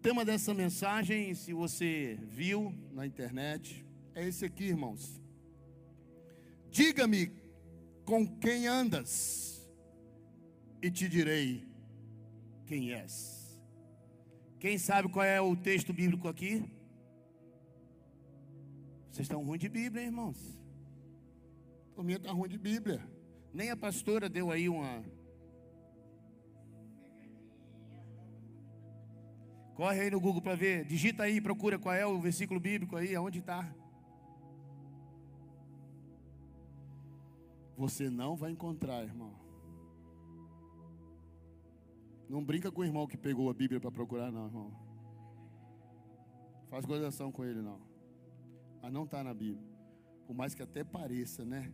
tema 0.00 0.24
dessa 0.24 0.54
mensagem, 0.54 1.34
se 1.34 1.52
você 1.52 2.18
viu 2.22 2.74
na 2.92 3.06
internet, 3.06 3.84
é 4.14 4.26
esse 4.26 4.46
aqui, 4.46 4.64
irmãos. 4.64 5.20
Diga-me 6.70 7.30
com 8.04 8.26
quem 8.38 8.66
andas, 8.66 9.68
e 10.82 10.90
te 10.90 11.06
direi 11.06 11.68
quem 12.66 12.92
és. 12.94 13.60
Quem 14.58 14.78
sabe 14.78 15.10
qual 15.10 15.24
é 15.24 15.40
o 15.40 15.54
texto 15.54 15.92
bíblico 15.92 16.28
aqui? 16.28 16.64
Vocês 19.10 19.26
estão 19.26 19.44
ruim 19.44 19.58
de 19.58 19.68
Bíblia, 19.68 20.02
hein, 20.02 20.08
irmãos. 20.08 20.58
O 21.94 22.02
minha 22.02 22.16
está 22.16 22.32
ruim 22.32 22.48
de 22.48 22.58
Bíblia. 22.58 23.06
Nem 23.52 23.70
a 23.70 23.76
pastora 23.76 24.28
deu 24.28 24.50
aí 24.50 24.68
uma. 24.68 25.04
Corre 29.80 29.98
aí 29.98 30.10
no 30.10 30.20
Google 30.20 30.42
para 30.42 30.54
ver. 30.54 30.84
Digita 30.84 31.22
aí, 31.22 31.40
procura 31.40 31.78
qual 31.78 31.94
é 31.94 32.04
o 32.04 32.20
versículo 32.20 32.60
bíblico 32.60 32.96
aí, 32.96 33.14
aonde 33.14 33.38
está. 33.38 33.66
Você 37.78 38.10
não 38.10 38.36
vai 38.36 38.50
encontrar, 38.50 39.02
irmão. 39.02 39.34
Não 42.28 42.44
brinca 42.44 42.70
com 42.70 42.82
o 42.82 42.84
irmão 42.84 43.06
que 43.06 43.16
pegou 43.16 43.48
a 43.48 43.54
Bíblia 43.54 43.80
para 43.80 43.90
procurar, 43.90 44.30
não, 44.30 44.44
irmão. 44.48 44.70
Faz 46.68 46.84
gozação 46.84 47.32
com 47.32 47.42
ele, 47.42 47.62
não. 47.62 47.80
Mas 48.82 48.92
não 48.92 49.04
está 49.04 49.24
na 49.24 49.32
Bíblia. 49.32 49.66
Por 50.26 50.36
mais 50.36 50.54
que 50.54 50.62
até 50.62 50.84
pareça, 50.84 51.42
né? 51.42 51.72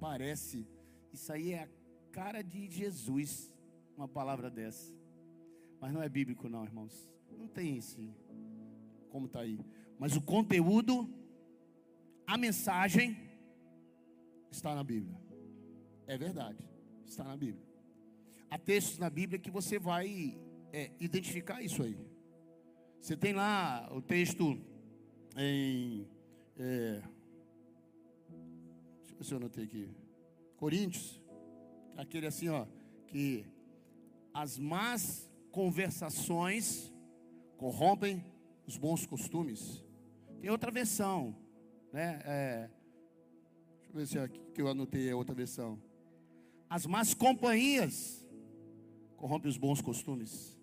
Parece. 0.00 0.66
Isso 1.12 1.30
aí 1.30 1.52
é 1.52 1.64
a 1.64 1.68
cara 2.10 2.42
de 2.42 2.70
Jesus, 2.70 3.52
uma 3.98 4.08
palavra 4.08 4.50
dessa. 4.50 4.98
Mas 5.80 5.92
não 5.92 6.02
é 6.02 6.08
bíblico, 6.08 6.48
não, 6.48 6.64
irmãos. 6.64 7.10
Não 7.38 7.48
tem 7.48 7.78
esse. 7.78 8.12
Como 9.10 9.26
está 9.26 9.40
aí. 9.40 9.58
Mas 9.98 10.14
o 10.14 10.20
conteúdo, 10.20 11.08
a 12.26 12.36
mensagem, 12.36 13.16
está 14.50 14.74
na 14.74 14.84
Bíblia. 14.84 15.18
É 16.06 16.18
verdade. 16.18 16.68
Está 17.06 17.24
na 17.24 17.36
Bíblia. 17.36 17.64
Há 18.50 18.58
textos 18.58 18.98
na 18.98 19.08
Bíblia 19.08 19.38
que 19.38 19.50
você 19.50 19.78
vai 19.78 20.38
é, 20.72 20.90
identificar 21.00 21.62
isso 21.62 21.82
aí. 21.82 21.96
Você 23.00 23.16
tem 23.16 23.32
lá 23.32 23.88
o 23.92 24.02
texto 24.02 24.60
em. 25.36 26.06
É, 26.58 27.02
deixa 28.98 29.12
eu 29.12 29.16
ver 29.16 29.24
se 29.24 29.32
eu 29.32 29.38
anotei 29.38 29.64
aqui. 29.64 29.88
Coríntios. 30.56 31.20
Aquele 31.96 32.26
assim, 32.26 32.48
ó. 32.48 32.66
Que 33.06 33.46
as 34.34 34.58
más 34.58 35.29
conversações 35.50 36.92
corrompem 37.56 38.24
os 38.66 38.76
bons 38.76 39.06
costumes. 39.06 39.84
Tem 40.40 40.50
outra 40.50 40.70
versão, 40.70 41.36
né? 41.92 42.20
É, 42.24 42.70
deixa 43.78 43.90
eu 43.90 43.94
ver 43.94 44.06
se 44.06 44.18
é 44.18 44.22
aqui 44.22 44.40
que 44.54 44.62
eu 44.62 44.68
anotei 44.68 45.10
a 45.10 45.16
outra 45.16 45.34
versão. 45.34 45.80
As 46.68 46.86
más 46.86 47.12
companhias 47.12 48.24
corrompem 49.16 49.50
os 49.50 49.58
bons 49.58 49.82
costumes. 49.82 50.56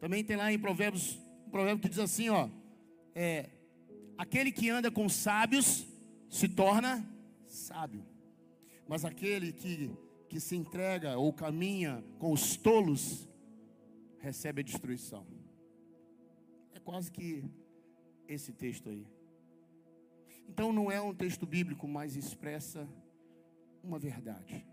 Também 0.00 0.24
tem 0.24 0.36
lá 0.36 0.52
em 0.52 0.58
Provérbios, 0.58 1.18
um 1.46 1.50
provérbio 1.50 1.80
que 1.82 1.88
diz 1.88 1.98
assim, 1.98 2.28
ó, 2.28 2.48
é, 3.14 3.48
aquele 4.18 4.52
que 4.52 4.68
anda 4.68 4.90
com 4.90 5.08
sábios 5.08 5.86
se 6.28 6.48
torna 6.48 7.08
sábio, 7.46 8.04
mas 8.86 9.04
aquele 9.04 9.52
que, 9.52 9.90
que 10.28 10.40
se 10.40 10.56
entrega 10.56 11.16
ou 11.16 11.32
caminha 11.32 12.04
com 12.18 12.32
os 12.32 12.56
tolos 12.56 13.29
recebe 14.20 14.60
a 14.60 14.64
destruição. 14.64 15.26
É 16.72 16.78
quase 16.78 17.10
que 17.10 17.44
esse 18.28 18.52
texto 18.52 18.88
aí. 18.88 19.06
Então 20.48 20.72
não 20.72 20.90
é 20.90 21.00
um 21.00 21.14
texto 21.14 21.46
bíblico, 21.46 21.88
mas 21.88 22.16
expressa 22.16 22.88
uma 23.82 23.98
verdade. 23.98 24.66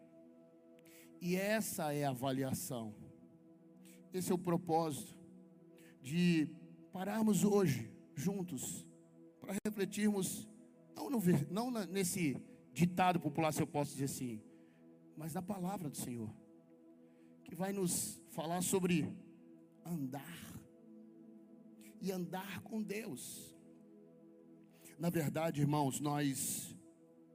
E 1.22 1.36
essa 1.36 1.94
é 1.94 2.03
a 2.03 2.09
avaliação. 2.09 2.94
Esse 4.13 4.31
é 4.31 4.36
o 4.36 4.40
propósito 4.40 5.16
de 6.02 6.50
pararmos 6.91 7.44
hoje 7.44 7.91
juntos 8.16 8.86
para 9.40 9.56
refletirmos 9.66 10.47
não, 10.96 11.09
no, 11.09 11.22
não 11.50 11.72
nesse 11.86 12.41
ditado 12.74 13.19
popular, 13.19 13.52
se 13.52 13.62
eu 13.62 13.68
posso 13.68 13.91
dizer 13.91 14.06
assim, 14.06 14.41
mas 15.16 15.34
na 15.34 15.41
palavra 15.41 15.90
do 15.90 15.97
Senhor, 15.97 16.30
que 17.44 17.56
vai 17.56 17.72
nos 17.72 18.22
falar 18.30 18.62
sobre 18.62 19.07
andar 19.88 20.62
e 22.02 22.12
andar 22.12 22.62
com 22.62 22.81
Deus. 22.81 23.56
Na 25.00 25.09
verdade, 25.09 25.62
irmãos, 25.62 26.00
nós, 26.00 26.75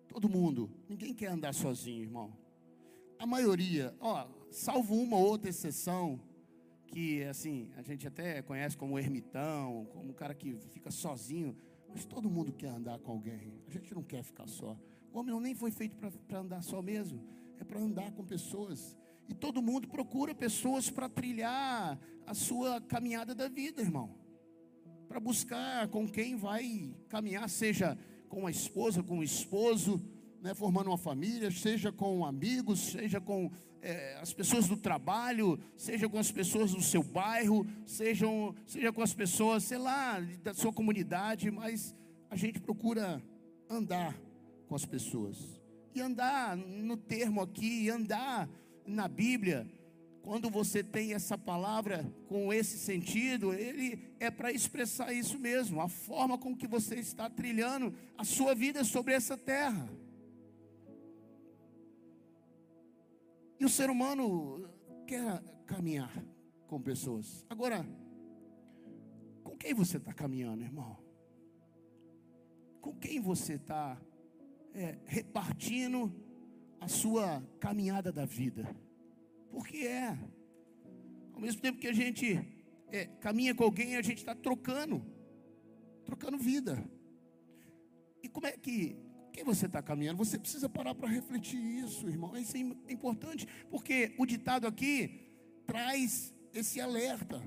todo 0.08 0.28
mundo, 0.28 0.70
ninguém 0.88 1.14
quer 1.14 1.28
andar 1.28 1.54
sozinho, 1.54 2.02
irmão. 2.02 2.36
A 3.18 3.26
maioria, 3.26 3.94
ó, 4.00 4.28
salvo 4.50 4.94
uma 4.94 5.16
ou 5.16 5.26
outra 5.26 5.48
exceção, 5.48 6.20
que 6.88 7.22
assim, 7.24 7.70
a 7.76 7.82
gente 7.82 8.06
até 8.06 8.42
conhece 8.42 8.76
como 8.76 8.98
ermitão, 8.98 9.86
como 9.92 10.10
um 10.10 10.12
cara 10.12 10.34
que 10.34 10.54
fica 10.70 10.90
sozinho, 10.90 11.56
mas 11.88 12.04
todo 12.04 12.28
mundo 12.28 12.52
quer 12.52 12.68
andar 12.68 12.98
com 12.98 13.12
alguém. 13.12 13.62
A 13.66 13.70
gente 13.70 13.94
não 13.94 14.02
quer 14.02 14.22
ficar 14.22 14.46
só. 14.46 14.76
O 15.12 15.18
homem 15.18 15.38
nem 15.40 15.54
foi 15.54 15.70
feito 15.70 15.96
para 15.96 16.38
andar 16.38 16.62
só 16.62 16.82
mesmo, 16.82 17.22
é 17.60 17.64
para 17.64 17.78
andar 17.78 18.10
com 18.12 18.24
pessoas. 18.24 18.96
E 19.28 19.34
todo 19.34 19.62
mundo 19.62 19.88
procura 19.88 20.34
pessoas 20.34 20.90
para 20.90 21.08
trilhar 21.08 21.98
a 22.26 22.34
sua 22.34 22.80
caminhada 22.80 23.34
da 23.34 23.48
vida, 23.48 23.80
irmão. 23.80 24.14
Para 25.08 25.20
buscar 25.20 25.88
com 25.88 26.08
quem 26.08 26.36
vai 26.36 26.94
caminhar, 27.08 27.48
seja 27.48 27.98
com 28.28 28.46
a 28.46 28.50
esposa, 28.50 29.02
com 29.02 29.18
o 29.18 29.22
esposo, 29.22 30.00
né, 30.40 30.54
formando 30.54 30.88
uma 30.88 30.98
família, 30.98 31.50
seja 31.50 31.92
com 31.92 32.24
amigos, 32.24 32.80
seja 32.80 33.20
com 33.20 33.50
é, 33.80 34.18
as 34.20 34.32
pessoas 34.32 34.66
do 34.66 34.76
trabalho, 34.76 35.58
seja 35.76 36.08
com 36.08 36.18
as 36.18 36.30
pessoas 36.30 36.72
do 36.72 36.80
seu 36.80 37.02
bairro, 37.02 37.66
sejam, 37.86 38.54
seja 38.66 38.92
com 38.92 39.02
as 39.02 39.12
pessoas, 39.12 39.64
sei 39.64 39.78
lá, 39.78 40.18
da 40.42 40.54
sua 40.54 40.72
comunidade, 40.72 41.50
mas 41.50 41.94
a 42.30 42.36
gente 42.36 42.60
procura 42.60 43.22
andar 43.68 44.18
com 44.66 44.74
as 44.74 44.86
pessoas. 44.86 45.36
E 45.94 46.00
andar 46.00 46.56
no 46.56 46.96
termo 46.96 47.42
aqui, 47.42 47.90
andar 47.90 48.48
na 48.86 49.08
Bíblia, 49.08 49.66
quando 50.22 50.48
você 50.48 50.82
tem 50.82 51.14
essa 51.14 51.36
palavra 51.36 52.10
com 52.28 52.52
esse 52.52 52.78
sentido, 52.78 53.52
ele 53.52 54.14
é 54.20 54.30
para 54.30 54.52
expressar 54.52 55.12
isso 55.12 55.38
mesmo, 55.38 55.80
a 55.80 55.88
forma 55.88 56.38
com 56.38 56.56
que 56.56 56.66
você 56.66 56.96
está 56.96 57.28
trilhando 57.28 57.92
a 58.16 58.24
sua 58.24 58.54
vida 58.54 58.84
sobre 58.84 59.14
essa 59.14 59.36
terra. 59.36 59.88
E 63.58 63.64
o 63.64 63.68
ser 63.68 63.90
humano 63.90 64.68
quer 65.06 65.42
caminhar 65.66 66.12
com 66.66 66.80
pessoas. 66.80 67.44
Agora, 67.50 67.86
com 69.42 69.56
quem 69.56 69.74
você 69.74 69.96
está 69.96 70.12
caminhando, 70.12 70.62
irmão? 70.62 70.96
Com 72.80 72.94
quem 72.94 73.20
você 73.20 73.54
está 73.54 74.00
é, 74.74 74.98
repartindo 75.04 76.12
a 76.82 76.88
sua 76.88 77.40
caminhada 77.60 78.10
da 78.10 78.24
vida. 78.24 78.68
Porque 79.52 79.78
é. 79.78 80.18
Ao 81.32 81.40
mesmo 81.40 81.60
tempo 81.60 81.78
que 81.78 81.86
a 81.86 81.92
gente 81.92 82.40
é, 82.90 83.06
caminha 83.20 83.54
com 83.54 83.62
alguém, 83.62 83.94
a 83.94 84.02
gente 84.02 84.18
está 84.18 84.34
trocando. 84.34 85.00
Trocando 86.04 86.36
vida. 86.36 86.84
E 88.20 88.28
como 88.28 88.46
é 88.48 88.52
que. 88.52 88.96
Quem 89.32 89.44
você 89.44 89.66
está 89.66 89.80
caminhando? 89.80 90.18
Você 90.18 90.38
precisa 90.38 90.68
parar 90.68 90.94
para 90.94 91.08
refletir 91.08 91.56
isso, 91.56 92.08
irmão. 92.08 92.36
Isso 92.36 92.56
é 92.56 92.92
importante. 92.92 93.46
Porque 93.70 94.12
o 94.18 94.26
ditado 94.26 94.66
aqui 94.66 95.30
traz 95.64 96.34
esse 96.52 96.80
alerta. 96.80 97.40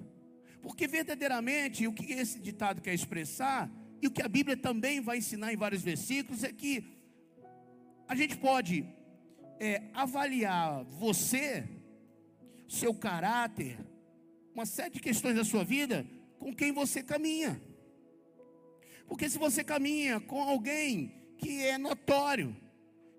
Porque 0.62 0.88
verdadeiramente 0.88 1.86
o 1.86 1.94
que 1.94 2.14
esse 2.14 2.40
ditado 2.40 2.82
quer 2.82 2.94
expressar, 2.94 3.70
e 4.02 4.08
o 4.08 4.12
que 4.12 4.24
a 4.24 4.28
Bíblia 4.28 4.58
também 4.58 5.00
vai 5.00 5.18
ensinar 5.18 5.54
em 5.54 5.58
vários 5.58 5.84
versículos, 5.84 6.44
é 6.44 6.52
que 6.52 6.84
a 8.08 8.16
gente 8.16 8.36
pode 8.38 8.84
é, 9.60 9.84
avaliar 9.94 10.84
você, 10.84 11.68
seu 12.68 12.94
caráter, 12.94 13.78
uma 14.54 14.66
série 14.66 14.96
de 14.96 15.00
questões 15.00 15.36
da 15.36 15.44
sua 15.44 15.64
vida, 15.64 16.06
com 16.40 16.54
quem 16.54 16.72
você 16.72 17.04
caminha. 17.04 17.62
Porque 19.08 19.30
se 19.30 19.38
você 19.38 19.64
caminha 19.64 20.20
com 20.20 20.42
alguém 20.42 21.12
que 21.38 21.64
é 21.64 21.78
notório, 21.78 22.56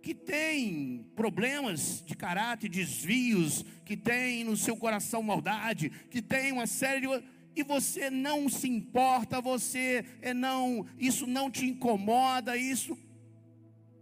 que 0.03 0.15
tem 0.15 1.11
problemas 1.17 2.03
de 2.05 2.17
caráter, 2.17 2.69
desvios, 2.69 3.65
que 3.85 3.97
tem 3.97 4.45
no 4.45 4.57
seu 4.57 4.77
coração 4.77 5.23
maldade, 5.23 5.91
que 6.11 6.23
tem 6.23 6.53
uma 6.53 6.67
série 6.67 7.01
de 7.01 7.37
e 7.57 7.63
você 7.63 8.11
não 8.11 8.51
se 8.51 8.69
importa, 8.69 9.41
você 9.41 10.05
é 10.21 10.35
não, 10.35 10.87
isso 10.99 11.27
não 11.27 11.51
te 11.51 11.65
incomoda, 11.65 12.55
isso 12.55 12.97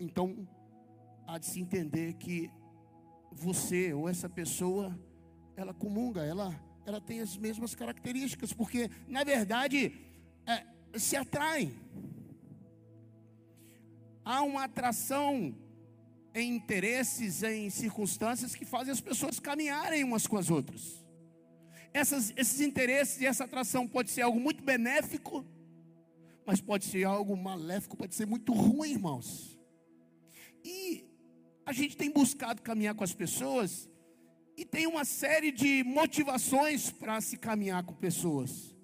então 0.01 0.47
há 1.26 1.38
de 1.38 1.47
se 1.47 1.61
entender 1.61 2.15
que 2.15 2.50
você 3.32 3.93
ou 3.93 4.09
essa 4.09 4.29
pessoa, 4.29 4.99
ela 5.56 5.75
comunga, 5.75 6.25
ela 6.25 6.55
ela 6.87 7.00
tem 7.00 7.21
as 7.21 7.37
mesmas 7.37 7.75
características, 7.75 8.53
porque 8.53 8.91
na 9.09 9.25
verdade 9.25 9.93
é, 10.47 10.99
se 10.99 11.17
atraem. 11.17 11.75
Há 14.25 14.43
uma 14.43 14.65
atração 14.65 15.55
em 16.35 16.55
interesses, 16.55 17.43
em 17.43 17.70
circunstâncias 17.70 18.55
que 18.55 18.65
fazem 18.65 18.93
as 18.93 19.00
pessoas 19.00 19.38
caminharem 19.38 20.03
umas 20.03 20.27
com 20.27 20.37
as 20.37 20.50
outras. 20.50 21.03
Essas, 21.93 22.32
esses 22.37 22.61
interesses 22.61 23.20
e 23.20 23.27
essa 23.27 23.44
atração 23.44 23.87
pode 23.87 24.11
ser 24.11 24.23
algo 24.23 24.41
muito 24.41 24.62
benéfico, 24.62 25.44
mas 26.44 26.61
pode 26.61 26.85
ser 26.85 27.05
algo 27.05 27.37
maléfico, 27.37 27.97
pode 27.97 28.15
ser 28.15 28.27
muito 28.27 28.53
ruim, 28.53 28.91
irmãos. 28.91 29.59
E 30.65 31.05
a 31.67 31.73
gente 31.73 31.97
tem 31.97 32.11
buscado 32.11 32.63
caminhar 32.63 32.95
com 32.95 33.05
as 33.05 33.15
pessoas 33.15 33.89
e 34.57 34.65
tem 34.65 34.87
uma 34.87 35.05
série 35.05 35.51
de 35.51 35.83
motivações 35.85 36.91
para 36.91 37.21
se 37.21 37.37
caminhar 37.37 37.83
com 37.83 37.95
pessoas. 37.95 38.75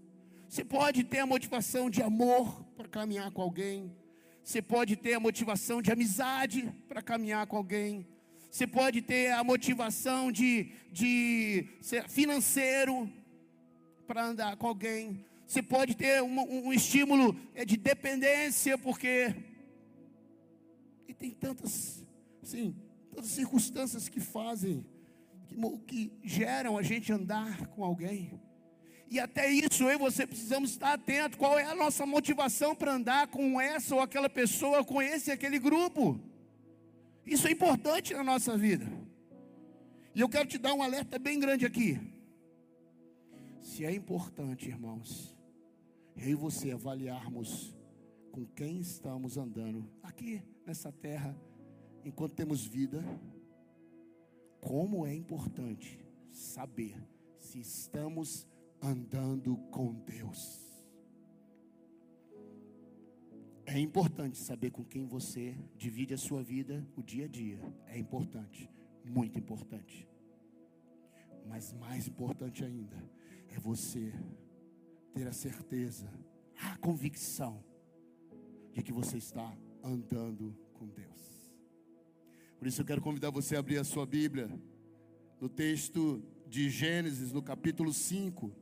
Você 0.49 0.65
pode 0.65 1.05
ter 1.05 1.19
a 1.19 1.27
motivação 1.27 1.89
de 1.89 2.03
amor 2.03 2.65
para 2.77 2.89
caminhar 2.89 3.31
com 3.31 3.43
alguém. 3.43 3.95
Você 4.43 4.61
pode 4.61 4.97
ter 4.97 5.15
a 5.15 5.21
motivação 5.21 5.81
de 5.81 5.93
amizade 5.93 6.73
para 6.89 7.01
caminhar 7.01 7.47
com 7.47 7.57
alguém. 7.57 8.07
Você 8.51 8.67
pode 8.67 9.01
ter 9.01 9.31
a 9.31 9.45
motivação 9.45 10.33
de, 10.33 10.73
de 10.91 11.69
financeiro 12.09 13.09
para 14.09 14.25
andar 14.25 14.57
com 14.57 14.67
alguém. 14.67 15.25
Você 15.47 15.63
pode 15.63 15.95
ter 15.95 16.21
um, 16.21 16.67
um 16.67 16.73
estímulo 16.73 17.37
é, 17.55 17.65
de 17.65 17.77
dependência, 17.77 18.77
porque. 18.77 19.35
E 21.07 21.15
tem 21.15 21.31
tantas, 21.31 22.05
sim, 22.43 22.75
tantas 23.11 23.31
circunstâncias 23.31 24.09
que 24.09 24.21
fazem, 24.21 24.85
que, 25.47 25.57
que 25.87 26.13
geram 26.23 26.79
a 26.79 26.83
gente 26.83 27.13
andar 27.13 27.67
com 27.69 27.85
alguém. 27.85 28.41
E 29.11 29.19
até 29.19 29.51
isso 29.51 29.83
eu 29.83 29.91
e 29.91 29.99
você 29.99 30.25
precisamos 30.25 30.71
estar 30.71 30.93
atentos. 30.93 31.37
Qual 31.37 31.59
é 31.59 31.65
a 31.65 31.75
nossa 31.75 32.07
motivação 32.07 32.77
para 32.77 32.95
andar 32.95 33.27
com 33.27 33.61
essa 33.61 33.95
ou 33.95 34.01
aquela 34.01 34.31
pessoa, 34.31 34.85
com 34.85 35.03
esse 35.03 35.31
e 35.31 35.33
aquele 35.33 35.59
grupo? 35.59 36.21
Isso 37.27 37.49
é 37.49 37.51
importante 37.51 38.15
na 38.15 38.23
nossa 38.23 38.57
vida. 38.57 38.87
E 40.15 40.21
eu 40.21 40.29
quero 40.29 40.49
te 40.49 40.59
dar 40.59 40.75
um 40.75 40.83
alerta 40.83 41.19
bem 41.19 41.41
grande 41.41 41.67
aqui. 41.67 42.01
Se 43.61 43.85
é 43.85 43.93
importante, 43.93 44.69
irmãos, 44.69 45.37
eu 46.17 46.29
e 46.29 46.35
você 46.35 46.71
avaliarmos 46.71 47.77
com 48.31 48.47
quem 48.47 48.79
estamos 48.79 49.37
andando 49.37 49.91
aqui 50.03 50.43
nessa 50.65 50.93
terra, 50.93 51.37
enquanto 52.05 52.35
temos 52.35 52.67
vida, 52.67 53.03
como 54.61 55.07
é 55.07 55.15
importante 55.15 55.99
saber 56.31 56.97
se 57.39 57.61
estamos 57.61 58.47
andando 58.83 59.57
com 59.71 59.93
Deus. 59.93 60.71
É 63.67 63.79
importante 63.79 64.37
saber 64.37 64.71
com 64.71 64.85
quem 64.85 65.07
você 65.07 65.57
divide 65.77 66.15
a 66.15 66.19
sua 66.19 66.43
vida 66.43 66.85
o 66.97 67.03
dia 67.03 67.27
a 67.27 67.29
dia. 67.29 67.61
É 67.87 67.99
importante, 67.99 68.69
muito 69.05 69.39
importante. 69.39 70.09
Mas 71.47 71.73
mais 71.73 72.09
importante 72.09 72.65
ainda 72.65 72.97
é 73.49 73.59
você 73.59 74.13
ter 75.13 75.27
a 75.27 75.33
certeza, 75.33 76.11
a 76.57 76.77
convicção 76.79 77.65
de 78.73 78.83
que 78.83 78.93
você 78.93 79.19
está 79.19 79.57
andando 79.83 80.57
com 80.75 80.87
Deus. 80.89 81.40
Por 82.61 82.69
isso 82.69 82.83
eu 82.83 82.85
quero 82.85 83.01
convidar 83.01 83.31
você 83.31 83.57
a 83.57 83.59
abrir 83.59 83.79
a 83.79 83.85
sua 83.85 84.05
Bíblia 84.05 84.51
no 85.41 85.49
texto 85.49 86.23
de 86.47 86.69
Gênesis, 86.69 87.33
no 87.33 87.43
capítulo 87.43 87.91
5. 87.91 88.53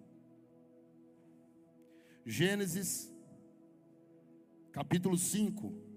Gênesis, 2.24 3.12
capítulo 4.70 5.18
5. 5.18 5.87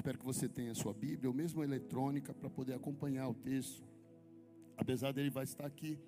Espero 0.00 0.18
que 0.18 0.24
você 0.24 0.48
tenha 0.48 0.72
a 0.72 0.74
sua 0.74 0.94
Bíblia, 0.94 1.28
ou 1.28 1.36
mesmo 1.36 1.62
eletrônica, 1.62 2.32
para 2.32 2.48
poder 2.48 2.72
acompanhar 2.72 3.28
o 3.28 3.34
texto. 3.34 3.86
Apesar 4.74 5.12
dele 5.12 5.28
vai 5.28 5.44
estar 5.44 5.66
aqui. 5.66 5.98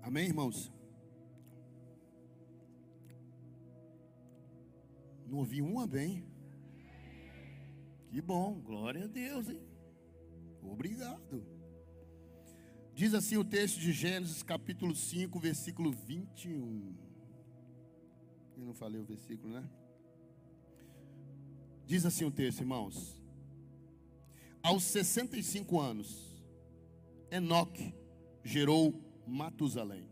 Amém, 0.00 0.28
irmãos? 0.28 0.72
Não 5.26 5.40
ouvi 5.40 5.60
um 5.60 5.78
amém. 5.78 6.24
Que 8.08 8.22
bom, 8.22 8.58
glória 8.62 9.04
a 9.04 9.08
Deus, 9.08 9.50
hein? 9.50 9.60
Obrigado. 10.62 11.44
Diz 12.94 13.12
assim 13.12 13.36
o 13.36 13.44
texto 13.44 13.78
de 13.78 13.92
Gênesis, 13.92 14.42
capítulo 14.42 14.96
5, 14.96 15.38
versículo 15.38 15.92
21. 15.92 17.07
Eu 18.58 18.64
não 18.64 18.74
falei 18.74 19.00
o 19.00 19.04
versículo, 19.04 19.52
né? 19.54 19.64
Diz 21.86 22.04
assim 22.04 22.24
o 22.24 22.30
texto, 22.30 22.60
irmãos. 22.60 23.22
Aos 24.60 24.82
65 24.82 25.80
anos, 25.80 26.42
Enoque 27.30 27.94
gerou 28.42 29.00
Matusalém. 29.24 30.08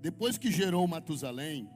Depois 0.00 0.38
que 0.38 0.52
gerou 0.52 0.86
Matusalém, 0.86 1.68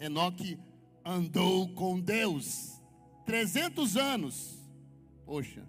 Enoque 0.00 0.58
andou 1.04 1.68
com 1.74 2.00
Deus 2.00 2.80
300 3.26 3.96
anos. 3.98 4.58
Poxa, 5.26 5.62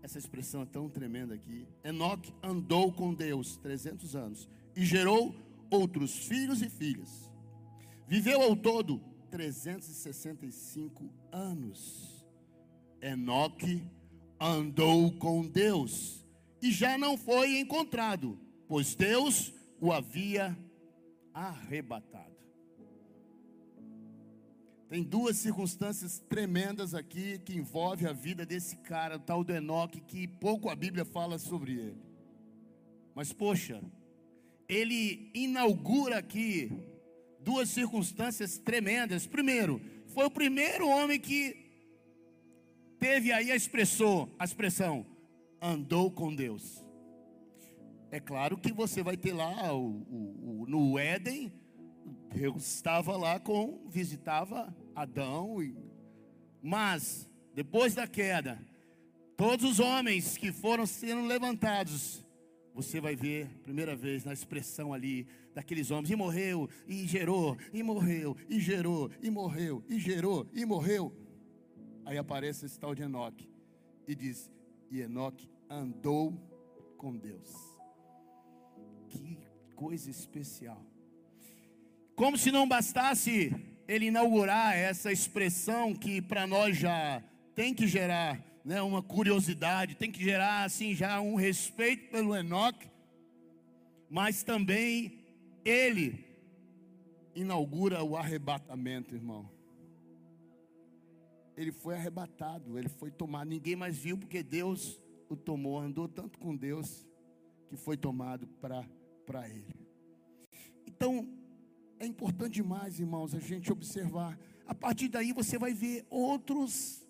essa 0.00 0.16
expressão 0.16 0.62
é 0.62 0.66
tão 0.66 0.88
tremenda 0.88 1.34
aqui. 1.34 1.66
Enoque 1.82 2.32
andou 2.40 2.92
com 2.92 3.12
Deus 3.12 3.56
300 3.56 4.14
anos 4.14 4.48
e 4.76 4.84
gerou 4.84 5.34
outros 5.70 6.26
filhos 6.26 6.62
e 6.62 6.70
filhas. 6.70 7.27
Viveu 8.08 8.40
ao 8.40 8.56
todo 8.56 9.02
365 9.30 11.12
anos. 11.30 12.26
Enoque 13.02 13.82
andou 14.40 15.12
com 15.12 15.46
Deus 15.46 16.26
e 16.62 16.72
já 16.72 16.96
não 16.96 17.18
foi 17.18 17.58
encontrado, 17.58 18.40
pois 18.66 18.94
Deus 18.94 19.52
o 19.78 19.92
havia 19.92 20.58
arrebatado. 21.34 22.34
Tem 24.88 25.02
duas 25.02 25.36
circunstâncias 25.36 26.18
tremendas 26.18 26.94
aqui 26.94 27.38
que 27.40 27.54
envolvem 27.54 28.08
a 28.08 28.12
vida 28.14 28.46
desse 28.46 28.76
cara, 28.76 29.16
o 29.16 29.20
tal 29.20 29.44
do 29.44 29.52
Enoque, 29.52 30.00
que 30.00 30.26
pouco 30.26 30.70
a 30.70 30.74
Bíblia 30.74 31.04
fala 31.04 31.38
sobre 31.38 31.72
ele. 31.72 32.02
Mas, 33.14 33.34
poxa, 33.34 33.82
ele 34.66 35.30
inaugura 35.34 36.16
aqui 36.16 36.72
duas 37.48 37.70
circunstâncias 37.70 38.58
tremendas. 38.58 39.26
Primeiro, 39.26 39.80
foi 40.08 40.26
o 40.26 40.30
primeiro 40.30 40.86
homem 40.86 41.18
que 41.18 41.56
teve 42.98 43.32
aí 43.32 43.50
a 43.50 43.56
expressão, 43.56 44.30
a 44.38 44.44
expressão 44.44 45.06
andou 45.58 46.10
com 46.10 46.34
Deus. 46.34 46.84
É 48.10 48.20
claro 48.20 48.58
que 48.58 48.70
você 48.70 49.02
vai 49.02 49.16
ter 49.16 49.32
lá 49.32 49.72
o, 49.72 49.86
o, 49.86 50.62
o 50.62 50.66
no 50.66 50.98
Éden 50.98 51.50
Deus 52.34 52.66
estava 52.66 53.16
lá 53.16 53.40
com, 53.40 53.88
visitava 53.88 54.74
Adão, 54.94 55.62
e, 55.62 55.74
mas 56.62 57.30
depois 57.54 57.94
da 57.94 58.06
queda, 58.06 58.60
todos 59.38 59.64
os 59.64 59.80
homens 59.80 60.36
que 60.36 60.52
foram 60.52 60.84
sendo 60.84 61.22
levantados, 61.22 62.22
você 62.74 63.00
vai 63.00 63.16
ver, 63.16 63.48
primeira 63.62 63.96
vez, 63.96 64.24
na 64.24 64.32
expressão 64.34 64.92
ali, 64.92 65.26
daqueles 65.58 65.90
homens, 65.90 66.08
e 66.08 66.14
morreu, 66.14 66.70
e 66.86 67.04
gerou, 67.04 67.58
e 67.72 67.82
morreu, 67.82 68.36
e 68.48 68.60
gerou, 68.60 69.10
e 69.20 69.28
morreu, 69.28 69.82
e 69.88 69.98
gerou, 69.98 70.46
e 70.54 70.64
morreu. 70.64 71.12
Aí 72.06 72.16
aparece 72.16 72.64
esse 72.64 72.78
tal 72.78 72.94
de 72.94 73.02
Enoque, 73.02 73.50
e 74.06 74.14
diz: 74.14 74.48
E 74.88 75.00
Enoque 75.00 75.50
andou 75.68 76.32
com 76.96 77.16
Deus. 77.16 77.50
Que 79.08 79.36
coisa 79.74 80.08
especial. 80.08 80.80
Como 82.14 82.38
se 82.38 82.52
não 82.52 82.68
bastasse 82.68 83.52
ele 83.88 84.06
inaugurar 84.06 84.76
essa 84.76 85.10
expressão 85.10 85.92
que 85.92 86.22
para 86.22 86.46
nós 86.46 86.76
já 86.76 87.20
tem 87.56 87.74
que 87.74 87.88
gerar 87.88 88.40
né, 88.64 88.80
uma 88.80 89.02
curiosidade, 89.02 89.96
tem 89.96 90.12
que 90.12 90.22
gerar 90.22 90.62
assim 90.62 90.94
já 90.94 91.20
um 91.20 91.34
respeito 91.34 92.10
pelo 92.12 92.36
Enoque, 92.36 92.88
mas 94.08 94.44
também 94.44 95.18
ele 95.64 96.24
inaugura 97.34 98.02
o 98.02 98.16
arrebatamento, 98.16 99.14
irmão. 99.14 99.50
Ele 101.56 101.72
foi 101.72 101.94
arrebatado, 101.94 102.78
ele 102.78 102.88
foi 102.88 103.10
tomado, 103.10 103.48
ninguém 103.48 103.76
mais 103.76 103.96
viu 103.96 104.16
porque 104.16 104.42
Deus 104.42 105.00
o 105.28 105.36
tomou, 105.36 105.78
andou 105.78 106.08
tanto 106.08 106.38
com 106.38 106.56
Deus 106.56 107.06
que 107.68 107.76
foi 107.76 107.96
tomado 107.96 108.46
para 108.60 109.48
Ele. 109.48 109.86
Então, 110.86 111.28
é 111.98 112.06
importante 112.06 112.54
demais, 112.54 112.98
irmãos, 112.98 113.34
a 113.34 113.38
gente 113.38 113.70
observar. 113.70 114.38
A 114.66 114.74
partir 114.74 115.08
daí 115.08 115.32
você 115.32 115.58
vai 115.58 115.74
ver 115.74 116.06
outros 116.08 117.06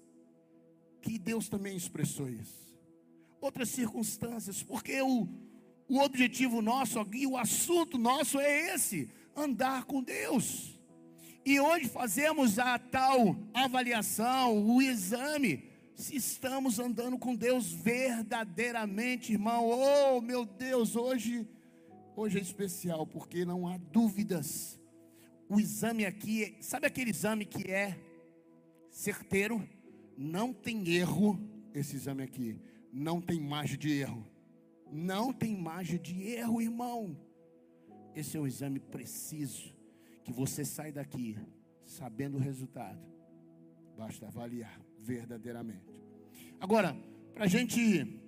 que 1.01 1.19
Deus 1.19 1.49
também 1.49 1.77
expressou 1.77 2.29
isso. 2.29 2.77
Outras 3.41 3.69
circunstâncias, 3.69 4.63
porque 4.63 5.01
o, 5.01 5.29
o 5.89 6.01
objetivo 6.01 6.61
nosso 6.61 7.01
aqui, 7.01 7.27
o 7.27 7.37
assunto 7.37 7.97
nosso 7.97 8.39
é 8.39 8.75
esse: 8.75 9.11
andar 9.35 9.85
com 9.85 10.03
Deus. 10.03 10.79
E 11.45 11.59
hoje 11.59 11.89
fazemos 11.89 12.59
a 12.59 12.79
tal 12.79 13.35
avaliação, 13.55 14.67
o 14.67 14.83
exame, 14.83 15.65
se 15.95 16.15
estamos 16.15 16.79
andando 16.79 17.17
com 17.17 17.35
Deus 17.35 17.73
verdadeiramente, 17.73 19.33
irmão. 19.33 19.67
Oh, 19.67 20.21
meu 20.21 20.45
Deus, 20.45 20.95
hoje, 20.95 21.49
hoje 22.15 22.39
é 22.39 22.43
especial, 22.43 23.07
porque 23.07 23.47
não 23.47 23.67
há 23.67 23.79
dúvidas. 23.79 24.79
O 25.49 25.59
exame 25.59 26.05
aqui, 26.05 26.55
sabe 26.61 26.87
aquele 26.87 27.11
exame 27.11 27.47
que 27.47 27.71
é 27.71 27.99
certeiro? 28.91 29.67
Não 30.19 30.53
tem 30.53 30.87
erro, 30.91 31.41
esse 31.73 31.97
exame 31.97 32.23
aqui, 32.23 32.61
não 32.93 33.23
tem 33.23 33.41
margem 33.41 33.79
de 33.79 33.91
erro. 33.91 34.28
Não 34.91 35.33
tem 35.33 35.57
margem 35.57 36.01
de 36.01 36.23
erro, 36.23 36.61
irmão. 36.61 37.17
Esse 38.15 38.37
é 38.37 38.41
um 38.41 38.47
exame 38.47 38.81
preciso 38.81 39.75
que 40.25 40.33
você 40.33 40.65
sai 40.65 40.93
daqui 40.93 41.37
sabendo 41.85 42.37
o 42.37 42.41
resultado. 42.41 43.01
Basta 43.97 44.27
avaliar 44.27 44.81
verdadeiramente. 44.99 45.87
Agora, 46.61 46.97
para 47.33 47.45
a 47.45 47.49
gente 47.49 48.21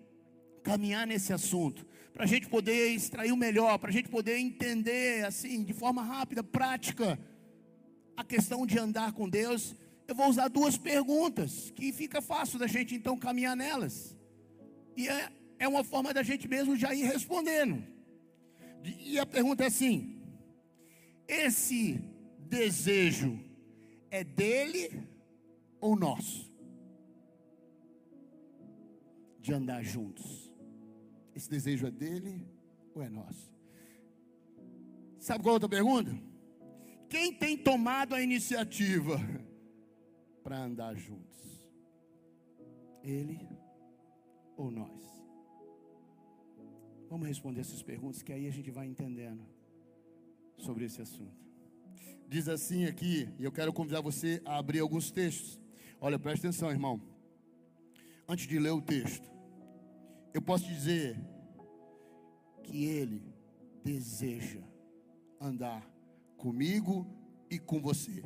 caminhar 0.62 1.06
nesse 1.06 1.32
assunto, 1.32 1.86
para 2.12 2.24
a 2.24 2.26
gente 2.26 2.48
poder 2.48 2.92
extrair 2.92 3.32
o 3.32 3.36
melhor, 3.36 3.78
para 3.78 3.90
a 3.90 3.92
gente 3.92 4.08
poder 4.08 4.38
entender 4.38 5.24
assim, 5.24 5.64
de 5.64 5.72
forma 5.72 6.02
rápida, 6.02 6.42
prática, 6.42 7.18
a 8.16 8.24
questão 8.24 8.66
de 8.66 8.78
andar 8.78 9.12
com 9.12 9.28
Deus, 9.28 9.74
eu 10.06 10.14
vou 10.14 10.28
usar 10.28 10.48
duas 10.48 10.76
perguntas, 10.76 11.70
que 11.70 11.92
fica 11.92 12.20
fácil 12.20 12.58
da 12.58 12.66
gente 12.66 12.94
então 12.94 13.16
caminhar 13.16 13.56
nelas. 13.56 14.16
E 14.96 15.08
é, 15.08 15.30
é 15.60 15.68
uma 15.68 15.84
forma 15.84 16.12
da 16.12 16.22
gente 16.22 16.48
mesmo 16.48 16.74
já 16.74 16.92
ir 16.94 17.04
respondendo. 17.04 17.84
E 18.98 19.18
a 19.18 19.26
pergunta 19.26 19.62
é 19.62 19.66
assim: 19.66 20.18
esse 21.28 22.02
desejo 22.38 23.38
é 24.10 24.24
dele 24.24 25.06
ou 25.78 25.94
nosso? 25.94 26.50
De 29.38 29.52
andar 29.52 29.84
juntos. 29.84 30.50
Esse 31.34 31.48
desejo 31.48 31.86
é 31.86 31.90
dele 31.90 32.42
ou 32.94 33.02
é 33.02 33.08
nosso? 33.10 33.52
Sabe 35.18 35.42
qual 35.44 35.52
é 35.52 35.54
outra 35.54 35.68
pergunta? 35.68 36.18
Quem 37.08 37.34
tem 37.34 37.56
tomado 37.56 38.14
a 38.14 38.22
iniciativa 38.22 39.18
para 40.42 40.58
andar 40.58 40.94
juntos? 40.96 41.38
Ele 43.02 43.46
ou 44.56 44.70
nós? 44.70 45.19
Vamos 47.10 47.26
responder 47.26 47.60
essas 47.60 47.82
perguntas 47.82 48.22
que 48.22 48.32
aí 48.32 48.46
a 48.46 48.52
gente 48.52 48.70
vai 48.70 48.86
entendendo 48.86 49.44
sobre 50.56 50.84
esse 50.84 51.02
assunto. 51.02 51.34
Diz 52.28 52.48
assim 52.48 52.84
aqui, 52.84 53.28
e 53.36 53.42
eu 53.42 53.50
quero 53.50 53.72
convidar 53.72 54.00
você 54.00 54.40
a 54.44 54.58
abrir 54.58 54.78
alguns 54.78 55.10
textos. 55.10 55.58
Olha, 56.00 56.20
preste 56.20 56.46
atenção, 56.46 56.70
irmão. 56.70 57.02
Antes 58.28 58.46
de 58.46 58.56
ler 58.60 58.70
o 58.70 58.80
texto, 58.80 59.28
eu 60.32 60.40
posso 60.40 60.64
dizer 60.68 61.18
que 62.62 62.84
ele 62.84 63.24
deseja 63.82 64.60
andar 65.40 65.84
comigo 66.36 67.04
e 67.50 67.58
com 67.58 67.80
você. 67.80 68.22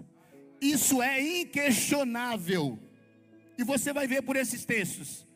Isso 0.61 1.01
é 1.01 1.41
inquestionável. 1.41 2.79
E 3.57 3.65
você 3.65 3.95
vai 3.95 4.07
ver 4.07 4.21
por 4.21 4.37
esses 4.37 4.67
textos. 4.67 5.27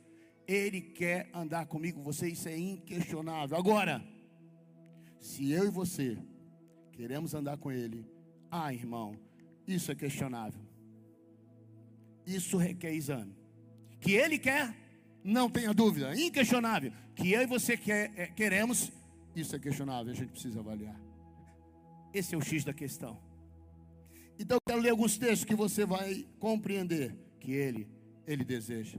Ele 0.48 0.80
quer 0.80 1.28
andar 1.32 1.66
comigo, 1.66 2.02
você, 2.02 2.28
isso 2.28 2.48
é 2.48 2.58
inquestionável. 2.58 3.56
Agora, 3.56 4.02
se 5.20 5.52
eu 5.52 5.66
e 5.66 5.70
você 5.70 6.18
queremos 6.98 7.32
andar 7.32 7.56
com 7.58 7.70
Ele. 7.70 8.04
Ah, 8.50 8.74
irmão, 8.74 9.14
isso 9.68 9.92
é 9.92 9.94
questionável. 9.94 10.60
Isso 12.26 12.56
requer 12.56 12.92
exame. 12.92 13.36
Que 14.00 14.14
Ele 14.14 14.36
quer, 14.36 14.74
não 15.22 15.48
tenha 15.48 15.72
dúvida, 15.72 16.12
inquestionável. 16.20 16.92
Que 17.14 17.30
eu 17.30 17.42
e 17.42 17.46
você 17.46 17.76
quer, 17.76 18.12
é, 18.16 18.26
queremos, 18.26 18.90
isso 19.36 19.54
é 19.54 19.60
questionável, 19.60 20.12
a 20.12 20.16
gente 20.16 20.30
precisa 20.30 20.58
avaliar. 20.58 21.00
Esse 22.12 22.34
é 22.34 22.38
o 22.38 22.40
X 22.40 22.64
da 22.64 22.72
questão. 22.72 23.16
Então 24.40 24.56
eu 24.56 24.60
quero 24.66 24.82
ler 24.82 24.90
alguns 24.90 25.16
textos 25.16 25.44
que 25.44 25.54
você 25.54 25.86
vai 25.86 26.26
compreender 26.40 27.14
que 27.38 27.52
Ele, 27.52 27.86
Ele 28.26 28.44
deseja. 28.44 28.98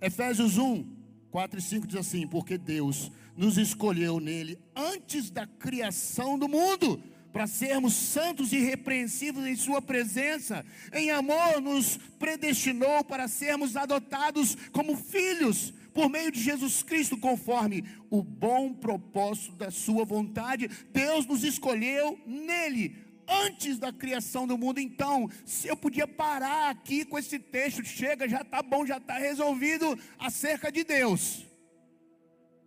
Efésios 0.00 0.58
1, 0.58 0.84
4 1.30 1.58
e 1.58 1.62
5 1.62 1.86
diz 1.86 1.96
assim: 1.96 2.26
Porque 2.26 2.58
Deus 2.58 3.10
nos 3.36 3.58
escolheu 3.58 4.20
nele 4.20 4.58
antes 4.74 5.30
da 5.30 5.46
criação 5.46 6.38
do 6.38 6.48
mundo 6.48 7.02
para 7.32 7.46
sermos 7.46 7.92
santos 7.92 8.50
e 8.54 8.58
repreensíveis 8.60 9.46
em 9.46 9.56
Sua 9.56 9.82
presença. 9.82 10.64
Em 10.92 11.10
amor, 11.10 11.60
nos 11.60 11.98
predestinou 12.18 13.04
para 13.04 13.28
sermos 13.28 13.76
adotados 13.76 14.56
como 14.72 14.96
filhos 14.96 15.74
por 15.92 16.08
meio 16.08 16.32
de 16.32 16.42
Jesus 16.42 16.82
Cristo, 16.82 17.16
conforme 17.18 17.84
o 18.08 18.22
bom 18.22 18.72
propósito 18.72 19.52
da 19.56 19.70
Sua 19.70 20.04
vontade. 20.04 20.68
Deus 20.92 21.26
nos 21.26 21.44
escolheu 21.44 22.18
nele 22.26 23.05
antes 23.28 23.78
da 23.78 23.92
criação 23.92 24.46
do 24.46 24.56
mundo. 24.56 24.80
Então, 24.80 25.28
se 25.44 25.68
eu 25.68 25.76
podia 25.76 26.06
parar 26.06 26.70
aqui 26.70 27.04
com 27.04 27.18
esse 27.18 27.38
texto, 27.38 27.84
chega, 27.84 28.28
já 28.28 28.42
está 28.42 28.62
bom, 28.62 28.86
já 28.86 28.98
está 28.98 29.18
resolvido 29.18 29.98
acerca 30.18 30.70
de 30.70 30.84
Deus. 30.84 31.46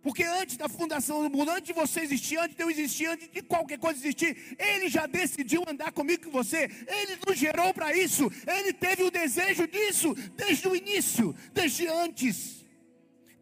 Porque 0.02 0.22
antes 0.22 0.56
da 0.56 0.68
fundação 0.68 1.22
do 1.22 1.36
mundo, 1.36 1.50
antes 1.50 1.66
de 1.66 1.72
você 1.72 2.00
existir, 2.00 2.38
antes 2.38 2.56
de 2.56 2.62
eu 2.62 2.70
existir, 2.70 3.06
antes 3.06 3.28
de 3.28 3.42
qualquer 3.42 3.78
coisa 3.78 3.98
existir, 4.00 4.56
Ele 4.58 4.88
já 4.88 5.06
decidiu 5.06 5.62
andar 5.68 5.92
comigo 5.92 6.22
e 6.22 6.24
com 6.26 6.30
você. 6.30 6.70
Ele 6.86 7.18
nos 7.26 7.36
gerou 7.36 7.74
para 7.74 7.94
isso. 7.94 8.30
Ele 8.46 8.72
teve 8.72 9.02
o 9.02 9.10
desejo 9.10 9.66
disso 9.66 10.14
desde 10.36 10.66
o 10.68 10.74
início, 10.74 11.34
desde 11.52 11.86
antes, 11.86 12.64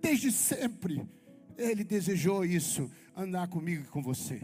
desde 0.01 0.33
sempre. 0.33 1.07
Ele 1.57 1.85
desejou 1.85 2.45
isso, 2.45 2.91
andar 3.17 3.47
comigo 3.49 3.85
e 3.85 3.89
com 3.89 4.03
você. 4.03 4.41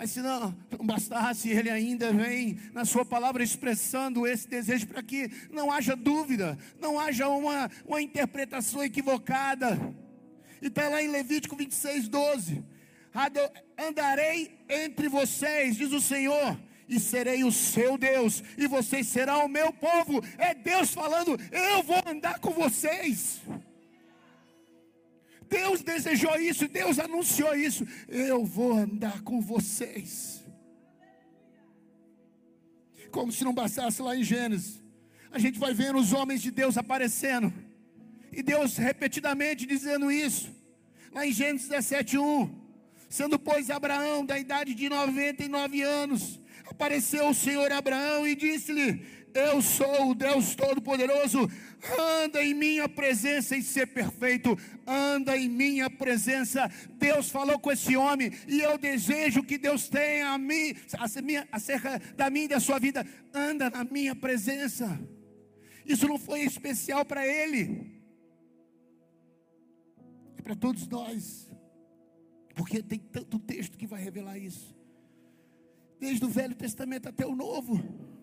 Mas 0.00 0.12
se 0.12 0.22
não, 0.22 0.56
não 0.70 0.86
bastasse, 0.86 1.50
ele 1.50 1.68
ainda 1.68 2.10
vem 2.10 2.58
na 2.72 2.86
sua 2.86 3.04
palavra 3.04 3.44
expressando 3.44 4.26
esse 4.26 4.48
desejo 4.48 4.86
para 4.86 5.02
que 5.02 5.30
não 5.52 5.70
haja 5.70 5.94
dúvida, 5.94 6.56
não 6.80 6.98
haja 6.98 7.28
uma, 7.28 7.70
uma 7.84 8.00
interpretação 8.00 8.82
equivocada. 8.82 9.78
E 10.62 10.68
está 10.68 10.88
lá 10.88 11.02
em 11.02 11.08
Levítico 11.08 11.54
26, 11.54 12.08
12: 12.08 12.64
Andarei 13.78 14.58
entre 14.70 15.06
vocês, 15.06 15.76
diz 15.76 15.92
o 15.92 16.00
Senhor, 16.00 16.58
e 16.88 16.98
serei 16.98 17.44
o 17.44 17.52
seu 17.52 17.98
Deus, 17.98 18.42
e 18.56 18.66
vocês 18.66 19.06
serão 19.06 19.44
o 19.44 19.50
meu 19.50 19.70
povo. 19.70 20.24
É 20.38 20.54
Deus 20.54 20.94
falando: 20.94 21.38
Eu 21.52 21.82
vou 21.82 22.02
andar 22.06 22.38
com 22.38 22.52
vocês. 22.52 23.42
Deus 25.50 25.82
desejou 25.82 26.40
isso, 26.40 26.68
Deus 26.68 27.00
anunciou 27.00 27.54
isso. 27.56 27.84
Eu 28.08 28.44
vou 28.44 28.72
andar 28.72 29.22
com 29.22 29.40
vocês. 29.40 30.44
Como 33.10 33.32
se 33.32 33.42
não 33.42 33.52
bastasse 33.52 34.00
lá 34.00 34.14
em 34.16 34.22
Gênesis. 34.22 34.80
A 35.32 35.38
gente 35.40 35.58
vai 35.58 35.74
vendo 35.74 35.98
os 35.98 36.12
homens 36.12 36.40
de 36.40 36.52
Deus 36.52 36.78
aparecendo. 36.78 37.52
E 38.32 38.44
Deus 38.44 38.76
repetidamente 38.76 39.66
dizendo 39.66 40.10
isso. 40.10 40.54
Lá 41.12 41.26
em 41.26 41.32
Gênesis 41.32 41.68
17:1. 41.68 42.48
Sendo 43.08 43.36
pois 43.36 43.70
Abraão 43.70 44.24
da 44.24 44.38
idade 44.38 44.72
de 44.72 44.88
99 44.88 45.82
anos, 45.82 46.38
apareceu 46.64 47.28
o 47.28 47.34
Senhor 47.34 47.72
Abraão 47.72 48.24
e 48.24 48.36
disse-lhe: 48.36 49.04
Eu 49.34 49.62
sou 49.62 50.10
o 50.10 50.14
Deus 50.14 50.54
Todo-Poderoso, 50.54 51.48
anda 51.98 52.42
em 52.42 52.52
minha 52.52 52.88
presença 52.88 53.56
e 53.56 53.62
ser 53.62 53.86
perfeito, 53.86 54.56
anda 54.86 55.36
em 55.36 55.48
minha 55.48 55.88
presença. 55.88 56.68
Deus 56.92 57.30
falou 57.30 57.58
com 57.58 57.70
esse 57.70 57.96
homem, 57.96 58.32
e 58.48 58.60
eu 58.60 58.76
desejo 58.76 59.42
que 59.42 59.56
Deus 59.56 59.88
tenha 59.88 60.30
a 60.30 60.38
mim, 60.38 60.74
acerca 61.50 61.98
da 62.16 62.28
minha 62.28 62.46
e 62.46 62.48
da 62.48 62.60
sua 62.60 62.78
vida, 62.78 63.06
anda 63.32 63.70
na 63.70 63.84
minha 63.84 64.14
presença. 64.14 65.00
Isso 65.86 66.06
não 66.06 66.18
foi 66.18 66.40
especial 66.40 67.04
para 67.04 67.26
ele, 67.26 68.02
é 70.36 70.42
para 70.42 70.54
todos 70.56 70.86
nós, 70.88 71.50
porque 72.54 72.82
tem 72.82 72.98
tanto 72.98 73.38
texto 73.38 73.78
que 73.78 73.86
vai 73.86 74.02
revelar 74.02 74.38
isso, 74.38 74.76
desde 75.98 76.24
o 76.24 76.28
Velho 76.28 76.54
Testamento 76.54 77.08
até 77.08 77.26
o 77.26 77.36
Novo. 77.36 78.19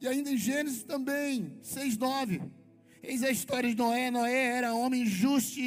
E 0.00 0.08
ainda 0.08 0.30
em 0.30 0.36
Gênesis 0.36 0.82
também, 0.82 1.58
6, 1.62 1.98
9. 1.98 2.40
Eis 3.02 3.22
a 3.22 3.30
história 3.30 3.68
de 3.68 3.76
Noé. 3.76 4.10
Noé 4.10 4.56
era 4.56 4.74
homem 4.74 5.04
justo, 5.04 5.60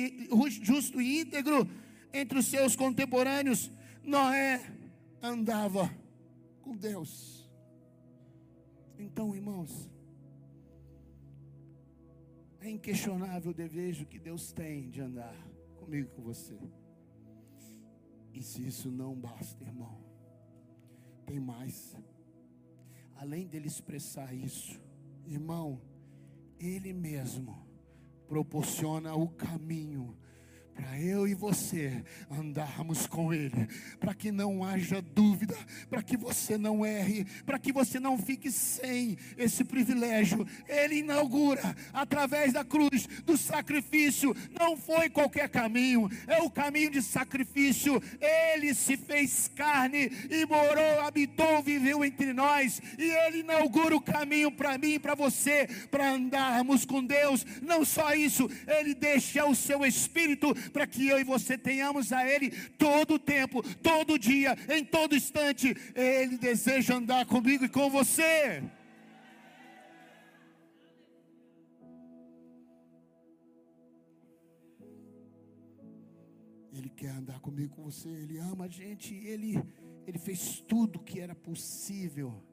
justo 0.61 1.01
e 1.01 1.21
íntegro 1.21 1.67
entre 2.11 2.39
os 2.39 2.45
seus 2.45 2.75
contemporâneos. 2.75 3.71
Noé 4.03 4.61
andava 5.21 5.93
com 6.61 6.75
Deus. 6.75 7.49
Então, 8.97 9.35
irmãos, 9.35 9.89
é 12.59 12.69
inquestionável 12.69 13.51
o 13.51 13.53
desejo 13.53 14.05
que 14.05 14.17
Deus 14.17 14.51
tem 14.51 14.89
de 14.89 15.01
andar 15.01 15.35
comigo 15.75 16.09
e 16.11 16.15
com 16.15 16.21
você. 16.21 16.57
E 18.33 18.41
se 18.41 18.65
isso 18.65 18.89
não 18.89 19.13
basta, 19.13 19.63
irmão, 19.63 19.99
tem 21.25 21.39
mais. 21.39 21.95
Além 23.23 23.47
dele 23.47 23.67
expressar 23.67 24.33
isso, 24.33 24.81
irmão, 25.25 25.79
ele 26.59 26.91
mesmo 26.91 27.65
proporciona 28.27 29.15
o 29.15 29.29
caminho 29.29 30.13
para 30.75 30.99
eu 30.99 31.27
e 31.27 31.33
você 31.33 32.03
andarmos 32.31 33.05
com 33.05 33.33
Ele, 33.33 33.67
para 33.99 34.13
que 34.13 34.31
não 34.31 34.63
haja 34.63 35.01
dúvida, 35.01 35.55
para 35.89 36.01
que 36.01 36.17
você 36.17 36.57
não 36.57 36.85
erre, 36.85 37.25
para 37.45 37.59
que 37.59 37.71
você 37.71 37.99
não 37.99 38.17
fique 38.17 38.51
sem 38.51 39.17
esse 39.37 39.63
privilégio. 39.63 40.47
Ele 40.67 40.97
inaugura 40.99 41.75
através 41.93 42.53
da 42.53 42.63
cruz, 42.63 43.07
do 43.25 43.37
sacrifício, 43.37 44.35
não 44.59 44.75
foi 44.75 45.09
qualquer 45.09 45.49
caminho, 45.49 46.09
é 46.27 46.41
o 46.41 46.49
caminho 46.49 46.89
de 46.89 47.01
sacrifício. 47.01 48.01
Ele 48.19 48.73
se 48.73 48.97
fez 48.97 49.51
carne 49.55 50.11
e 50.29 50.45
morou, 50.45 51.01
habitou, 51.01 51.61
viveu 51.61 52.03
entre 52.03 52.33
nós, 52.33 52.81
e 52.97 53.03
Ele 53.03 53.39
inaugura 53.39 53.95
o 53.95 54.01
caminho 54.01 54.51
para 54.51 54.77
mim 54.77 54.93
e 54.93 54.99
para 54.99 55.15
você, 55.15 55.67
para 55.91 56.11
andarmos 56.11 56.85
com 56.85 57.03
Deus. 57.03 57.45
Não 57.61 57.85
só 57.85 58.13
isso, 58.13 58.49
Ele 58.67 58.93
deixa 58.93 59.45
o 59.45 59.55
seu 59.55 59.85
Espírito 59.85 60.53
para 60.71 60.87
que 60.87 61.07
eu 61.07 61.19
e 61.19 61.23
você 61.23 61.57
tenhamos 61.57 62.11
a 62.11 62.27
Ele 62.27 62.51
todo 62.77 63.15
o 63.15 63.19
tempo, 63.19 63.61
todo 63.79 64.19
dia, 64.19 64.55
em 64.69 64.83
todo 64.85 65.15
instante. 65.15 65.75
Ele 65.95 66.37
deseja 66.37 66.95
andar 66.95 67.25
comigo 67.25 67.65
e 67.65 67.69
com 67.69 67.89
você. 67.89 68.63
Ele 76.75 76.89
quer 76.89 77.11
andar 77.11 77.39
comigo 77.39 77.75
com 77.75 77.83
você, 77.83 78.09
Ele 78.09 78.37
ama 78.39 78.65
a 78.65 78.67
gente, 78.67 79.13
Ele, 79.13 79.61
Ele 80.07 80.17
fez 80.17 80.59
tudo 80.61 80.99
que 80.99 81.19
era 81.19 81.35
possível. 81.35 82.43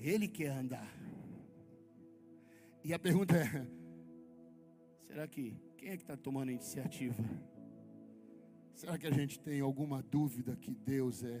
Ele 0.00 0.28
quer 0.28 0.50
andar. 0.50 0.88
E 2.82 2.94
a 2.94 2.98
pergunta 2.98 3.36
é: 3.36 3.66
será 5.06 5.26
que 5.26 5.54
quem 5.78 5.90
é 5.90 5.96
que 5.96 6.02
está 6.02 6.16
tomando 6.16 6.48
a 6.48 6.52
iniciativa? 6.52 7.22
Será 8.74 8.98
que 8.98 9.06
a 9.06 9.12
gente 9.12 9.38
tem 9.38 9.60
alguma 9.60 10.02
dúvida 10.02 10.56
que 10.56 10.74
Deus 10.74 11.22
é, 11.22 11.40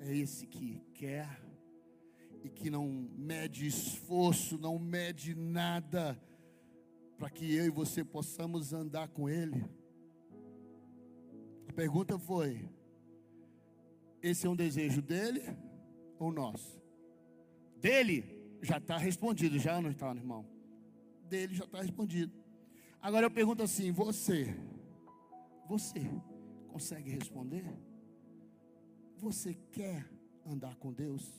é 0.00 0.16
esse 0.16 0.44
que 0.44 0.82
quer 0.92 1.40
e 2.42 2.50
que 2.50 2.68
não 2.68 2.88
mede 3.16 3.64
esforço, 3.64 4.58
não 4.58 4.76
mede 4.76 5.36
nada 5.36 6.20
para 7.16 7.30
que 7.30 7.54
eu 7.54 7.66
e 7.66 7.70
você 7.70 8.04
possamos 8.04 8.72
andar 8.72 9.06
com 9.08 9.28
Ele? 9.28 9.64
A 11.68 11.72
pergunta 11.72 12.18
foi: 12.18 12.68
esse 14.20 14.48
é 14.48 14.50
um 14.50 14.56
desejo 14.56 15.00
dele 15.00 15.42
ou 16.18 16.32
nosso? 16.32 16.82
Dele 17.76 18.24
já 18.62 18.78
está 18.78 18.98
respondido, 18.98 19.60
já 19.60 19.80
não 19.80 19.90
está, 19.90 20.12
irmão? 20.12 20.44
Dele 21.28 21.54
já 21.54 21.64
está 21.64 21.80
respondido. 21.80 22.43
Agora 23.04 23.26
eu 23.26 23.30
pergunto 23.30 23.62
assim: 23.62 23.92
você, 23.92 24.46
você 25.68 26.00
consegue 26.68 27.10
responder? 27.10 27.62
Você 29.18 29.52
quer 29.70 30.10
andar 30.46 30.74
com 30.76 30.90
Deus? 30.90 31.30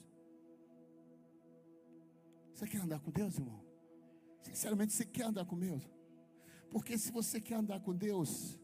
Você 2.53 2.67
quer 2.67 2.81
andar 2.81 2.99
com 2.99 3.09
Deus, 3.09 3.39
irmão? 3.39 3.65
Sinceramente, 4.43 4.93
você 4.93 5.05
quer 5.05 5.23
andar 5.23 5.43
com 5.45 5.57
Deus? 5.57 5.81
Porque 6.69 6.99
se 6.99 7.11
você 7.11 7.41
quer 7.41 7.55
andar 7.55 7.79
com 7.79 7.95
Deus, 7.95 8.59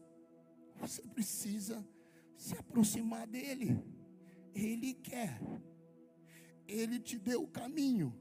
você 0.76 1.02
precisa 1.02 1.84
se 2.36 2.56
aproximar 2.56 3.26
dEle. 3.26 3.82
Ele 4.54 4.94
quer. 4.94 5.40
Ele 6.68 7.00
te 7.00 7.18
deu 7.18 7.42
o 7.42 7.48
caminho. 7.48 8.14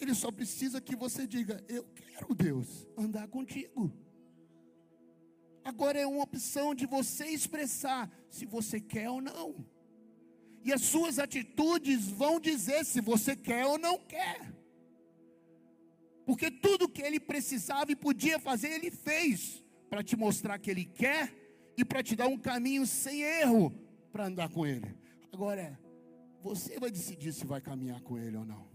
Ele 0.00 0.14
só 0.14 0.30
precisa 0.30 0.80
que 0.80 0.94
você 0.94 1.26
diga: 1.26 1.62
Eu 1.68 1.84
quero, 1.84 2.34
Deus, 2.34 2.86
andar 2.96 3.28
contigo. 3.28 3.92
Agora 5.64 5.98
é 5.98 6.06
uma 6.06 6.22
opção 6.22 6.74
de 6.74 6.86
você 6.86 7.26
expressar 7.26 8.10
se 8.30 8.46
você 8.46 8.80
quer 8.80 9.10
ou 9.10 9.20
não. 9.20 9.66
E 10.64 10.72
as 10.72 10.82
suas 10.82 11.18
atitudes 11.18 12.08
vão 12.08 12.40
dizer 12.40 12.84
se 12.84 13.00
você 13.00 13.36
quer 13.36 13.66
ou 13.66 13.78
não 13.78 13.98
quer. 13.98 14.54
Porque 16.24 16.50
tudo 16.50 16.88
que 16.88 17.02
ele 17.02 17.18
precisava 17.18 17.90
e 17.90 17.96
podia 17.96 18.38
fazer, 18.38 18.68
ele 18.68 18.90
fez 18.90 19.64
para 19.88 20.02
te 20.02 20.16
mostrar 20.16 20.58
que 20.58 20.70
ele 20.70 20.84
quer 20.84 21.34
e 21.76 21.84
para 21.84 22.02
te 22.02 22.14
dar 22.14 22.26
um 22.26 22.38
caminho 22.38 22.86
sem 22.86 23.22
erro 23.22 23.72
para 24.12 24.26
andar 24.26 24.48
com 24.50 24.66
ele. 24.66 24.94
Agora, 25.32 25.78
você 26.42 26.78
vai 26.78 26.90
decidir 26.90 27.32
se 27.32 27.46
vai 27.46 27.60
caminhar 27.60 28.00
com 28.02 28.18
ele 28.18 28.36
ou 28.36 28.44
não. 28.44 28.66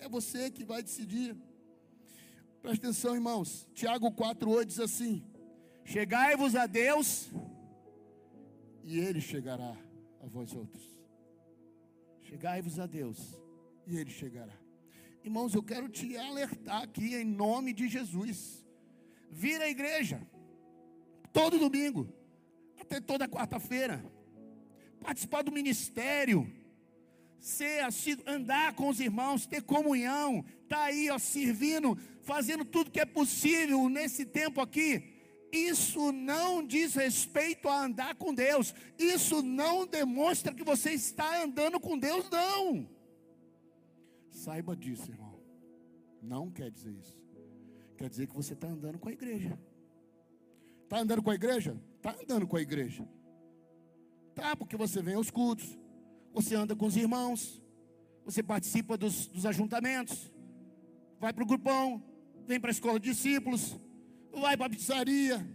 É 0.00 0.08
você 0.08 0.50
que 0.50 0.64
vai 0.64 0.82
decidir. 0.82 1.36
Presta 2.62 2.86
atenção, 2.86 3.14
irmãos. 3.14 3.68
Tiago 3.74 4.10
4,8 4.10 4.64
diz 4.64 4.80
assim: 4.80 5.22
Chegai-vos 5.84 6.56
a 6.56 6.66
Deus, 6.66 7.28
e 8.82 8.98
Ele 8.98 9.20
chegará 9.20 9.76
a 10.22 10.26
vós 10.26 10.54
outros. 10.54 10.82
Chegai-vos 12.22 12.78
a 12.78 12.86
Deus, 12.86 13.38
e 13.86 13.98
Ele 13.98 14.10
chegará. 14.10 14.54
Irmãos, 15.22 15.54
eu 15.54 15.62
quero 15.62 15.86
te 15.88 16.16
alertar 16.16 16.82
aqui 16.82 17.14
em 17.14 17.24
nome 17.24 17.74
de 17.74 17.86
Jesus. 17.86 18.64
Vir 19.30 19.60
à 19.60 19.68
igreja, 19.68 20.26
todo 21.30 21.58
domingo, 21.58 22.12
até 22.80 23.00
toda 23.00 23.28
quarta-feira, 23.28 24.02
participar 24.98 25.42
do 25.42 25.52
ministério, 25.52 26.50
ser 27.40 27.84
assim, 27.84 28.16
andar 28.26 28.74
com 28.74 28.88
os 28.88 29.00
irmãos, 29.00 29.46
ter 29.46 29.62
comunhão, 29.62 30.44
tá 30.68 30.84
aí 30.84 31.10
ó, 31.10 31.18
servindo, 31.18 31.96
fazendo 32.22 32.64
tudo 32.64 32.90
que 32.90 33.00
é 33.00 33.06
possível 33.06 33.88
nesse 33.88 34.24
tempo 34.24 34.60
aqui. 34.60 35.18
Isso 35.52 36.12
não 36.12 36.64
diz 36.64 36.94
respeito 36.94 37.68
a 37.68 37.84
andar 37.84 38.14
com 38.14 38.32
Deus. 38.32 38.72
Isso 38.98 39.42
não 39.42 39.86
demonstra 39.86 40.54
que 40.54 40.62
você 40.62 40.92
está 40.92 41.42
andando 41.42 41.80
com 41.80 41.98
Deus, 41.98 42.28
não. 42.30 42.88
Saiba 44.30 44.76
disso, 44.76 45.10
irmão. 45.10 45.40
Não 46.22 46.50
quer 46.50 46.70
dizer 46.70 46.92
isso. 46.92 47.18
Quer 47.96 48.08
dizer 48.08 48.28
que 48.28 48.34
você 48.34 48.52
está 48.52 48.68
andando 48.68 48.98
com 48.98 49.08
a 49.08 49.12
igreja. 49.12 49.58
Está 50.84 51.00
andando 51.00 51.22
com 51.22 51.30
a 51.30 51.34
igreja? 51.34 51.80
Está 51.96 52.16
andando 52.20 52.46
com 52.46 52.56
a 52.56 52.62
igreja. 52.62 53.08
Tá, 54.34 54.54
porque 54.54 54.76
você 54.76 55.02
vem 55.02 55.14
aos 55.14 55.30
cultos, 55.30 55.78
você 56.32 56.54
anda 56.54 56.76
com 56.76 56.86
os 56.86 56.96
irmãos, 56.96 57.62
você 58.24 58.42
participa 58.42 58.96
dos, 58.96 59.26
dos 59.26 59.44
ajuntamentos, 59.44 60.32
vai 61.18 61.32
para 61.32 61.42
o 61.42 61.46
grupão, 61.46 62.02
vem 62.46 62.60
para 62.60 62.70
a 62.70 62.72
escola 62.72 63.00
de 63.00 63.10
discípulos, 63.10 63.78
vai 64.32 64.56
para 64.56 64.66
a 64.66 64.70
pizzaria, 64.70 65.46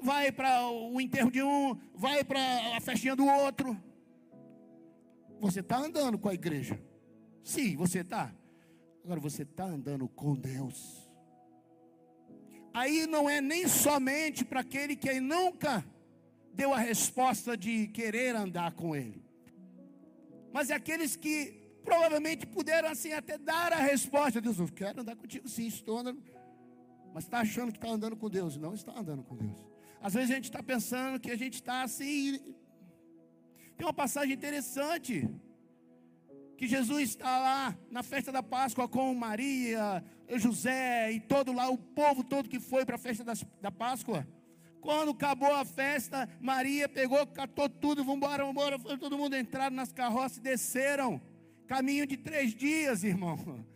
vai 0.00 0.32
para 0.32 0.68
o 0.68 1.00
enterro 1.00 1.30
de 1.30 1.42
um, 1.42 1.76
vai 1.94 2.24
para 2.24 2.76
a 2.76 2.80
festinha 2.80 3.14
do 3.14 3.24
outro. 3.26 3.80
Você 5.40 5.60
está 5.60 5.78
andando 5.78 6.18
com 6.18 6.28
a 6.28 6.34
igreja. 6.34 6.80
Sim, 7.42 7.76
você 7.76 8.00
está. 8.00 8.34
Agora 9.04 9.20
você 9.20 9.42
está 9.42 9.64
andando 9.64 10.08
com 10.08 10.34
Deus. 10.34 11.06
Aí 12.74 13.06
não 13.06 13.28
é 13.28 13.40
nem 13.40 13.68
somente 13.68 14.44
para 14.44 14.60
aquele 14.60 14.96
que 14.96 15.20
nunca 15.20 15.84
deu 16.52 16.74
a 16.74 16.78
resposta 16.78 17.56
de 17.56 17.86
querer 17.88 18.34
andar 18.34 18.72
com 18.72 18.96
Ele 18.96 19.25
mas 20.56 20.70
aqueles 20.70 21.14
que 21.16 21.36
provavelmente 21.84 22.46
puderam 22.46 22.88
assim 22.88 23.12
até 23.12 23.36
dar 23.36 23.74
a 23.74 23.76
resposta. 23.76 24.40
Deus, 24.40 24.58
eu 24.58 24.66
quero 24.68 25.02
andar 25.02 25.14
contigo, 25.14 25.46
sim, 25.46 25.66
estou 25.66 25.98
andando. 25.98 26.22
Mas 27.12 27.24
está 27.24 27.40
achando 27.40 27.72
que 27.72 27.76
está 27.76 27.90
andando 27.90 28.16
com 28.16 28.30
Deus. 28.30 28.56
Não 28.56 28.72
está 28.72 28.98
andando 28.98 29.22
com 29.22 29.36
Deus. 29.36 29.54
Às 30.00 30.14
vezes 30.14 30.30
a 30.30 30.34
gente 30.36 30.44
está 30.44 30.62
pensando 30.62 31.20
que 31.20 31.30
a 31.30 31.36
gente 31.36 31.56
está 31.56 31.82
assim. 31.82 32.38
Tem 33.76 33.86
uma 33.86 33.92
passagem 33.92 34.32
interessante. 34.32 35.28
Que 36.56 36.66
Jesus 36.66 37.10
está 37.10 37.38
lá 37.38 37.78
na 37.90 38.02
festa 38.02 38.32
da 38.32 38.42
Páscoa 38.42 38.88
com 38.88 39.14
Maria, 39.14 40.02
José 40.36 41.12
e 41.12 41.20
todo 41.20 41.52
lá, 41.52 41.68
o 41.68 41.76
povo 41.76 42.24
todo 42.24 42.48
que 42.48 42.58
foi 42.58 42.86
para 42.86 42.94
a 42.94 42.98
festa 43.06 43.22
da 43.60 43.70
Páscoa. 43.70 44.26
Quando 44.86 45.10
acabou 45.10 45.52
a 45.52 45.64
festa, 45.64 46.28
Maria 46.40 46.88
pegou, 46.88 47.26
catou 47.26 47.68
tudo, 47.68 48.04
vamos 48.04 48.24
embora. 48.24 48.78
Foi 48.78 48.96
todo 48.96 49.18
mundo 49.18 49.36
entraram 49.36 49.74
nas 49.74 49.92
carroças 49.92 50.38
e 50.38 50.40
desceram. 50.40 51.20
Caminho 51.66 52.06
de 52.06 52.16
três 52.16 52.54
dias, 52.54 53.02
irmão. 53.02 53.66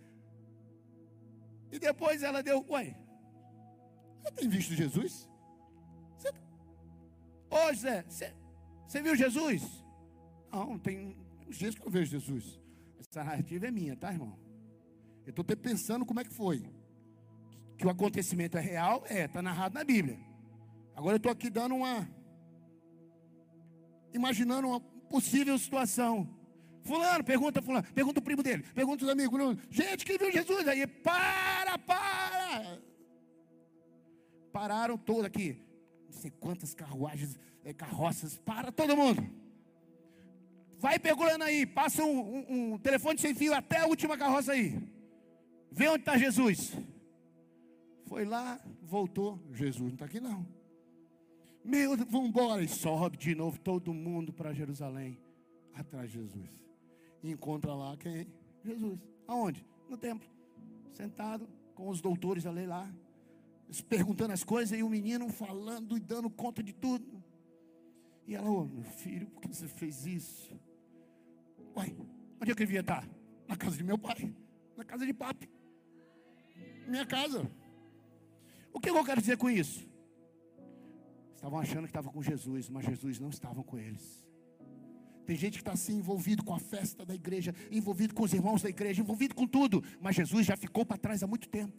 E 1.73 1.81
depois 1.81 2.23
ela 2.23 2.45
deu, 2.45 2.65
ué, 2.71 2.97
você 4.23 4.33
tem 4.37 4.49
visto 4.49 4.73
Jesus? 4.73 5.29
Você... 6.17 6.29
Ô 7.51 7.73
José, 7.73 8.05
você, 8.09 8.33
você 8.87 9.03
viu 9.03 9.17
Jesus? 9.17 9.65
Não, 10.53 10.79
tem 10.79 11.17
uns 11.45 11.59
dias 11.59 11.75
que 11.75 11.85
eu 11.85 11.91
vejo 11.91 12.13
Jesus. 12.13 12.61
Essa 13.01 13.25
narrativa 13.25 13.67
é 13.67 13.71
minha, 13.73 13.97
tá, 13.97 14.13
irmão? 14.13 14.39
Eu 15.27 15.31
estou 15.31 15.45
pensando 15.45 16.07
como 16.07 16.21
é 16.21 16.25
que 16.25 16.33
foi. 16.33 16.73
Que 17.77 17.85
o 17.85 17.91
acontecimento 17.91 18.57
é 18.57 18.61
real, 18.61 19.03
é, 19.09 19.25
está 19.25 19.43
narrado 19.43 19.75
na 19.75 19.83
Bíblia. 19.83 20.30
Agora 20.95 21.15
eu 21.15 21.17
estou 21.19 21.33
aqui 21.33 21.49
dando 21.51 21.75
uma. 21.75 22.09
Imaginando 24.13 24.69
uma 24.69 24.81
possível 24.81 25.59
situação. 25.59 26.29
Fulano, 26.83 27.23
pergunta 27.23 27.61
fulano, 27.61 27.87
pergunta 27.93 28.21
o 28.21 28.23
primo 28.23 28.43
dele, 28.43 28.63
pergunta 28.75 29.05
os 29.05 29.11
amigos. 29.11 29.39
Gente, 29.71 30.05
quem 30.05 30.17
viu 30.17 30.33
Jesus? 30.33 30.67
Aí, 30.67 30.87
para, 30.87 31.79
para. 31.79 32.79
Pararam 34.53 34.97
todos 34.97 35.25
aqui. 35.25 35.63
Não 36.07 36.13
sei 36.13 36.31
quantas 36.31 36.75
carruagens, 36.75 37.39
é, 37.65 37.73
carroças, 37.73 38.39
para 38.39 38.73
todo 38.73 38.97
mundo. 38.97 39.23
Vai 40.79 40.99
pegando 40.99 41.45
aí, 41.45 41.67
passa 41.67 42.03
um, 42.03 42.19
um, 42.19 42.73
um, 42.73 42.79
telefone 42.79 43.19
sem 43.19 43.35
fio 43.35 43.53
até 43.53 43.81
a 43.81 43.87
última 43.87 44.17
carroça 44.17 44.53
aí. 44.53 44.81
Vê 45.71 45.89
onde 45.89 46.01
está 46.01 46.17
Jesus. 46.17 46.73
Foi 48.07 48.25
lá, 48.25 48.59
voltou. 48.83 49.39
Jesus 49.53 49.83
não 49.83 49.89
está 49.91 50.07
aqui 50.07 50.19
não. 50.19 50.47
Meu, 51.65 51.97
vamos 51.97 52.29
embora. 52.29 52.63
E 52.63 52.69
sobe 52.69 53.17
de 53.17 53.35
novo 53.35 53.59
todo 53.59 53.93
mundo 53.93 54.33
para 54.33 54.53
Jerusalém. 54.53 55.19
Atrás 55.75 56.11
de 56.11 56.19
Jesus. 56.19 56.51
E 57.23 57.31
encontra 57.31 57.75
lá 57.75 57.97
quem? 57.97 58.27
Jesus. 58.65 58.99
Aonde? 59.27 59.65
No 59.89 59.97
templo. 59.97 60.29
Sentado 60.93 61.49
com 61.75 61.89
os 61.89 62.01
doutores 62.01 62.47
ali 62.47 62.67
lá. 62.67 62.91
Perguntando 63.89 64.33
as 64.33 64.43
coisas 64.43 64.79
e 64.79 64.83
o 64.83 64.89
menino 64.89 65.29
falando 65.29 65.97
e 65.97 66.01
dando 66.01 66.29
conta 66.29 66.63
de 66.63 66.73
tudo. 66.73 67.23
E 68.27 68.35
ela, 68.35 68.49
ô 68.49 68.61
oh, 68.61 68.65
meu 68.65 68.85
filho, 68.85 69.27
por 69.29 69.43
que 69.43 69.49
você 69.49 69.67
fez 69.69 70.07
isso? 70.07 70.59
Uai, 71.77 71.97
onde 72.41 72.51
é 72.51 72.55
que 72.55 72.63
ele 72.63 72.67
devia 72.67 72.81
estar? 72.81 73.09
Na 73.49 73.57
casa 73.57 73.77
de 73.77 73.83
meu 73.83 73.99
pai, 73.99 74.33
na 74.77 74.85
casa 74.85 75.05
de 75.05 75.13
papi, 75.13 75.49
minha 76.87 77.07
casa. 77.07 77.51
O 78.73 78.81
que 78.81 78.91
eu 78.91 79.05
quero 79.05 79.21
dizer 79.21 79.37
com 79.37 79.51
isso? 79.51 79.89
Estavam 81.41 81.59
achando 81.59 81.85
que 81.85 81.89
estavam 81.89 82.13
com 82.13 82.23
Jesus, 82.23 82.69
mas 82.69 82.85
Jesus 82.85 83.19
não 83.19 83.31
estava 83.31 83.65
com 83.65 83.79
eles. 83.79 84.23
Tem 85.25 85.35
gente 85.35 85.55
que 85.55 85.63
está 85.63 85.73
assim 85.73 85.97
envolvido 85.97 86.45
com 86.45 86.53
a 86.53 86.59
festa 86.59 87.03
da 87.03 87.15
igreja, 87.15 87.55
envolvido 87.71 88.15
com 88.15 88.25
os 88.25 88.35
irmãos 88.35 88.61
da 88.61 88.69
igreja, 88.69 89.01
envolvido 89.01 89.35
com 89.35 89.47
tudo, 89.47 89.83
mas 90.03 90.17
Jesus 90.17 90.45
já 90.45 90.55
ficou 90.55 90.85
para 90.85 90.99
trás 90.99 91.23
há 91.23 91.27
muito 91.27 91.49
tempo. 91.49 91.73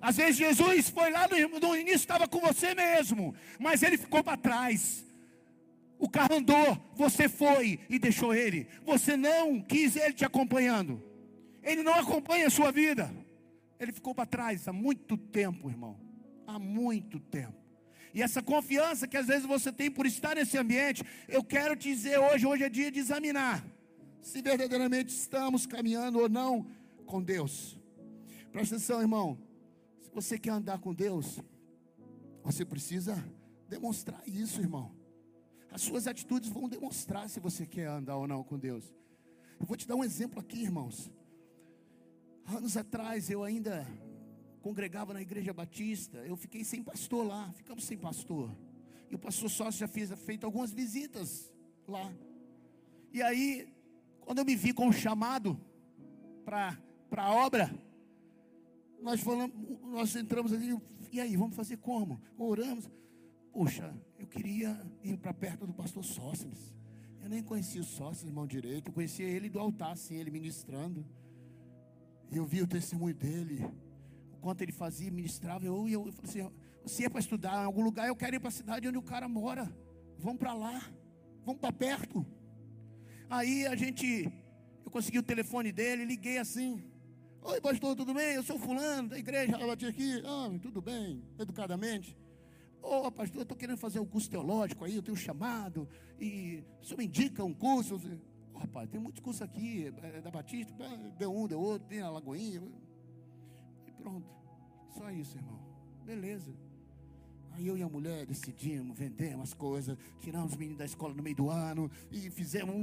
Às 0.00 0.16
vezes 0.16 0.36
Jesus 0.36 0.88
foi 0.88 1.10
lá 1.10 1.28
no, 1.28 1.60
no 1.60 1.76
início, 1.76 1.96
estava 1.96 2.26
com 2.26 2.40
você 2.40 2.74
mesmo, 2.74 3.34
mas 3.58 3.82
ele 3.82 3.98
ficou 3.98 4.24
para 4.24 4.38
trás. 4.38 5.04
O 5.98 6.08
carro 6.08 6.36
andou, 6.36 6.78
você 6.94 7.28
foi 7.28 7.80
e 7.90 7.98
deixou 7.98 8.32
ele. 8.34 8.66
Você 8.86 9.14
não 9.14 9.60
quis 9.60 9.94
ele 9.94 10.14
te 10.14 10.24
acompanhando. 10.24 11.02
Ele 11.62 11.82
não 11.82 11.92
acompanha 11.96 12.46
a 12.46 12.50
sua 12.50 12.72
vida. 12.72 13.14
Ele 13.78 13.92
ficou 13.92 14.14
para 14.14 14.24
trás 14.24 14.66
há 14.66 14.72
muito 14.72 15.18
tempo, 15.18 15.68
irmão. 15.68 16.00
Há 16.46 16.58
muito 16.58 17.20
tempo. 17.20 17.60
E 18.12 18.22
essa 18.22 18.42
confiança 18.42 19.06
que 19.06 19.16
às 19.16 19.26
vezes 19.26 19.46
você 19.46 19.72
tem 19.72 19.90
por 19.90 20.06
estar 20.06 20.34
nesse 20.34 20.58
ambiente, 20.58 21.04
eu 21.28 21.42
quero 21.44 21.76
te 21.76 21.92
dizer 21.92 22.18
hoje, 22.18 22.46
hoje 22.46 22.64
é 22.64 22.68
dia 22.68 22.90
de 22.90 22.98
examinar 22.98 23.64
se 24.22 24.42
verdadeiramente 24.42 25.14
estamos 25.14 25.66
caminhando 25.66 26.18
ou 26.18 26.28
não 26.28 26.66
com 27.06 27.22
Deus. 27.22 27.78
Presta 28.52 28.76
atenção, 28.76 29.00
irmão. 29.00 29.38
Se 30.02 30.10
você 30.12 30.38
quer 30.38 30.50
andar 30.50 30.78
com 30.78 30.94
Deus, 30.94 31.40
você 32.42 32.64
precisa 32.64 33.22
demonstrar 33.68 34.22
isso, 34.26 34.60
irmão. 34.60 34.94
As 35.70 35.82
suas 35.82 36.06
atitudes 36.06 36.50
vão 36.50 36.68
demonstrar 36.68 37.28
se 37.28 37.38
você 37.38 37.64
quer 37.64 37.86
andar 37.86 38.16
ou 38.16 38.26
não 38.26 38.42
com 38.42 38.58
Deus. 38.58 38.84
Eu 39.58 39.66
vou 39.66 39.76
te 39.76 39.86
dar 39.86 39.94
um 39.94 40.04
exemplo 40.04 40.40
aqui, 40.40 40.62
irmãos. 40.62 41.10
Anos 42.46 42.76
atrás 42.76 43.30
eu 43.30 43.44
ainda 43.44 43.86
congregava 44.60 45.12
na 45.12 45.20
igreja 45.20 45.52
batista, 45.52 46.18
eu 46.18 46.36
fiquei 46.36 46.64
sem 46.64 46.82
pastor 46.82 47.26
lá, 47.26 47.52
ficamos 47.52 47.84
sem 47.84 47.98
pastor. 47.98 48.50
E 49.10 49.14
o 49.14 49.18
pastor 49.18 49.50
sócio 49.50 49.80
já 49.80 49.88
fez 49.88 50.10
feito 50.20 50.44
algumas 50.44 50.72
visitas 50.72 51.52
lá. 51.86 52.12
E 53.12 53.20
aí, 53.22 53.72
quando 54.20 54.38
eu 54.38 54.44
me 54.44 54.54
vi 54.54 54.72
com 54.72 54.88
o 54.88 54.92
chamado 54.92 55.60
para 56.44 56.78
a 57.16 57.32
obra, 57.32 57.74
nós 59.02 59.20
falamos, 59.20 59.56
nós 59.82 60.14
entramos 60.14 60.52
ali, 60.52 60.78
e 61.12 61.20
aí, 61.20 61.36
vamos 61.36 61.56
fazer 61.56 61.76
como? 61.78 62.20
Oramos. 62.38 62.88
Poxa, 63.52 63.92
eu 64.16 64.28
queria 64.28 64.80
ir 65.02 65.16
para 65.16 65.34
perto 65.34 65.66
do 65.66 65.72
pastor 65.72 66.04
Sócrates. 66.04 66.72
Eu 67.20 67.28
nem 67.28 67.42
conhecia 67.42 67.80
o 67.80 67.84
Sócrates, 67.84 68.22
irmão 68.22 68.46
direito. 68.46 68.88
Eu 68.88 68.92
conhecia 68.92 69.26
ele 69.26 69.48
do 69.48 69.58
altar, 69.58 69.92
assim, 69.92 70.14
ele 70.14 70.30
ministrando. 70.30 71.04
E 72.30 72.36
eu 72.36 72.44
vi 72.46 72.62
o 72.62 72.66
testemunho 72.66 73.14
dele. 73.14 73.66
O 74.40 74.42
quanto 74.42 74.62
ele 74.62 74.72
fazia, 74.72 75.10
ministrava. 75.10 75.66
Eu, 75.66 75.86
eu, 75.86 76.10
falei 76.12 76.30
assim: 76.30 76.50
você 76.82 77.04
é 77.04 77.08
para 77.10 77.20
estudar 77.20 77.62
em 77.62 77.66
algum 77.66 77.84
lugar, 77.84 78.08
eu 78.08 78.16
quero 78.16 78.36
ir 78.36 78.40
para 78.40 78.48
a 78.48 78.52
cidade 78.52 78.88
onde 78.88 78.96
o 78.96 79.02
cara 79.02 79.28
mora. 79.28 79.70
Vamos 80.18 80.38
para 80.38 80.54
lá. 80.54 80.82
Vamos 81.44 81.60
para 81.60 81.70
perto. 81.70 82.24
Aí 83.28 83.66
a 83.66 83.76
gente, 83.76 84.32
eu 84.82 84.90
consegui 84.90 85.18
o 85.18 85.22
telefone 85.22 85.72
dele, 85.72 86.06
liguei 86.06 86.38
assim. 86.38 86.82
Oi, 87.42 87.60
pastor, 87.60 87.94
tudo 87.94 88.14
bem? 88.14 88.32
Eu 88.32 88.42
sou 88.42 88.58
fulano 88.58 89.10
da 89.10 89.18
igreja, 89.18 89.58
eu 89.60 89.66
bati 89.66 89.84
aqui. 89.84 90.22
Ah, 90.24 90.50
tudo 90.62 90.80
bem, 90.80 91.22
educadamente. 91.38 92.16
Ô 92.82 93.06
oh, 93.06 93.12
pastor, 93.12 93.40
eu 93.40 93.42
estou 93.42 93.58
querendo 93.58 93.76
fazer 93.76 94.00
um 94.00 94.06
curso 94.06 94.30
teológico 94.30 94.86
aí, 94.86 94.96
eu 94.96 95.02
tenho 95.02 95.14
um 95.14 95.20
chamado, 95.20 95.86
e 96.18 96.64
o 96.80 96.84
senhor 96.86 96.96
me 96.96 97.04
indica 97.04 97.44
um 97.44 97.52
curso? 97.52 98.00
Rapaz, 98.54 98.88
tem 98.88 98.98
muitos 98.98 99.20
cursos 99.20 99.42
aqui, 99.42 99.92
é, 100.02 100.20
da 100.22 100.30
Batista, 100.30 100.72
deu 101.18 101.30
um, 101.30 101.46
deu 101.46 101.60
outro, 101.60 101.86
tem 101.86 102.00
a 102.00 102.08
Lagoinha. 102.08 102.62
Pronto, 104.02 104.26
só 104.96 105.10
isso, 105.10 105.36
irmão. 105.36 105.58
Beleza. 106.04 106.52
Aí 107.52 107.66
eu 107.66 107.76
e 107.76 107.82
a 107.82 107.88
mulher 107.88 108.26
decidimos 108.26 108.98
vender 108.98 109.34
umas 109.34 109.52
coisas, 109.52 109.96
tiramos 110.20 110.52
os 110.52 110.56
meninos 110.56 110.78
da 110.78 110.84
escola 110.84 111.14
no 111.14 111.22
meio 111.22 111.36
do 111.36 111.50
ano 111.50 111.90
e 112.10 112.30
fizemos. 112.30 112.74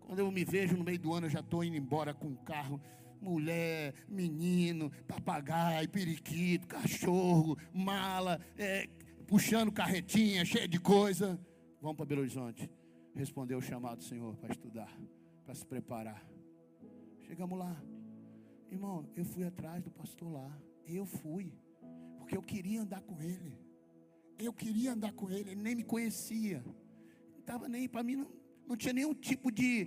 Quando 0.00 0.18
eu 0.18 0.30
me 0.30 0.44
vejo 0.44 0.76
no 0.76 0.84
meio 0.84 0.98
do 0.98 1.12
ano, 1.12 1.26
eu 1.26 1.30
já 1.30 1.40
estou 1.40 1.64
indo 1.64 1.76
embora 1.76 2.12
com 2.12 2.28
um 2.28 2.36
carro 2.36 2.80
mulher, 3.24 3.94
menino, 4.06 4.90
papagaio, 5.08 5.88
periquito, 5.88 6.66
cachorro, 6.66 7.56
mala, 7.72 8.38
é, 8.56 8.86
puxando 9.26 9.72
carretinha, 9.72 10.44
cheia 10.44 10.68
de 10.68 10.78
coisa. 10.78 11.40
Vamos 11.80 11.96
para 11.96 12.06
Belo 12.06 12.20
Horizonte. 12.20 12.70
Respondeu 13.14 13.58
o 13.58 13.62
chamado 13.62 13.98
do 13.98 14.04
Senhor 14.04 14.36
para 14.36 14.52
estudar, 14.52 14.92
para 15.44 15.54
se 15.54 15.64
preparar. 15.64 16.22
Chegamos 17.26 17.58
lá. 17.58 17.93
Irmão, 18.74 19.08
eu 19.14 19.24
fui 19.24 19.44
atrás 19.44 19.84
do 19.84 19.90
pastor 19.90 20.32
lá. 20.32 20.50
Eu 20.84 21.06
fui. 21.06 21.52
Porque 22.18 22.36
eu 22.36 22.42
queria 22.42 22.82
andar 22.82 23.00
com 23.02 23.22
ele. 23.22 23.56
Eu 24.36 24.52
queria 24.52 24.92
andar 24.92 25.12
com 25.12 25.30
ele. 25.30 25.52
Ele 25.52 25.62
nem 25.62 25.76
me 25.76 25.84
conhecia. 25.84 26.64
Estava 27.38 27.68
nem, 27.68 27.88
para 27.88 28.02
mim, 28.02 28.16
não, 28.16 28.28
não 28.66 28.76
tinha 28.76 28.92
nenhum 28.92 29.14
tipo 29.14 29.52
de, 29.52 29.86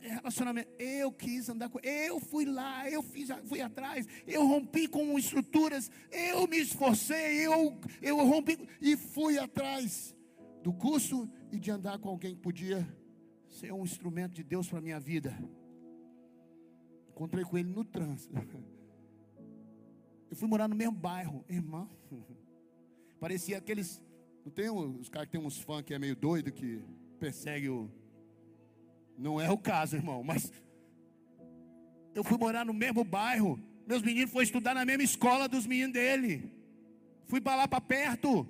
relacionamento. 0.00 0.70
Eu 0.78 1.12
quis 1.12 1.46
andar 1.50 1.68
com 1.68 1.78
eu 1.80 2.18
fui 2.20 2.46
lá, 2.46 2.88
eu 2.88 3.02
fiz, 3.02 3.28
fui 3.44 3.60
atrás, 3.60 4.06
eu 4.26 4.46
rompi 4.46 4.88
com 4.88 5.18
estruturas, 5.18 5.90
eu 6.10 6.46
me 6.48 6.58
esforcei, 6.58 7.46
eu, 7.46 7.78
eu 8.00 8.16
rompi 8.26 8.58
e 8.80 8.96
fui 8.96 9.38
atrás 9.38 10.16
do 10.62 10.72
curso 10.72 11.30
e 11.50 11.58
de 11.58 11.70
andar 11.70 11.98
com 11.98 12.08
alguém 12.08 12.34
que 12.34 12.40
podia 12.40 12.88
ser 13.46 13.72
um 13.72 13.84
instrumento 13.84 14.32
de 14.32 14.42
Deus 14.42 14.68
para 14.68 14.78
a 14.78 14.82
minha 14.82 14.98
vida. 14.98 15.38
Encontrei 17.22 17.44
com 17.44 17.56
ele 17.56 17.68
no 17.68 17.84
trânsito. 17.84 18.34
Eu 20.28 20.36
fui 20.36 20.48
morar 20.48 20.66
no 20.66 20.74
mesmo 20.74 20.96
bairro, 20.96 21.44
irmão. 21.48 21.88
Parecia 23.20 23.58
aqueles. 23.58 24.02
Não 24.44 24.50
tem 24.50 24.68
os 24.68 25.08
caras 25.08 25.28
que 25.28 25.38
tem 25.38 25.46
uns 25.46 25.60
fãs 25.60 25.82
que 25.82 25.94
é 25.94 26.00
meio 26.00 26.16
doido 26.16 26.50
que 26.50 26.82
persegue 27.20 27.68
o 27.68 27.88
não 29.16 29.40
é 29.40 29.48
o 29.48 29.56
caso, 29.56 29.94
irmão, 29.94 30.24
mas 30.24 30.52
eu 32.12 32.24
fui 32.24 32.36
morar 32.36 32.64
no 32.64 32.74
mesmo 32.74 33.04
bairro. 33.04 33.56
Meus 33.86 34.02
meninos 34.02 34.32
foram 34.32 34.42
estudar 34.42 34.74
na 34.74 34.84
mesma 34.84 35.04
escola 35.04 35.46
dos 35.46 35.64
meninos 35.64 35.92
dele. 35.92 36.52
Fui 37.26 37.40
para 37.40 37.54
lá 37.54 37.68
para 37.68 37.80
perto. 37.80 38.44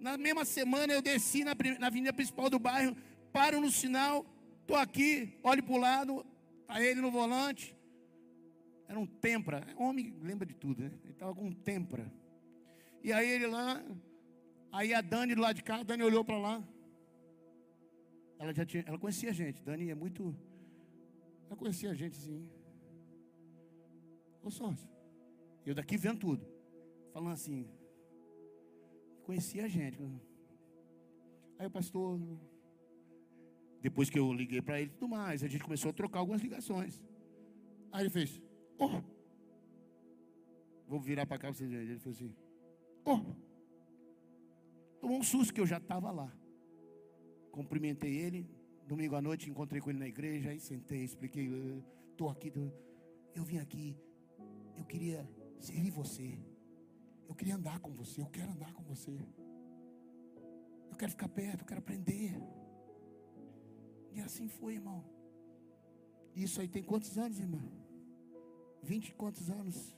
Na 0.00 0.18
mesma 0.18 0.44
semana 0.44 0.92
eu 0.92 1.00
desci 1.00 1.44
na, 1.44 1.54
na 1.78 1.86
avenida 1.86 2.12
principal 2.12 2.50
do 2.50 2.58
bairro, 2.58 2.96
paro 3.32 3.60
no 3.60 3.70
sinal, 3.70 4.26
estou 4.62 4.76
aqui, 4.76 5.38
olho 5.44 5.62
para 5.62 5.72
o 5.72 5.78
lado, 5.78 6.31
está 6.72 6.82
ele 6.82 7.00
no 7.00 7.10
volante. 7.10 7.76
Era 8.88 8.98
um 8.98 9.06
tempra. 9.06 9.66
Homem 9.76 10.16
lembra 10.20 10.46
de 10.46 10.54
tudo, 10.54 10.82
né? 10.82 10.90
Ele 11.02 11.12
estava 11.12 11.34
com 11.34 11.46
um 11.46 11.52
tempra. 11.52 12.12
E 13.02 13.12
aí 13.12 13.28
ele 13.28 13.46
lá, 13.46 13.82
aí 14.70 14.94
a 14.94 15.00
Dani 15.00 15.34
do 15.34 15.40
lado 15.40 15.56
de 15.56 15.62
cá, 15.62 15.76
a 15.76 15.82
Dani 15.82 16.02
olhou 16.02 16.24
para 16.24 16.38
lá 16.38 16.62
ela 18.42 18.52
já 18.52 18.66
tinha, 18.66 18.82
ela 18.88 18.98
conhecia 18.98 19.30
a 19.30 19.32
gente. 19.32 19.62
Dani 19.62 19.88
é 19.88 19.94
muito, 19.94 20.36
ela 21.46 21.56
conhecia 21.56 21.92
a 21.92 21.94
gente 21.94 22.16
sim. 22.16 22.50
Ô 24.42 24.50
sócio. 24.50 24.88
Eu 25.64 25.76
daqui 25.76 25.96
vendo 25.96 26.18
tudo. 26.18 26.44
Falando 27.12 27.34
assim. 27.34 27.70
Conhecia 29.22 29.64
a 29.66 29.68
gente. 29.68 30.02
Aí 31.56 31.68
o 31.68 31.70
pastor. 31.70 32.18
Depois 33.82 34.08
que 34.08 34.18
eu 34.18 34.32
liguei 34.32 34.62
para 34.62 34.80
ele 34.80 34.90
e 34.90 34.94
tudo 34.94 35.08
mais, 35.08 35.42
a 35.42 35.48
gente 35.48 35.64
começou 35.64 35.90
a 35.90 35.92
trocar 35.92 36.20
algumas 36.20 36.40
ligações. 36.40 37.02
Aí 37.90 38.04
ele 38.04 38.10
fez. 38.10 38.40
Oh. 38.78 39.02
Vou 40.86 41.00
virar 41.00 41.26
para 41.26 41.36
cá 41.36 41.48
para 41.48 41.54
vocês 41.54 41.68
verem. 41.68 41.88
Ele 41.88 41.98
fez 41.98 42.14
assim. 42.14 42.32
Oh. 43.04 43.20
Tomou 45.00 45.18
um 45.18 45.22
susto 45.22 45.52
que 45.52 45.60
eu 45.60 45.66
já 45.66 45.78
estava 45.78 46.12
lá. 46.12 46.32
Cumprimentei 47.50 48.14
ele. 48.14 48.48
Domingo 48.86 49.16
à 49.16 49.20
noite 49.20 49.50
encontrei 49.50 49.80
com 49.80 49.90
ele 49.90 49.98
na 49.98 50.06
igreja. 50.06 50.50
Aí 50.50 50.60
sentei, 50.60 51.02
expliquei. 51.02 51.50
Estou 52.12 52.28
aqui. 52.28 52.52
Eu 53.34 53.42
vim 53.42 53.58
aqui. 53.58 53.96
Eu 54.76 54.84
queria 54.84 55.28
servir 55.58 55.90
você. 55.90 56.38
Eu 57.28 57.34
queria 57.34 57.56
andar 57.56 57.80
com 57.80 57.90
você. 57.90 58.22
Eu 58.22 58.26
quero 58.26 58.52
andar 58.52 58.72
com 58.74 58.84
você. 58.84 59.18
Eu 60.88 60.96
quero 60.96 61.10
ficar 61.10 61.28
perto. 61.28 61.62
Eu 61.62 61.66
quero 61.66 61.80
aprender. 61.80 62.40
E 64.14 64.20
assim 64.20 64.48
foi, 64.48 64.74
irmão. 64.74 65.04
Isso 66.34 66.60
aí 66.60 66.68
tem 66.68 66.82
quantos 66.82 67.18
anos, 67.18 67.38
irmão? 67.38 67.62
Vinte 68.82 69.08
e 69.08 69.14
quantos 69.14 69.50
anos? 69.50 69.94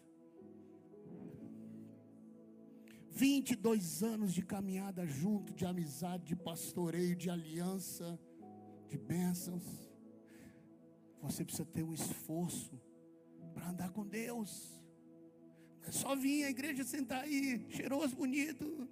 22 3.11 4.03
anos 4.03 4.35
de 4.35 4.43
caminhada 4.43 5.07
junto, 5.07 5.55
de 5.55 5.65
amizade, 5.65 6.25
de 6.25 6.35
pastoreio, 6.37 7.15
de 7.15 7.31
aliança, 7.31 8.19
de 8.89 8.99
bênçãos. 8.99 9.63
Você 11.23 11.45
precisa 11.45 11.65
ter 11.65 11.85
um 11.85 11.95
esforço 11.95 12.79
para 13.55 13.71
andar 13.71 13.91
com 13.91 14.05
Deus. 14.05 14.83
Não 15.81 15.89
é 15.89 15.93
só 15.93 16.17
vir 16.17 16.45
à 16.45 16.51
igreja 16.51 16.83
sentar 16.83 17.23
aí, 17.23 17.65
cheiroso, 17.71 18.17
bonito. 18.17 18.89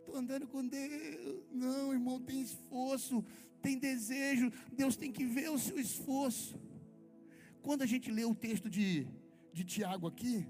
Estou 0.00 0.16
andando 0.16 0.46
com 0.46 0.66
Deus. 0.66 1.42
Não, 1.50 1.94
irmão, 1.94 2.20
tem 2.20 2.42
esforço, 2.42 3.24
tem 3.62 3.78
desejo. 3.78 4.52
Deus 4.72 4.96
tem 4.96 5.10
que 5.16 5.24
ver 5.24 5.48
o 5.50 5.58
seu 5.58 5.78
esforço. 5.78 6.60
Quando 7.62 7.82
a 7.82 7.86
gente 7.86 8.10
lê 8.10 8.24
o 8.24 8.34
texto 8.34 8.68
de, 8.68 9.06
de 9.52 9.64
Tiago 9.64 10.06
aqui, 10.06 10.46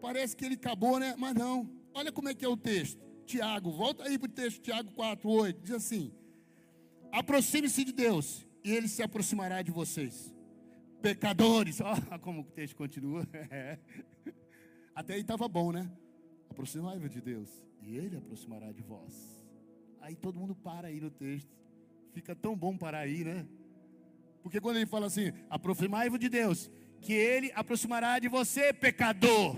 parece 0.00 0.36
que 0.36 0.44
ele 0.44 0.54
acabou, 0.54 0.98
né? 0.98 1.14
Mas 1.16 1.34
não. 1.34 1.70
Olha 1.94 2.12
como 2.12 2.28
é 2.28 2.34
que 2.34 2.44
é 2.44 2.48
o 2.48 2.56
texto. 2.56 3.00
Tiago, 3.24 3.70
volta 3.70 4.04
aí 4.04 4.18
para 4.18 4.28
o 4.28 4.32
texto, 4.32 4.60
Tiago 4.60 4.90
4, 4.92 5.28
8. 5.28 5.62
Diz 5.62 5.72
assim: 5.72 6.12
aproxime-se 7.12 7.84
de 7.84 7.92
Deus, 7.92 8.46
e 8.62 8.72
Ele 8.72 8.88
se 8.88 9.02
aproximará 9.02 9.62
de 9.62 9.70
vocês. 9.70 10.34
Pecadores, 11.02 11.80
olha 11.82 12.18
como 12.20 12.40
o 12.40 12.44
texto 12.44 12.76
continua. 12.76 13.26
Até 14.94 15.14
aí 15.14 15.20
estava 15.20 15.46
bom, 15.48 15.72
né? 15.72 15.90
Aproximai-vos 16.50 17.10
de 17.10 17.20
Deus, 17.20 17.50
e 17.82 17.96
Ele 17.96 18.16
aproximará 18.16 18.72
de 18.72 18.82
vós. 18.82 19.44
Aí 20.00 20.14
todo 20.14 20.38
mundo 20.38 20.54
para 20.54 20.88
aí 20.88 21.00
no 21.00 21.10
texto. 21.10 21.65
Fica 22.16 22.34
tão 22.34 22.56
bom 22.56 22.74
parar 22.78 23.00
aí, 23.00 23.22
né? 23.22 23.46
Porque 24.42 24.58
quando 24.58 24.76
ele 24.76 24.86
fala 24.86 25.04
assim, 25.06 25.34
aproximai-vos 25.50 26.18
de 26.18 26.30
Deus, 26.30 26.70
que 27.02 27.12
Ele 27.12 27.52
aproximará 27.54 28.18
de 28.18 28.26
você, 28.26 28.72
pecador 28.72 29.54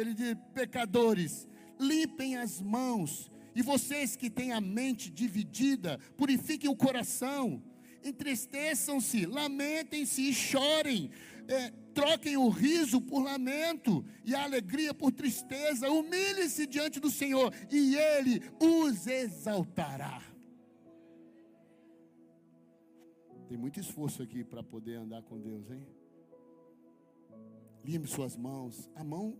ele 0.00 0.14
diz: 0.14 0.36
pecadores, 0.54 1.48
limpem 1.78 2.36
as 2.36 2.60
mãos, 2.60 3.30
e 3.54 3.62
vocês 3.62 4.16
que 4.16 4.30
têm 4.30 4.52
a 4.52 4.60
mente 4.60 5.10
dividida, 5.10 5.98
purifiquem 6.16 6.70
o 6.70 6.76
coração, 6.76 7.62
entristeçam-se, 8.04 9.26
lamentem-se 9.26 10.22
e 10.22 10.32
chorem, 10.32 11.10
é, 11.48 11.72
troquem 11.92 12.36
o 12.36 12.48
riso 12.48 13.00
por 13.00 13.22
lamento 13.22 14.04
e 14.24 14.34
a 14.34 14.44
alegria 14.44 14.94
por 14.94 15.10
tristeza, 15.10 15.90
humilhem-se 15.90 16.66
diante 16.66 17.00
do 17.00 17.10
Senhor, 17.10 17.52
e 17.70 17.96
Ele 17.96 18.42
os 18.60 19.06
exaltará. 19.06 20.27
Tem 23.48 23.56
muito 23.56 23.80
esforço 23.80 24.22
aqui 24.22 24.44
para 24.44 24.62
poder 24.62 24.96
andar 24.96 25.22
com 25.22 25.40
Deus, 25.40 25.70
hein? 25.70 25.86
Limpe 27.82 28.06
suas 28.06 28.36
mãos. 28.36 28.90
A 28.94 29.02
mão 29.02 29.38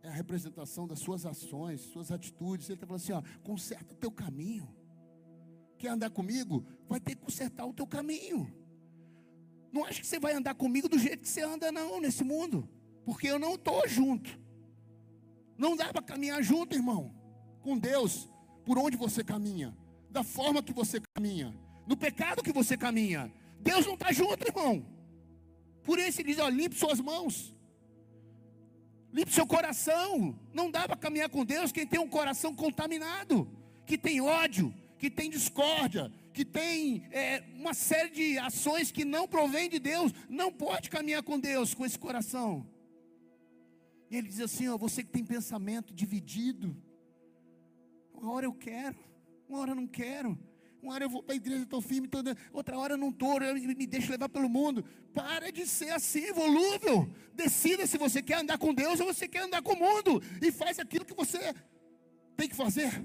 é 0.00 0.08
a 0.08 0.12
representação 0.12 0.86
das 0.86 1.00
suas 1.00 1.26
ações, 1.26 1.80
suas 1.80 2.12
atitudes. 2.12 2.68
Ele 2.68 2.74
está 2.74 2.86
falando 2.86 3.02
assim: 3.02 3.12
ó, 3.12 3.22
conserta 3.42 3.94
o 3.94 3.96
teu 3.96 4.12
caminho. 4.12 4.68
Quer 5.76 5.88
andar 5.88 6.10
comigo? 6.10 6.64
Vai 6.88 7.00
ter 7.00 7.16
que 7.16 7.22
consertar 7.22 7.66
o 7.66 7.72
teu 7.72 7.86
caminho. 7.86 8.52
Não 9.72 9.84
acho 9.84 10.00
que 10.00 10.06
você 10.06 10.20
vai 10.20 10.34
andar 10.34 10.54
comigo 10.54 10.88
do 10.88 10.98
jeito 10.98 11.22
que 11.22 11.28
você 11.28 11.42
anda, 11.42 11.72
não, 11.72 12.00
nesse 12.00 12.22
mundo. 12.22 12.68
Porque 13.04 13.26
eu 13.26 13.40
não 13.40 13.56
estou 13.56 13.88
junto. 13.88 14.38
Não 15.56 15.76
dá 15.76 15.92
para 15.92 16.02
caminhar 16.02 16.42
junto, 16.42 16.76
irmão. 16.76 17.12
Com 17.60 17.76
Deus, 17.76 18.28
por 18.64 18.78
onde 18.78 18.96
você 18.96 19.24
caminha, 19.24 19.76
da 20.10 20.22
forma 20.22 20.62
que 20.62 20.72
você 20.72 21.00
caminha, 21.16 21.52
no 21.86 21.96
pecado 21.96 22.42
que 22.42 22.52
você 22.52 22.76
caminha. 22.76 23.32
Deus 23.60 23.86
não 23.86 23.94
está 23.94 24.12
junto, 24.12 24.46
irmão. 24.46 24.84
Por 25.82 25.98
isso 25.98 26.20
ele 26.20 26.30
diz: 26.32 26.38
ó, 26.38 26.48
limpe 26.48 26.76
suas 26.76 27.00
mãos. 27.00 27.54
Limpe 29.12 29.32
seu 29.32 29.46
coração. 29.46 30.38
Não 30.52 30.70
dá 30.70 30.86
para 30.86 30.96
caminhar 30.96 31.30
com 31.30 31.44
Deus 31.44 31.72
quem 31.72 31.86
tem 31.86 31.98
um 31.98 32.08
coração 32.08 32.54
contaminado, 32.54 33.50
que 33.86 33.96
tem 33.96 34.20
ódio, 34.20 34.74
que 34.98 35.10
tem 35.10 35.30
discórdia, 35.30 36.12
que 36.32 36.44
tem 36.44 37.06
é, 37.10 37.42
uma 37.54 37.72
série 37.74 38.10
de 38.10 38.38
ações 38.38 38.92
que 38.92 39.04
não 39.04 39.26
provém 39.26 39.68
de 39.68 39.78
Deus. 39.78 40.12
Não 40.28 40.52
pode 40.52 40.90
caminhar 40.90 41.22
com 41.22 41.38
Deus 41.40 41.74
com 41.74 41.86
esse 41.86 41.98
coração. 41.98 42.66
E 44.10 44.16
ele 44.16 44.28
diz 44.28 44.40
assim: 44.40 44.68
ó, 44.68 44.76
você 44.76 45.02
que 45.02 45.10
tem 45.10 45.24
pensamento 45.24 45.94
dividido, 45.94 46.76
uma 48.12 48.32
hora 48.32 48.46
eu 48.46 48.52
quero, 48.52 48.98
uma 49.48 49.58
hora 49.58 49.70
eu 49.70 49.76
não 49.76 49.86
quero. 49.86 50.38
Uma 50.82 50.94
hora 50.94 51.04
eu 51.04 51.10
vou 51.10 51.22
para 51.22 51.34
a 51.34 51.36
igreja, 51.36 51.62
estou 51.62 51.80
firme, 51.80 52.06
toda, 52.06 52.36
outra 52.52 52.78
hora 52.78 52.94
eu 52.94 52.98
não 52.98 53.10
estou, 53.10 53.40
me 53.40 53.86
deixo 53.86 54.10
levar 54.10 54.28
pelo 54.28 54.48
mundo. 54.48 54.84
Para 55.12 55.50
de 55.50 55.66
ser 55.66 55.90
assim, 55.90 56.32
volúvel. 56.32 57.08
Decida 57.34 57.86
se 57.86 57.98
você 57.98 58.22
quer 58.22 58.38
andar 58.38 58.58
com 58.58 58.72
Deus 58.72 59.00
ou 59.00 59.06
você 59.06 59.26
quer 59.26 59.42
andar 59.42 59.60
com 59.62 59.72
o 59.72 59.78
mundo. 59.78 60.22
E 60.40 60.52
faz 60.52 60.78
aquilo 60.78 61.04
que 61.04 61.14
você 61.14 61.54
tem 62.36 62.48
que 62.48 62.54
fazer. 62.54 63.04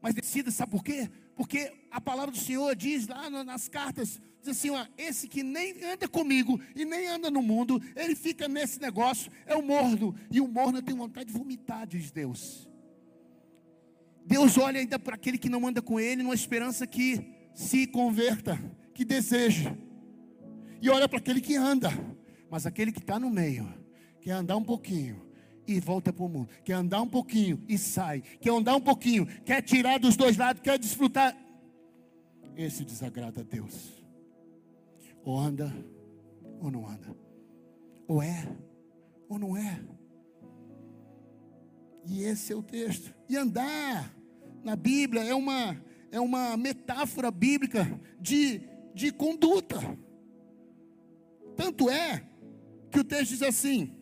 Mas 0.00 0.14
decida, 0.14 0.50
sabe 0.50 0.70
por 0.70 0.82
quê? 0.82 1.10
Porque 1.34 1.72
a 1.90 2.00
palavra 2.00 2.30
do 2.30 2.38
Senhor 2.38 2.74
diz 2.74 3.06
lá 3.06 3.28
nas 3.28 3.68
cartas, 3.68 4.20
diz 4.40 4.48
assim, 4.48 4.70
ó, 4.70 4.86
esse 4.96 5.28
que 5.28 5.42
nem 5.42 5.84
anda 5.84 6.08
comigo 6.08 6.58
e 6.74 6.84
nem 6.84 7.08
anda 7.08 7.30
no 7.30 7.42
mundo, 7.42 7.82
ele 7.94 8.14
fica 8.14 8.48
nesse 8.48 8.80
negócio, 8.80 9.30
é 9.44 9.54
o 9.54 9.62
morno, 9.62 10.14
e 10.30 10.40
o 10.40 10.48
morno 10.48 10.80
tem 10.80 10.94
vontade 10.94 11.26
de 11.30 11.38
vomitar, 11.38 11.86
diz 11.86 12.10
Deus. 12.10 12.66
Deus 14.26 14.58
olha 14.58 14.80
ainda 14.80 14.98
para 14.98 15.14
aquele 15.14 15.38
que 15.38 15.48
não 15.48 15.66
anda 15.66 15.80
com 15.80 16.00
Ele, 16.00 16.22
numa 16.22 16.34
esperança 16.34 16.84
que 16.86 17.48
se 17.54 17.86
converta, 17.86 18.58
que 18.92 19.04
deseja. 19.04 19.72
E 20.82 20.90
olha 20.90 21.08
para 21.08 21.18
aquele 21.18 21.40
que 21.40 21.54
anda, 21.54 21.90
mas 22.50 22.66
aquele 22.66 22.90
que 22.90 22.98
está 22.98 23.20
no 23.20 23.30
meio, 23.30 23.72
quer 24.20 24.32
andar 24.32 24.56
um 24.56 24.64
pouquinho 24.64 25.24
e 25.66 25.78
volta 25.78 26.12
para 26.12 26.24
o 26.24 26.28
mundo, 26.28 26.48
quer 26.64 26.74
andar 26.74 27.00
um 27.02 27.08
pouquinho 27.08 27.62
e 27.68 27.78
sai, 27.78 28.20
quer 28.40 28.50
andar 28.50 28.74
um 28.74 28.80
pouquinho, 28.80 29.26
quer 29.44 29.62
tirar 29.62 29.98
dos 29.98 30.16
dois 30.16 30.36
lados, 30.36 30.60
quer 30.60 30.76
desfrutar. 30.76 31.36
Esse 32.56 32.84
desagrada 32.84 33.42
a 33.42 33.44
Deus. 33.44 34.02
Ou 35.24 35.38
anda, 35.38 35.72
ou 36.60 36.70
não 36.70 36.86
anda. 36.86 37.14
Ou 38.08 38.22
é, 38.22 38.48
ou 39.28 39.38
não 39.38 39.56
é. 39.56 39.80
E 42.04 42.22
esse 42.22 42.52
é 42.52 42.56
o 42.56 42.62
texto. 42.62 43.14
E 43.28 43.36
andar 43.36 44.15
na 44.66 44.74
Bíblia 44.74 45.22
é 45.22 45.32
uma, 45.32 45.80
é 46.10 46.18
uma 46.18 46.56
metáfora 46.56 47.30
bíblica 47.30 47.88
de, 48.20 48.60
de 48.92 49.12
conduta. 49.12 49.78
Tanto 51.56 51.88
é 51.88 52.28
que 52.90 52.98
o 52.98 53.04
texto 53.04 53.30
diz 53.30 53.42
assim: 53.42 53.94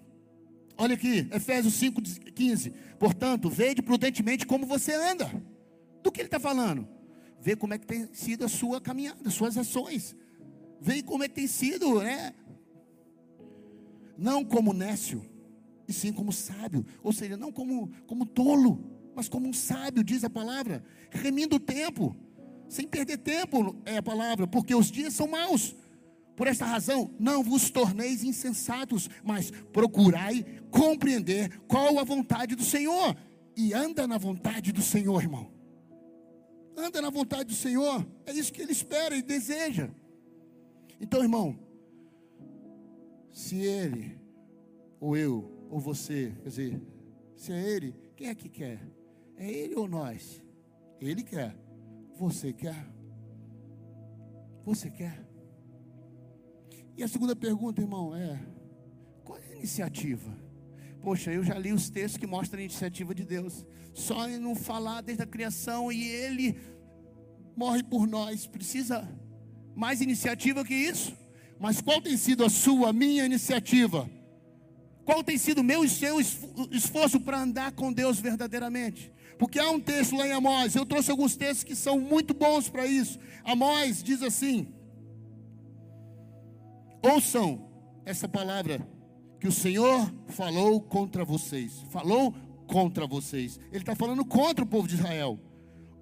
olha 0.79 0.95
aqui, 0.95 1.29
Efésios 1.31 1.79
5,15. 1.79 2.73
Portanto, 2.99 3.51
veja 3.51 3.83
prudentemente 3.83 4.47
como 4.47 4.65
você 4.65 4.95
anda. 4.95 5.31
Do 6.03 6.11
que 6.11 6.23
ele 6.23 6.29
está 6.29 6.41
falando? 6.41 6.89
Vê 7.43 7.55
como 7.55 7.75
é 7.75 7.79
que 7.79 7.87
tem 7.87 8.09
sido 8.15 8.47
a 8.47 8.49
sua 8.49 8.81
caminhada, 8.81 9.21
as 9.27 9.35
suas 9.35 9.59
ações. 9.59 10.17
Vê 10.81 11.03
como 11.03 11.25
é 11.25 11.29
que 11.29 11.35
tem 11.35 11.47
sido, 11.47 12.03
né? 12.03 12.33
Não 14.17 14.43
como 14.43 14.73
nécio 14.73 15.23
e 15.87 15.93
sim 15.93 16.11
como 16.11 16.33
sábio, 16.33 16.87
ou 17.03 17.13
seja, 17.13 17.37
não 17.37 17.53
como, 17.53 17.91
como 18.07 18.25
tolo, 18.25 18.94
mas 19.15 19.29
como 19.29 19.49
um 19.49 19.53
sábio, 19.53 20.05
diz 20.05 20.25
a 20.25 20.31
palavra, 20.31 20.85
remindo 21.11 21.57
o 21.57 21.61
tempo, 21.61 22.17
sem 22.69 22.87
perder 22.87 23.19
tempo, 23.19 23.77
é 23.85 23.99
a 23.99 24.03
palavra, 24.03 24.47
porque 24.47 24.75
os 24.75 24.91
dias 24.91 25.15
são 25.15 25.29
maus. 25.29 25.75
Por 26.37 26.47
esta 26.49 26.65
razão, 26.65 27.15
não 27.19 27.43
vos 27.43 27.71
torneis 27.71 28.25
insensatos, 28.25 29.09
mas 29.23 29.51
procurai 29.73 30.45
compreender 30.71 31.61
qual 31.69 31.99
a 31.99 32.05
vontade 32.05 32.57
do 32.57 32.65
Senhor, 32.65 33.17
e 33.57 33.73
anda 33.73 34.07
na 34.07 34.19
vontade 34.19 34.73
do 34.73 34.83
Senhor, 34.83 35.23
irmão. 35.23 35.53
Anda 36.77 37.01
na 37.01 37.11
vontade 37.11 37.45
do 37.45 37.55
Senhor, 37.55 38.05
é 38.27 38.33
isso 38.33 38.53
que 38.53 38.61
Ele 38.61 38.73
espera 38.73 39.17
e 39.17 39.23
deseja. 39.23 39.91
Então, 41.01 41.23
irmão, 41.23 41.59
Se 43.31 43.57
ele, 43.57 44.17
ou 45.01 45.17
eu, 45.17 45.67
ou 45.69 45.81
você, 45.81 46.33
quer 46.41 46.49
dizer, 46.49 46.83
se 47.35 47.53
é 47.53 47.69
ele, 47.69 47.93
quem 48.15 48.29
é 48.29 48.35
que 48.35 48.49
quer? 48.49 48.81
É 49.37 49.51
ele 49.51 49.75
ou 49.75 49.89
nós? 49.89 50.43
Ele 51.01 51.23
quer. 51.23 51.55
Você 52.19 52.53
quer? 52.53 52.87
Você 54.65 54.91
quer? 54.91 55.25
E 56.97 57.03
a 57.03 57.09
segunda 57.09 57.35
pergunta, 57.35 57.81
irmão, 57.81 58.15
é: 58.15 58.41
qual 59.25 59.39
é 59.39 59.53
a 59.53 59.57
iniciativa? 59.57 60.31
Poxa, 61.03 61.33
eu 61.33 61.45
já 61.45 61.59
li 61.59 61.73
os 61.73 61.91
textos 61.91 62.19
que 62.19 62.27
mostram 62.27 62.61
a 62.61 62.65
iniciativa 62.65 63.15
de 63.15 63.25
Deus. 63.25 63.67
Só 63.93 64.29
em 64.29 64.39
não 64.39 64.55
falar 64.55 65.03
desde 65.03 65.23
a 65.23 65.27
criação 65.27 65.93
e 65.93 66.03
Ele 66.09 66.57
morre 67.57 67.83
por 67.83 68.07
nós. 68.07 68.47
Precisa 68.47 69.07
mais 69.75 70.01
iniciativa 70.01 70.65
que 70.65 70.75
isso? 70.75 71.15
Mas 71.59 71.81
qual 71.81 72.01
tem 72.01 72.17
sido 72.17 72.45
a 72.45 72.49
sua, 72.49 72.91
a 72.91 72.93
minha 72.93 73.25
iniciativa? 73.25 74.09
Qual 75.05 75.23
tem 75.23 75.37
sido 75.37 75.59
o 75.59 75.65
meu 75.65 75.85
e 75.85 75.89
seu 75.89 76.19
esforço 76.71 77.21
para 77.21 77.41
andar 77.43 77.73
com 77.73 77.93
Deus 77.93 78.19
verdadeiramente? 78.19 79.13
Porque 79.45 79.59
há 79.59 79.71
um 79.71 79.79
texto 79.79 80.17
lá 80.17 80.27
em 80.27 80.33
Amós, 80.33 80.75
eu 80.75 80.87
trouxe 80.87 81.11
alguns 81.11 81.37
textos 81.37 81.65
que 81.65 81.77
são 81.77 82.01
muito 82.01 82.33
bons 82.33 82.71
para 82.71 82.87
isso. 82.87 83.19
Amós 83.45 84.03
diz 84.03 84.23
assim: 84.23 84.73
Ouçam 87.03 87.69
essa 88.07 88.27
palavra 88.27 88.89
que 89.39 89.47
o 89.47 89.53
Senhor 89.53 90.11
falou 90.29 90.81
contra 90.81 91.27
vocês. 91.27 91.85
Falou 91.91 92.35
contra 92.67 93.07
vocês. 93.07 93.61
Ele 93.71 93.83
está 93.83 93.95
falando 93.95 94.25
contra 94.25 94.65
o 94.65 94.67
povo 94.67 94.89
de 94.89 94.95
Israel. 94.95 95.39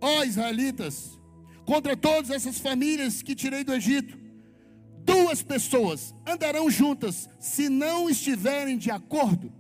Ó 0.01 0.21
oh, 0.21 0.25
israelitas, 0.25 1.19
contra 1.67 1.97
todas 1.97 2.31
essas 2.31 2.61
famílias 2.61 3.23
que 3.23 3.35
tirei 3.35 3.65
do 3.65 3.75
Egito, 3.75 4.17
duas 5.05 5.43
pessoas 5.43 6.15
andarão 6.25 6.71
juntas 6.71 7.29
se 7.41 7.69
não 7.69 8.09
estiverem 8.09 8.79
de 8.79 8.93
acordo. 8.93 9.53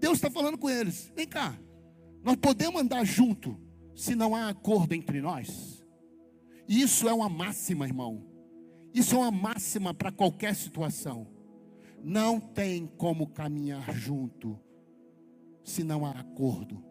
Deus 0.00 0.14
está 0.14 0.30
falando 0.30 0.56
com 0.56 0.70
eles: 0.70 1.12
vem 1.14 1.26
cá, 1.26 1.54
nós 2.24 2.36
podemos 2.36 2.80
andar 2.80 3.04
junto 3.04 3.60
se 3.94 4.14
não 4.14 4.34
há 4.34 4.48
acordo 4.48 4.94
entre 4.94 5.20
nós. 5.20 5.84
Isso 6.66 7.06
é 7.06 7.12
uma 7.12 7.28
máxima, 7.28 7.86
irmão. 7.86 8.24
Isso 8.94 9.14
é 9.14 9.18
uma 9.18 9.30
máxima 9.30 9.92
para 9.92 10.10
qualquer 10.10 10.54
situação. 10.54 11.28
Não 12.02 12.40
tem 12.40 12.86
como 12.86 13.26
caminhar 13.26 13.92
junto 13.92 14.58
se 15.62 15.84
não 15.84 16.04
há 16.06 16.12
acordo, 16.12 16.82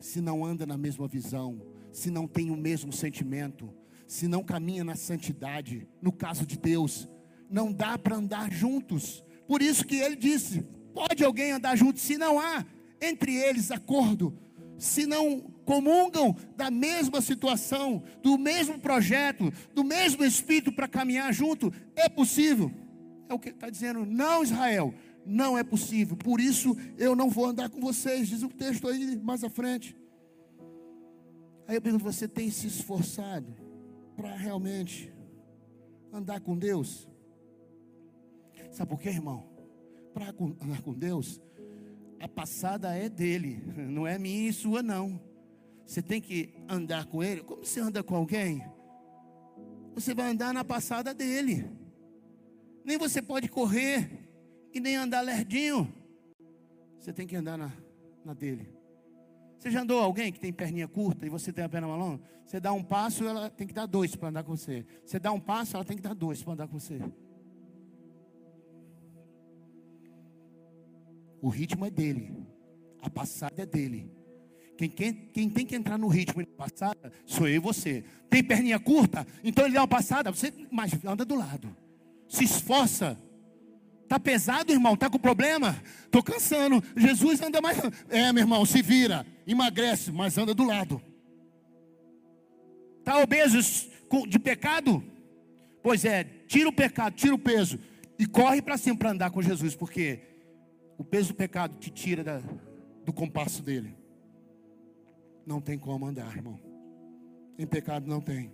se 0.00 0.20
não 0.20 0.44
anda 0.44 0.66
na 0.66 0.76
mesma 0.76 1.08
visão, 1.08 1.60
se 1.90 2.10
não 2.10 2.26
tem 2.26 2.50
o 2.50 2.56
mesmo 2.56 2.92
sentimento, 2.92 3.72
se 4.06 4.28
não 4.28 4.44
caminha 4.44 4.84
na 4.84 4.96
santidade. 4.96 5.88
No 6.00 6.12
caso 6.12 6.46
de 6.46 6.58
Deus, 6.58 7.08
não 7.48 7.72
dá 7.72 7.96
para 7.96 8.16
andar 8.16 8.52
juntos. 8.52 9.24
Por 9.46 9.62
isso 9.62 9.86
que 9.86 9.96
ele 9.96 10.16
disse: 10.16 10.62
pode 10.92 11.24
alguém 11.24 11.52
andar 11.52 11.74
junto 11.74 11.98
se 11.98 12.18
não 12.18 12.38
há 12.38 12.66
entre 13.00 13.34
eles 13.34 13.70
acordo 13.70 14.43
se 14.84 15.06
não 15.06 15.40
comungam 15.64 16.36
da 16.56 16.70
mesma 16.70 17.22
situação, 17.22 18.02
do 18.22 18.36
mesmo 18.36 18.78
projeto, 18.78 19.50
do 19.74 19.82
mesmo 19.82 20.22
espírito 20.22 20.70
para 20.70 20.86
caminhar 20.86 21.32
junto, 21.32 21.72
é 21.96 22.06
possível. 22.06 22.70
É 23.26 23.32
o 23.32 23.38
que 23.38 23.48
ele 23.48 23.56
está 23.56 23.70
dizendo, 23.70 24.04
não, 24.04 24.42
Israel, 24.42 24.92
não 25.24 25.56
é 25.56 25.64
possível. 25.64 26.16
Por 26.16 26.38
isso 26.38 26.76
eu 26.98 27.16
não 27.16 27.30
vou 27.30 27.46
andar 27.46 27.70
com 27.70 27.80
vocês, 27.80 28.28
diz 28.28 28.42
o 28.42 28.48
texto 28.50 28.86
aí 28.86 29.16
mais 29.16 29.42
à 29.42 29.48
frente. 29.48 29.96
Aí 31.66 31.76
eu 31.76 31.80
pergunto: 31.80 32.04
você 32.04 32.28
tem 32.28 32.50
se 32.50 32.66
esforçado 32.66 33.56
para 34.14 34.36
realmente 34.36 35.10
andar 36.12 36.40
com 36.40 36.58
Deus? 36.58 37.08
Sabe 38.70 38.90
por 38.90 39.00
quê, 39.00 39.08
irmão? 39.08 39.48
Para 40.12 40.28
andar 40.28 40.82
com 40.82 40.92
Deus, 40.92 41.40
a 42.20 42.28
passada 42.28 42.94
é 42.94 43.08
dele, 43.08 43.62
não 43.76 44.06
é 44.06 44.18
minha 44.18 44.48
e 44.48 44.52
sua, 44.52 44.82
não. 44.82 45.20
Você 45.86 46.00
tem 46.00 46.20
que 46.20 46.54
andar 46.68 47.06
com 47.06 47.22
ele. 47.22 47.42
Como 47.42 47.64
você 47.64 47.80
anda 47.80 48.02
com 48.02 48.14
alguém? 48.16 48.64
Você 49.94 50.14
vai 50.14 50.30
andar 50.30 50.52
na 50.52 50.64
passada 50.64 51.12
dele. 51.12 51.70
Nem 52.84 52.98
você 52.98 53.22
pode 53.22 53.48
correr 53.48 54.28
e 54.72 54.80
nem 54.80 54.96
andar 54.96 55.20
lerdinho. 55.20 55.92
Você 56.98 57.12
tem 57.12 57.26
que 57.26 57.36
andar 57.36 57.56
na, 57.58 57.72
na 58.24 58.32
dele. 58.32 58.68
Você 59.58 59.70
já 59.70 59.82
andou 59.82 60.00
alguém 60.00 60.32
que 60.32 60.40
tem 60.40 60.52
perninha 60.52 60.88
curta 60.88 61.24
e 61.26 61.28
você 61.30 61.52
tem 61.52 61.64
a 61.64 61.68
perna 61.68 61.86
longa? 61.86 62.22
Você 62.44 62.60
dá 62.60 62.72
um 62.72 62.82
passo, 62.82 63.24
ela 63.24 63.48
tem 63.48 63.66
que 63.66 63.72
dar 63.72 63.86
dois 63.86 64.14
para 64.14 64.28
andar 64.28 64.42
com 64.42 64.56
você. 64.56 64.84
Você 65.04 65.18
dá 65.18 65.32
um 65.32 65.40
passo, 65.40 65.76
ela 65.76 65.84
tem 65.84 65.96
que 65.96 66.02
dar 66.02 66.14
dois 66.14 66.42
para 66.42 66.52
andar 66.52 66.68
com 66.68 66.78
você. 66.78 67.00
O 71.44 71.50
ritmo 71.50 71.84
é 71.84 71.90
dele. 71.90 72.34
A 73.02 73.10
passada 73.10 73.60
é 73.60 73.66
dele. 73.66 74.10
Quem, 74.78 74.88
quem, 74.88 75.12
quem, 75.12 75.50
tem 75.50 75.66
que 75.66 75.76
entrar 75.76 75.98
no 75.98 76.08
ritmo 76.08 76.40
na 76.40 76.46
passada 76.56 77.12
sou 77.26 77.46
eu 77.46 77.56
e 77.56 77.58
você. 77.58 78.02
Tem 78.30 78.42
perninha 78.42 78.80
curta? 78.80 79.26
Então 79.44 79.66
ele 79.66 79.74
dá 79.74 79.82
uma 79.82 79.86
passada, 79.86 80.30
você 80.30 80.50
mas 80.70 80.92
anda 81.04 81.22
do 81.22 81.34
lado. 81.34 81.76
Se 82.30 82.44
esforça. 82.44 83.20
Tá 84.08 84.18
pesado, 84.18 84.72
irmão? 84.72 84.96
Tá 84.96 85.10
com 85.10 85.18
problema? 85.18 85.76
Tô 86.10 86.22
cansando. 86.22 86.82
Jesus 86.96 87.42
anda 87.42 87.60
mais. 87.60 87.76
É, 88.08 88.32
meu 88.32 88.44
irmão, 88.44 88.64
se 88.64 88.80
vira, 88.80 89.26
emagrece, 89.46 90.10
mas 90.10 90.38
anda 90.38 90.54
do 90.54 90.64
lado. 90.64 90.98
Tá 93.04 93.18
obeso 93.18 93.58
de 94.26 94.38
pecado? 94.38 95.04
Pois 95.82 96.06
é, 96.06 96.24
tira 96.24 96.70
o 96.70 96.72
pecado, 96.72 97.14
tira 97.14 97.34
o 97.34 97.38
peso 97.38 97.78
e 98.18 98.24
corre 98.24 98.62
para 98.62 98.78
cima 98.78 98.96
para 98.96 99.10
andar 99.10 99.30
com 99.30 99.42
Jesus, 99.42 99.76
porque 99.76 100.33
o 100.96 101.04
peso 101.04 101.28
do 101.28 101.34
pecado 101.34 101.76
te 101.78 101.90
tira 101.90 102.22
da, 102.22 102.40
do 103.04 103.12
compasso 103.12 103.62
dele. 103.62 103.96
Não 105.46 105.60
tem 105.60 105.78
como 105.78 106.06
andar, 106.06 106.34
irmão. 106.36 106.58
Em 107.58 107.66
pecado 107.66 108.06
não 108.08 108.20
tem. 108.20 108.52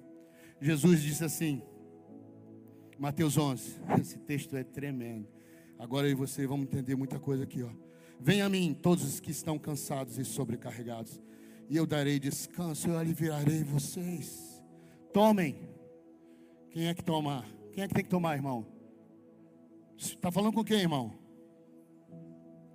Jesus 0.61 1.03
disse 1.03 1.25
assim, 1.25 1.63
Mateus 2.99 3.39
11. 3.39 3.81
Esse 4.01 4.19
texto 4.19 4.57
é 4.57 4.65
tremendo. 4.65 5.29
Agora 5.79 6.07
eu 6.07 6.13
e 6.13 6.15
você 6.15 6.47
vamos 6.47 6.67
entender 6.67 6.95
muita 6.95 7.19
coisa 7.19 7.45
aqui, 7.45 7.63
ó. 7.63 7.71
Venha 8.19 8.45
a 8.45 8.49
mim, 8.51 8.75
todos 8.75 9.03
os 9.05 9.19
que 9.19 9.31
estão 9.31 9.59
cansados 9.59 10.19
e 10.19 10.25
sobrecarregados, 10.27 11.23
e 11.71 11.77
eu 11.77 11.87
darei 11.87 12.19
descanso, 12.19 12.89
eu 12.89 12.99
aliviarei 12.99 13.65
vocês. 13.65 14.63
Tomem. 15.13 15.57
Quem 16.71 16.89
é 16.89 16.95
que 16.95 17.03
toma? 17.03 17.47
Quem 17.73 17.83
é 17.83 17.89
que 17.89 17.95
tem 17.95 18.05
que 18.05 18.11
tomar, 18.11 18.35
irmão? 18.35 18.67
Está 19.97 20.31
falando 20.31 20.53
com 20.53 20.63
quem, 20.63 20.81
irmão? 20.81 21.20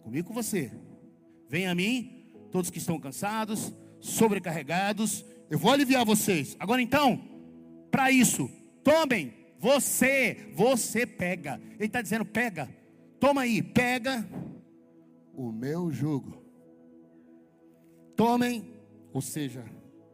Comigo 0.05 0.27
com 0.27 0.35
você. 0.35 0.71
Venha 1.49 1.71
a 1.71 1.75
mim, 1.75 2.29
todos 2.51 2.69
que 2.69 2.77
estão 2.77 2.99
cansados, 2.99 3.73
sobrecarregados, 3.99 5.25
eu 5.49 5.57
vou 5.57 5.71
aliviar 5.71 6.05
vocês. 6.05 6.55
Agora 6.59 6.79
então, 6.79 7.19
para 7.89 8.11
isso, 8.11 8.47
tomem, 8.83 9.33
você, 9.59 10.51
você 10.53 11.07
pega. 11.07 11.59
Ele 11.73 11.85
está 11.85 12.03
dizendo: 12.03 12.23
pega, 12.23 12.69
toma 13.19 13.41
aí, 13.41 13.63
pega 13.63 14.27
o 15.33 15.51
meu 15.51 15.91
jugo. 15.91 16.37
Tomem, 18.15 18.63
ou 19.11 19.21
seja, 19.21 19.65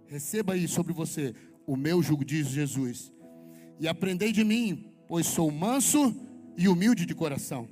receba 0.07 0.53
aí 0.53 0.69
sobre 0.69 0.93
você 0.93 1.35
o 1.67 1.75
meu 1.75 2.01
jugo, 2.01 2.23
diz 2.23 2.47
Jesus, 2.47 3.11
e 3.79 3.87
aprendei 3.87 4.31
de 4.31 4.43
mim, 4.43 4.93
pois 5.07 5.27
sou 5.27 5.51
manso 5.51 6.15
e 6.57 6.67
humilde 6.67 7.05
de 7.05 7.13
coração, 7.13 7.67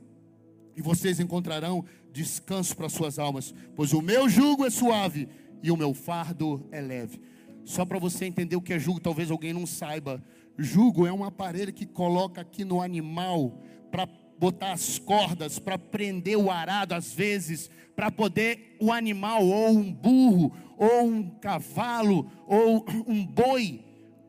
e 0.75 0.81
vocês 0.81 1.19
encontrarão 1.19 1.83
descanso 2.19 2.75
para 2.75 2.89
suas 2.89 3.17
almas, 3.17 3.53
pois 3.75 3.93
o 3.93 4.01
meu 4.01 4.27
jugo 4.27 4.65
é 4.65 4.69
suave 4.69 5.29
e 5.63 5.71
o 5.71 5.77
meu 5.77 5.93
fardo 5.93 6.67
é 6.71 6.81
leve. 6.81 7.21
Só 7.63 7.85
para 7.85 7.97
você 7.99 8.25
entender 8.25 8.55
o 8.55 8.61
que 8.61 8.73
é 8.73 8.79
jugo, 8.79 8.99
talvez 8.99 9.31
alguém 9.31 9.53
não 9.53 9.65
saiba. 9.65 10.21
Jugo 10.57 11.07
é 11.07 11.13
um 11.13 11.23
aparelho 11.23 11.71
que 11.71 11.85
coloca 11.85 12.41
aqui 12.41 12.65
no 12.65 12.81
animal 12.81 13.61
para 13.89 14.05
botar 14.37 14.73
as 14.73 14.99
cordas, 14.99 15.59
para 15.59 15.77
prender 15.77 16.37
o 16.37 16.51
arado 16.51 16.93
às 16.93 17.13
vezes, 17.13 17.69
para 17.95 18.11
poder 18.11 18.75
o 18.81 18.91
animal, 18.91 19.45
ou 19.45 19.69
um 19.69 19.93
burro, 19.93 20.51
ou 20.77 21.05
um 21.05 21.29
cavalo, 21.29 22.29
ou 22.45 22.85
um 23.07 23.25
boi, 23.25 23.83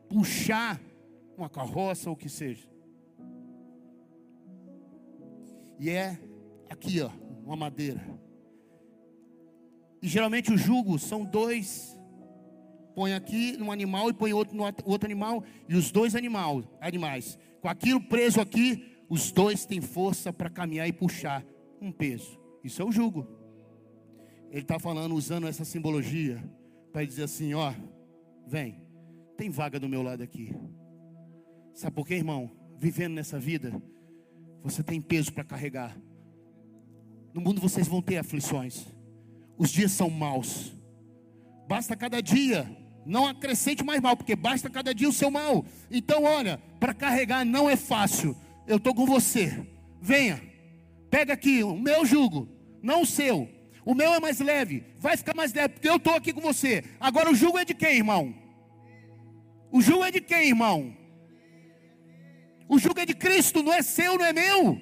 puxar 0.09 0.79
uma 1.37 1.49
carroça 1.49 2.09
ou 2.09 2.15
o 2.15 2.17
que 2.17 2.29
seja. 2.29 2.69
E 5.79 5.89
é 5.89 6.17
aqui, 6.69 7.01
ó, 7.01 7.09
uma 7.51 7.57
madeira. 7.57 8.01
E 10.01 10.07
geralmente 10.07 10.51
o 10.51 10.57
jugo 10.57 10.97
são 10.97 11.25
dois. 11.25 11.97
Põe 12.95 13.13
aqui 13.13 13.57
no 13.57 13.71
animal 13.71 14.09
e 14.09 14.13
põe 14.13 14.33
outro 14.33 14.55
no 14.55 14.63
outro 14.63 15.05
animal. 15.05 15.43
E 15.67 15.75
os 15.75 15.91
dois 15.91 16.15
animal, 16.15 16.63
animais, 16.79 17.37
com 17.61 17.67
aquilo 17.67 18.01
preso 18.01 18.39
aqui, 18.39 18.97
os 19.09 19.31
dois 19.31 19.65
têm 19.65 19.81
força 19.81 20.31
para 20.31 20.49
caminhar 20.49 20.87
e 20.87 20.93
puxar 20.93 21.45
um 21.81 21.91
peso. 21.91 22.39
Isso 22.63 22.81
é 22.81 22.85
o 22.85 22.91
jugo. 22.91 23.27
Ele 24.49 24.61
está 24.61 24.79
falando, 24.79 25.13
usando 25.15 25.47
essa 25.47 25.65
simbologia, 25.65 26.41
para 26.91 27.05
dizer 27.05 27.23
assim: 27.23 27.53
ó, 27.53 27.73
vem, 28.47 28.81
tem 29.37 29.49
vaga 29.49 29.79
do 29.79 29.89
meu 29.89 30.01
lado 30.01 30.23
aqui. 30.23 30.55
Sabe 31.73 31.95
por 31.95 32.07
quê, 32.07 32.15
irmão? 32.15 32.49
Vivendo 32.77 33.13
nessa 33.13 33.39
vida, 33.39 33.81
você 34.63 34.81
tem 34.83 35.01
peso 35.01 35.31
para 35.33 35.43
carregar 35.43 35.97
No 37.33 37.41
mundo 37.41 37.61
vocês 37.61 37.87
vão 37.87 38.01
ter 38.01 38.17
aflições. 38.17 38.85
Os 39.57 39.69
dias 39.69 39.91
são 39.91 40.09
maus. 40.09 40.73
Basta 41.67 41.95
cada 41.95 42.21
dia. 42.21 42.69
Não 43.05 43.25
acrescente 43.25 43.83
mais 43.83 44.01
mal, 44.01 44.15
porque 44.15 44.35
basta 44.35 44.69
cada 44.69 44.93
dia 44.93 45.09
o 45.09 45.13
seu 45.13 45.31
mal. 45.31 45.65
Então, 45.89 46.23
olha, 46.23 46.61
para 46.79 46.93
carregar 46.93 47.45
não 47.45 47.69
é 47.69 47.75
fácil. 47.75 48.35
Eu 48.67 48.77
estou 48.77 48.93
com 48.93 49.05
você. 49.05 49.65
Venha. 50.01 50.41
Pega 51.09 51.33
aqui 51.33 51.63
o 51.63 51.75
meu 51.75 52.05
jugo, 52.05 52.47
não 52.81 53.01
o 53.01 53.05
seu. 53.05 53.49
O 53.83 53.93
meu 53.93 54.13
é 54.13 54.19
mais 54.19 54.39
leve. 54.39 54.83
Vai 54.97 55.17
ficar 55.17 55.35
mais 55.35 55.53
leve, 55.53 55.75
porque 55.75 55.89
eu 55.89 55.97
estou 55.97 56.13
aqui 56.13 56.31
com 56.31 56.41
você. 56.41 56.83
Agora 56.99 57.29
o 57.29 57.35
jugo 57.35 57.57
é 57.57 57.65
de 57.65 57.73
quem, 57.73 57.97
irmão? 57.97 58.33
O 59.71 59.81
jugo 59.81 60.03
é 60.03 60.11
de 60.11 60.21
quem, 60.21 60.49
irmão? 60.49 60.95
O 62.69 62.79
jugo 62.79 62.99
é 62.99 63.05
de 63.05 63.13
Cristo, 63.13 63.61
não 63.61 63.73
é 63.73 63.81
seu, 63.81 64.17
não 64.17 64.25
é 64.25 64.31
meu. 64.31 64.79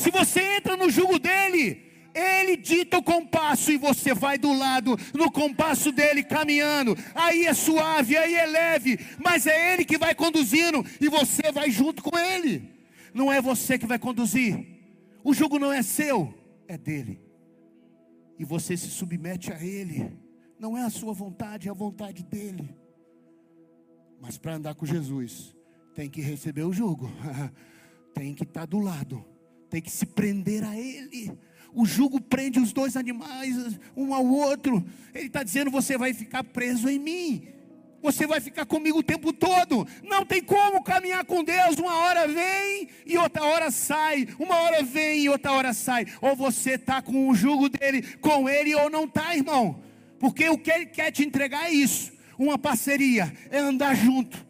Se 0.00 0.10
você 0.10 0.40
entra 0.56 0.78
no 0.78 0.88
jugo 0.88 1.18
dele, 1.18 1.82
ele 2.14 2.56
dita 2.56 2.96
o 2.96 3.02
compasso 3.02 3.70
e 3.70 3.76
você 3.76 4.14
vai 4.14 4.38
do 4.38 4.50
lado, 4.50 4.96
no 5.12 5.30
compasso 5.30 5.92
dele 5.92 6.22
caminhando. 6.22 6.96
Aí 7.14 7.44
é 7.44 7.52
suave, 7.52 8.16
aí 8.16 8.34
é 8.34 8.46
leve, 8.46 8.98
mas 9.22 9.46
é 9.46 9.74
ele 9.74 9.84
que 9.84 9.98
vai 9.98 10.14
conduzindo 10.14 10.82
e 10.98 11.06
você 11.10 11.52
vai 11.52 11.70
junto 11.70 12.02
com 12.02 12.18
ele. 12.18 12.66
Não 13.12 13.30
é 13.30 13.42
você 13.42 13.78
que 13.78 13.86
vai 13.86 13.98
conduzir. 13.98 14.66
O 15.22 15.34
jugo 15.34 15.58
não 15.58 15.70
é 15.70 15.82
seu, 15.82 16.32
é 16.66 16.78
dele. 16.78 17.20
E 18.38 18.44
você 18.44 18.78
se 18.78 18.88
submete 18.88 19.52
a 19.52 19.62
ele. 19.62 20.16
Não 20.58 20.78
é 20.78 20.82
a 20.82 20.90
sua 20.90 21.12
vontade, 21.12 21.68
é 21.68 21.70
a 21.70 21.74
vontade 21.74 22.22
dele. 22.22 22.74
Mas 24.18 24.38
para 24.38 24.54
andar 24.54 24.74
com 24.74 24.86
Jesus, 24.86 25.54
tem 25.94 26.08
que 26.08 26.22
receber 26.22 26.62
o 26.62 26.72
jugo, 26.72 27.10
tem 28.14 28.34
que 28.34 28.44
estar 28.44 28.60
tá 28.60 28.66
do 28.66 28.78
lado, 28.78 29.22
tem 29.70 29.80
que 29.80 29.90
se 29.90 30.04
prender 30.04 30.64
a 30.64 30.76
ele. 30.76 31.32
O 31.72 31.86
jugo 31.86 32.20
prende 32.20 32.58
os 32.58 32.72
dois 32.72 32.96
animais 32.96 33.56
um 33.96 34.12
ao 34.12 34.26
outro. 34.26 34.84
Ele 35.14 35.26
está 35.26 35.42
dizendo: 35.42 35.70
você 35.70 35.96
vai 35.96 36.12
ficar 36.12 36.42
preso 36.42 36.88
em 36.88 36.98
mim. 36.98 37.48
Você 38.02 38.26
vai 38.26 38.40
ficar 38.40 38.64
comigo 38.64 38.98
o 38.98 39.02
tempo 39.02 39.32
todo. 39.32 39.86
Não 40.02 40.24
tem 40.24 40.42
como 40.42 40.82
caminhar 40.82 41.24
com 41.24 41.44
Deus. 41.44 41.76
Uma 41.76 41.96
hora 41.98 42.26
vem 42.26 42.88
e 43.06 43.16
outra 43.16 43.44
hora 43.44 43.70
sai. 43.70 44.26
Uma 44.38 44.56
hora 44.56 44.82
vem 44.82 45.24
e 45.24 45.28
outra 45.28 45.52
hora 45.52 45.72
sai. 45.72 46.06
Ou 46.20 46.34
você 46.34 46.72
está 46.72 47.02
com 47.02 47.28
o 47.28 47.34
jugo 47.34 47.68
dele, 47.68 48.02
com 48.16 48.48
ele, 48.48 48.74
ou 48.74 48.90
não 48.90 49.04
está, 49.04 49.36
irmão. 49.36 49.82
Porque 50.18 50.48
o 50.48 50.58
que 50.58 50.70
ele 50.70 50.86
quer 50.86 51.12
te 51.12 51.24
entregar 51.24 51.66
é 51.68 51.74
isso: 51.74 52.12
uma 52.38 52.58
parceria, 52.58 53.32
é 53.50 53.58
andar 53.58 53.94
junto. 53.94 54.46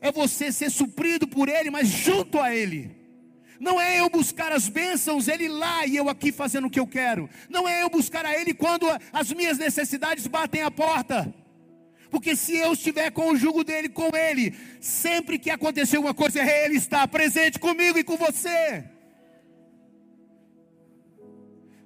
É 0.00 0.10
você 0.10 0.50
ser 0.50 0.70
suprido 0.70 1.28
por 1.28 1.48
ele, 1.48 1.70
mas 1.70 1.86
junto 1.86 2.40
a 2.40 2.52
ele. 2.54 3.01
Não 3.62 3.80
é 3.80 4.00
eu 4.00 4.10
buscar 4.10 4.50
as 4.50 4.68
bênçãos, 4.68 5.28
Ele 5.28 5.46
lá 5.46 5.86
e 5.86 5.94
eu 5.94 6.08
aqui 6.08 6.32
fazendo 6.32 6.66
o 6.66 6.70
que 6.70 6.80
eu 6.80 6.86
quero. 6.86 7.30
Não 7.48 7.68
é 7.68 7.84
eu 7.84 7.88
buscar 7.88 8.26
a 8.26 8.36
Ele 8.36 8.52
quando 8.52 8.88
as 9.12 9.32
minhas 9.32 9.56
necessidades 9.56 10.26
batem 10.26 10.62
a 10.62 10.70
porta. 10.70 11.32
Porque 12.10 12.34
se 12.34 12.56
eu 12.56 12.72
estiver 12.72 13.12
com 13.12 13.30
o 13.30 13.36
jugo 13.36 13.62
dele, 13.62 13.88
com 13.88 14.16
Ele, 14.16 14.52
sempre 14.80 15.38
que 15.38 15.48
acontecer 15.48 15.98
alguma 15.98 16.12
coisa, 16.12 16.42
Ele 16.42 16.74
está 16.74 17.06
presente 17.06 17.60
comigo 17.60 17.96
e 17.96 18.02
com 18.02 18.16
você. 18.16 18.84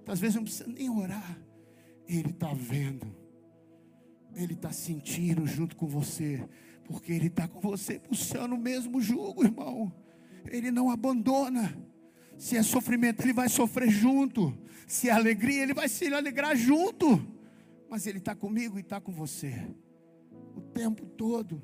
Às 0.06 0.18
vezes 0.18 0.36
não 0.36 0.44
precisa 0.44 0.66
nem 0.66 0.88
orar, 0.88 1.38
Ele 2.08 2.30
está 2.30 2.54
vendo, 2.54 3.14
Ele 4.34 4.54
está 4.54 4.72
sentindo 4.72 5.46
junto 5.46 5.76
com 5.76 5.86
você, 5.86 6.42
porque 6.86 7.12
Ele 7.12 7.26
está 7.26 7.46
com 7.46 7.60
você, 7.60 7.98
puxando 7.98 8.54
o 8.54 8.58
mesmo 8.58 8.98
jugo, 8.98 9.44
irmão. 9.44 10.05
Ele 10.50 10.70
não 10.70 10.90
abandona. 10.90 11.76
Se 12.38 12.56
é 12.56 12.62
sofrimento, 12.62 13.22
Ele 13.22 13.32
vai 13.32 13.48
sofrer 13.48 13.90
junto. 13.90 14.56
Se 14.86 15.08
é 15.08 15.12
alegria, 15.12 15.62
Ele 15.62 15.74
vai 15.74 15.88
se 15.88 16.12
alegrar 16.12 16.56
junto. 16.56 17.06
Mas 17.88 18.06
Ele 18.06 18.18
está 18.18 18.34
comigo 18.34 18.78
e 18.78 18.80
está 18.80 19.00
com 19.00 19.12
você. 19.12 19.66
O 20.54 20.60
tempo 20.60 21.06
todo. 21.06 21.62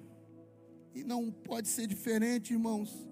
E 0.94 1.04
não 1.04 1.30
pode 1.30 1.68
ser 1.68 1.86
diferente, 1.86 2.52
irmãos. 2.52 3.08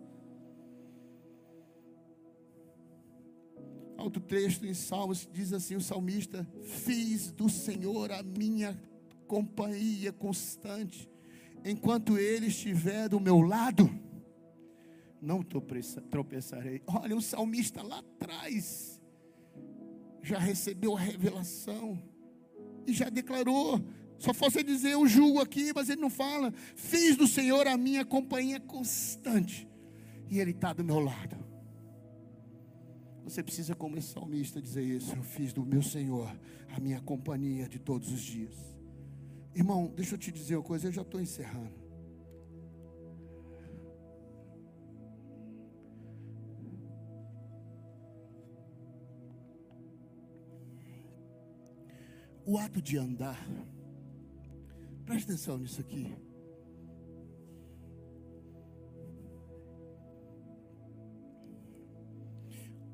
Outro 3.99 4.23
texto 4.23 4.67
em 4.67 4.73
Salmos 4.73 5.29
diz 5.33 5.53
assim: 5.53 5.77
o 5.77 5.81
salmista: 5.81 6.49
Fiz 6.63 7.31
do 7.31 7.49
Senhor 7.49 8.11
a 8.13 8.23
minha 8.23 8.81
companhia 9.27 10.13
constante, 10.13 11.09
enquanto 11.65 12.19
Ele 12.19 12.47
estiver 12.47 13.09
do 13.09 13.21
meu 13.21 13.41
lado 13.41 13.91
não 15.21 15.43
tropeçarei. 15.43 16.83
Olha, 16.87 17.17
o 17.17 17.23
salmista 17.23 17.83
lá 17.83 17.99
atrás 17.99 19.01
já 20.23 20.39
recebeu 20.39 20.97
a 20.97 21.01
revelação 21.01 22.03
e 22.87 22.93
já 22.93 23.09
declarou. 23.09 23.81
Só 24.19 24.35
fosse 24.35 24.63
dizer, 24.63 24.93
eu 24.93 25.07
julgo 25.07 25.41
aqui, 25.41 25.73
mas 25.75 25.89
ele 25.89 26.01
não 26.01 26.11
fala. 26.11 26.53
Fiz 26.75 27.17
do 27.17 27.27
Senhor 27.27 27.67
a 27.67 27.77
minha 27.77 28.05
companhia 28.05 28.61
constante, 28.61 29.67
e 30.29 30.39
Ele 30.39 30.51
está 30.51 30.75
do 30.75 30.85
meu 30.85 30.99
lado. 30.99 31.37
Você 33.25 33.43
precisa, 33.43 33.75
como 33.75 33.97
esse 33.97 34.09
salmista, 34.09 34.61
dizer 34.61 34.83
isso. 34.83 35.15
Eu 35.15 35.23
fiz 35.23 35.53
do 35.53 35.65
meu 35.65 35.83
Senhor 35.83 36.31
a 36.69 36.81
minha 36.81 37.01
companhia 37.01 37.69
de 37.69 37.79
todos 37.79 38.13
os 38.13 38.21
dias. 38.21 38.55
Irmão, 39.55 39.93
deixa 39.97 40.15
eu 40.15 40.19
te 40.19 40.31
dizer 40.31 40.57
uma 40.57 40.63
coisa, 40.63 40.89
eu 40.89 40.93
já 40.93 41.03
estou 41.03 41.21
encerrando. 41.21 41.80
O 52.51 52.59
ato 52.59 52.83
de 52.83 52.99
andar, 52.99 53.39
preste 55.07 55.31
atenção 55.31 55.57
nisso 55.57 55.81
aqui. 55.81 56.13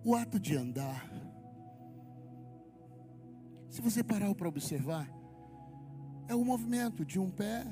O 0.05 0.15
ato 0.15 0.39
de 0.39 0.55
andar, 0.55 1.11
se 3.71 3.81
você 3.81 4.05
parar 4.05 4.35
para 4.35 4.47
observar, 4.47 5.11
é 6.29 6.35
o 6.35 6.45
movimento 6.45 7.03
de 7.03 7.19
um 7.19 7.31
pé 7.31 7.67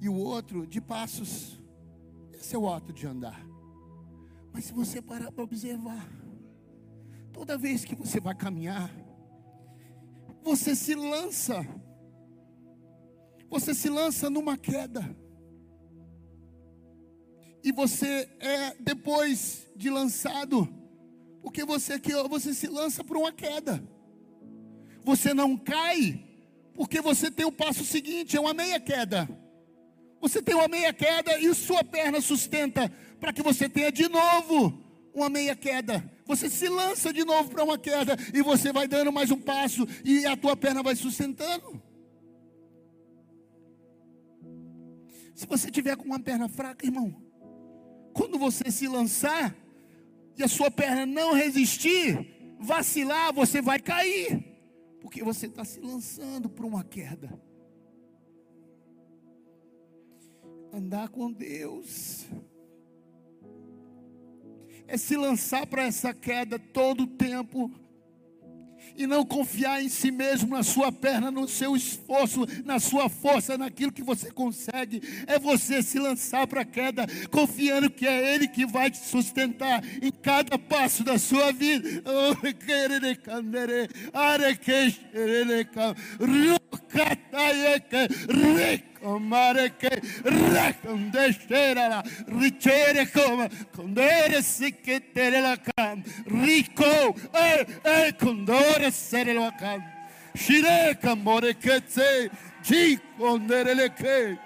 e 0.00 0.08
o 0.08 0.16
outro 0.16 0.66
de 0.66 0.80
passos. 0.80 1.62
Esse 2.32 2.56
é 2.56 2.58
o 2.58 2.68
ato 2.68 2.92
de 2.92 3.06
andar. 3.06 3.40
Mas 4.52 4.64
se 4.64 4.72
você 4.72 5.00
parar 5.00 5.30
para 5.30 5.44
observar, 5.44 6.04
toda 7.32 7.56
vez 7.56 7.84
que 7.84 7.94
você 7.94 8.18
vai 8.18 8.34
caminhar, 8.34 8.90
você 10.42 10.74
se 10.74 10.94
lança. 10.94 11.66
Você 13.50 13.74
se 13.74 13.88
lança 13.88 14.28
numa 14.28 14.56
queda. 14.56 15.16
E 17.62 17.72
você 17.72 18.28
é 18.40 18.74
depois 18.80 19.66
de 19.74 19.90
lançado, 19.90 20.68
porque 21.42 21.64
você 21.64 21.94
aqui, 21.94 22.12
você 22.28 22.54
se 22.54 22.66
lança 22.66 23.02
para 23.02 23.18
uma 23.18 23.32
queda. 23.32 23.82
Você 25.04 25.34
não 25.34 25.56
cai, 25.56 26.24
porque 26.74 27.00
você 27.00 27.30
tem 27.30 27.46
o 27.46 27.52
passo 27.52 27.84
seguinte, 27.84 28.36
é 28.36 28.40
uma 28.40 28.54
meia 28.54 28.78
queda. 28.78 29.28
Você 30.20 30.42
tem 30.42 30.54
uma 30.54 30.68
meia 30.68 30.92
queda 30.92 31.38
e 31.38 31.54
sua 31.54 31.82
perna 31.84 32.20
sustenta 32.20 32.92
para 33.20 33.32
que 33.32 33.42
você 33.42 33.68
tenha 33.68 33.90
de 33.90 34.08
novo 34.08 34.87
uma 35.14 35.28
meia 35.28 35.56
queda 35.56 36.04
você 36.28 36.50
se 36.50 36.68
lança 36.68 37.10
de 37.10 37.24
novo 37.24 37.48
para 37.48 37.64
uma 37.64 37.78
queda 37.78 38.14
e 38.34 38.42
você 38.42 38.70
vai 38.70 38.86
dando 38.86 39.10
mais 39.10 39.30
um 39.30 39.40
passo 39.40 39.86
e 40.04 40.26
a 40.26 40.36
tua 40.36 40.54
perna 40.54 40.82
vai 40.82 40.94
sustentando. 40.94 41.82
Se 45.34 45.46
você 45.46 45.70
tiver 45.70 45.96
com 45.96 46.04
uma 46.04 46.20
perna 46.20 46.46
fraca, 46.46 46.84
irmão, 46.84 47.16
quando 48.12 48.38
você 48.38 48.70
se 48.70 48.86
lançar 48.86 49.56
e 50.36 50.42
a 50.42 50.48
sua 50.48 50.70
perna 50.70 51.06
não 51.06 51.32
resistir, 51.32 52.56
vacilar, 52.60 53.32
você 53.32 53.62
vai 53.62 53.80
cair, 53.80 54.44
porque 55.00 55.24
você 55.24 55.46
está 55.46 55.64
se 55.64 55.80
lançando 55.80 56.50
para 56.50 56.66
uma 56.66 56.84
queda. 56.84 57.40
Andar 60.74 61.08
com 61.08 61.32
Deus 61.32 62.26
é 64.88 64.96
se 64.96 65.16
lançar 65.16 65.66
para 65.66 65.84
essa 65.84 66.12
queda 66.14 66.58
todo 66.58 67.02
o 67.02 67.06
tempo 67.06 67.70
e 68.96 69.06
não 69.06 69.24
confiar 69.24 69.80
em 69.80 69.88
si 69.88 70.10
mesmo, 70.10 70.56
na 70.56 70.64
sua 70.64 70.90
perna, 70.90 71.30
no 71.30 71.46
seu 71.46 71.76
esforço, 71.76 72.44
na 72.64 72.80
sua 72.80 73.08
força, 73.08 73.56
naquilo 73.56 73.92
que 73.92 74.02
você 74.02 74.30
consegue. 74.30 75.00
É 75.26 75.38
você 75.38 75.82
se 75.82 76.00
lançar 76.00 76.48
para 76.48 76.62
a 76.62 76.64
queda, 76.64 77.06
confiando 77.30 77.88
que 77.90 78.06
é 78.06 78.34
Ele 78.34 78.48
que 78.48 78.66
vai 78.66 78.90
te 78.90 78.98
sustentar 78.98 79.84
em 80.02 80.10
cada 80.10 80.58
passo 80.58 81.04
da 81.04 81.16
sua 81.16 81.52
vida. 81.52 82.02
katayeke 86.92 88.08
rico 88.28 89.18
mareke 89.18 90.00
rakondeshera 90.24 92.02
ricere 92.26 93.10
come 93.10 93.48
condere 93.74 94.42
sikitere 94.42 95.40
la 95.40 95.56
cam. 95.56 96.02
Rico 96.26 97.14
e 97.32 97.66
e 97.82 98.14
condore 98.18 98.90
sere 98.90 99.32
la 99.32 99.52
cam. 99.58 99.82
Shire 100.34 100.98
kamore 101.00 101.56
ketse 101.56 102.30
ji 102.62 102.98
condere 103.16 103.74
le 103.74 103.92
ke 103.92 104.38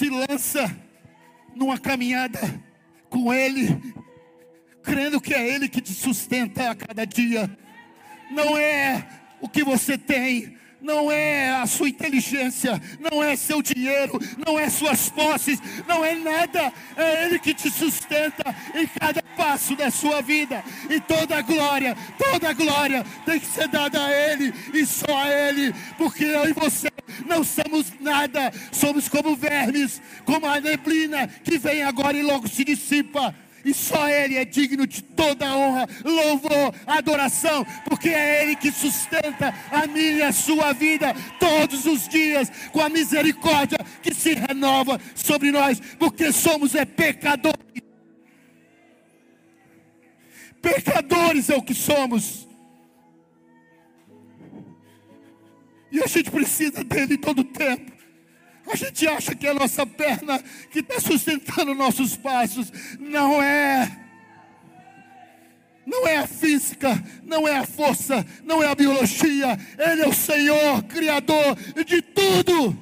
se 0.00 0.08
lança 0.08 0.74
numa 1.54 1.78
caminhada 1.78 2.40
com 3.10 3.34
Ele, 3.34 3.78
crendo 4.82 5.20
que 5.20 5.34
é 5.34 5.46
Ele 5.46 5.68
que 5.68 5.82
te 5.82 5.92
sustenta 5.92 6.70
a 6.70 6.74
cada 6.74 7.04
dia. 7.04 7.54
Não 8.30 8.56
é 8.56 9.06
o 9.42 9.48
que 9.48 9.62
você 9.62 9.98
tem, 9.98 10.56
não 10.80 11.10
é 11.10 11.50
a 11.50 11.66
sua 11.66 11.88
inteligência, 11.88 12.80
não 12.98 13.22
é 13.22 13.36
seu 13.36 13.62
dinheiro, 13.62 14.18
não 14.44 14.58
é 14.58 14.68
suas 14.68 15.08
posses, 15.08 15.58
não 15.86 16.04
é 16.04 16.14
nada, 16.14 16.72
é 16.96 17.26
Ele 17.26 17.38
que 17.38 17.54
te 17.54 17.70
sustenta 17.70 18.54
em 18.74 18.86
cada 18.86 19.22
passo 19.36 19.76
da 19.76 19.90
sua 19.90 20.20
vida, 20.20 20.62
e 20.88 21.00
toda 21.00 21.38
a 21.38 21.42
glória, 21.42 21.96
toda 22.18 22.50
a 22.50 22.52
glória 22.52 23.04
tem 23.24 23.40
que 23.40 23.46
ser 23.46 23.68
dada 23.68 24.04
a 24.04 24.12
Ele 24.12 24.52
e 24.74 24.84
só 24.86 25.16
a 25.16 25.28
Ele, 25.28 25.74
porque 25.96 26.24
eu 26.24 26.48
e 26.48 26.52
você 26.52 26.88
não 27.26 27.44
somos 27.44 27.92
nada, 28.00 28.52
somos 28.72 29.08
como 29.08 29.36
vermes, 29.36 30.00
como 30.24 30.46
a 30.46 30.60
neblina 30.60 31.28
que 31.28 31.58
vem 31.58 31.82
agora 31.82 32.16
e 32.16 32.22
logo 32.22 32.48
se 32.48 32.64
dissipa. 32.64 33.34
E 33.64 33.74
só 33.74 34.08
Ele 34.08 34.36
é 34.36 34.44
digno 34.44 34.86
de 34.86 35.02
toda 35.02 35.54
honra, 35.54 35.88
louvor, 36.04 36.74
adoração, 36.86 37.64
porque 37.84 38.08
é 38.08 38.42
Ele 38.42 38.56
que 38.56 38.72
sustenta 38.72 39.54
a 39.70 39.86
minha 39.86 40.10
e 40.10 40.22
a 40.22 40.32
sua 40.32 40.72
vida 40.72 41.14
todos 41.38 41.84
os 41.86 42.08
dias, 42.08 42.50
com 42.72 42.80
a 42.80 42.88
misericórdia 42.88 43.78
que 44.02 44.14
se 44.14 44.34
renova 44.34 45.00
sobre 45.14 45.50
nós, 45.50 45.80
porque 45.98 46.32
somos 46.32 46.74
é 46.74 46.84
pecadores. 46.84 47.60
Pecadores 50.60 51.48
é 51.48 51.56
o 51.56 51.62
que 51.62 51.74
somos. 51.74 52.46
E 55.90 56.00
a 56.02 56.06
gente 56.06 56.30
precisa 56.30 56.84
dele 56.84 57.16
todo 57.16 57.40
o 57.40 57.44
tempo. 57.44 57.89
A 58.70 58.76
gente 58.76 59.06
acha 59.08 59.34
que 59.34 59.46
é 59.46 59.50
a 59.50 59.54
nossa 59.54 59.84
perna 59.84 60.38
que 60.70 60.78
está 60.78 61.00
sustentando 61.00 61.74
nossos 61.74 62.16
passos. 62.16 62.72
Não 62.98 63.42
é. 63.42 63.90
Não 65.84 66.06
é 66.06 66.18
a 66.18 66.26
física, 66.26 67.02
não 67.24 67.48
é 67.48 67.56
a 67.56 67.66
força, 67.66 68.24
não 68.44 68.62
é 68.62 68.68
a 68.68 68.74
biologia. 68.74 69.58
Ele 69.76 70.02
é 70.02 70.06
o 70.06 70.12
Senhor, 70.12 70.82
Criador 70.84 71.56
de 71.84 72.00
tudo. 72.00 72.80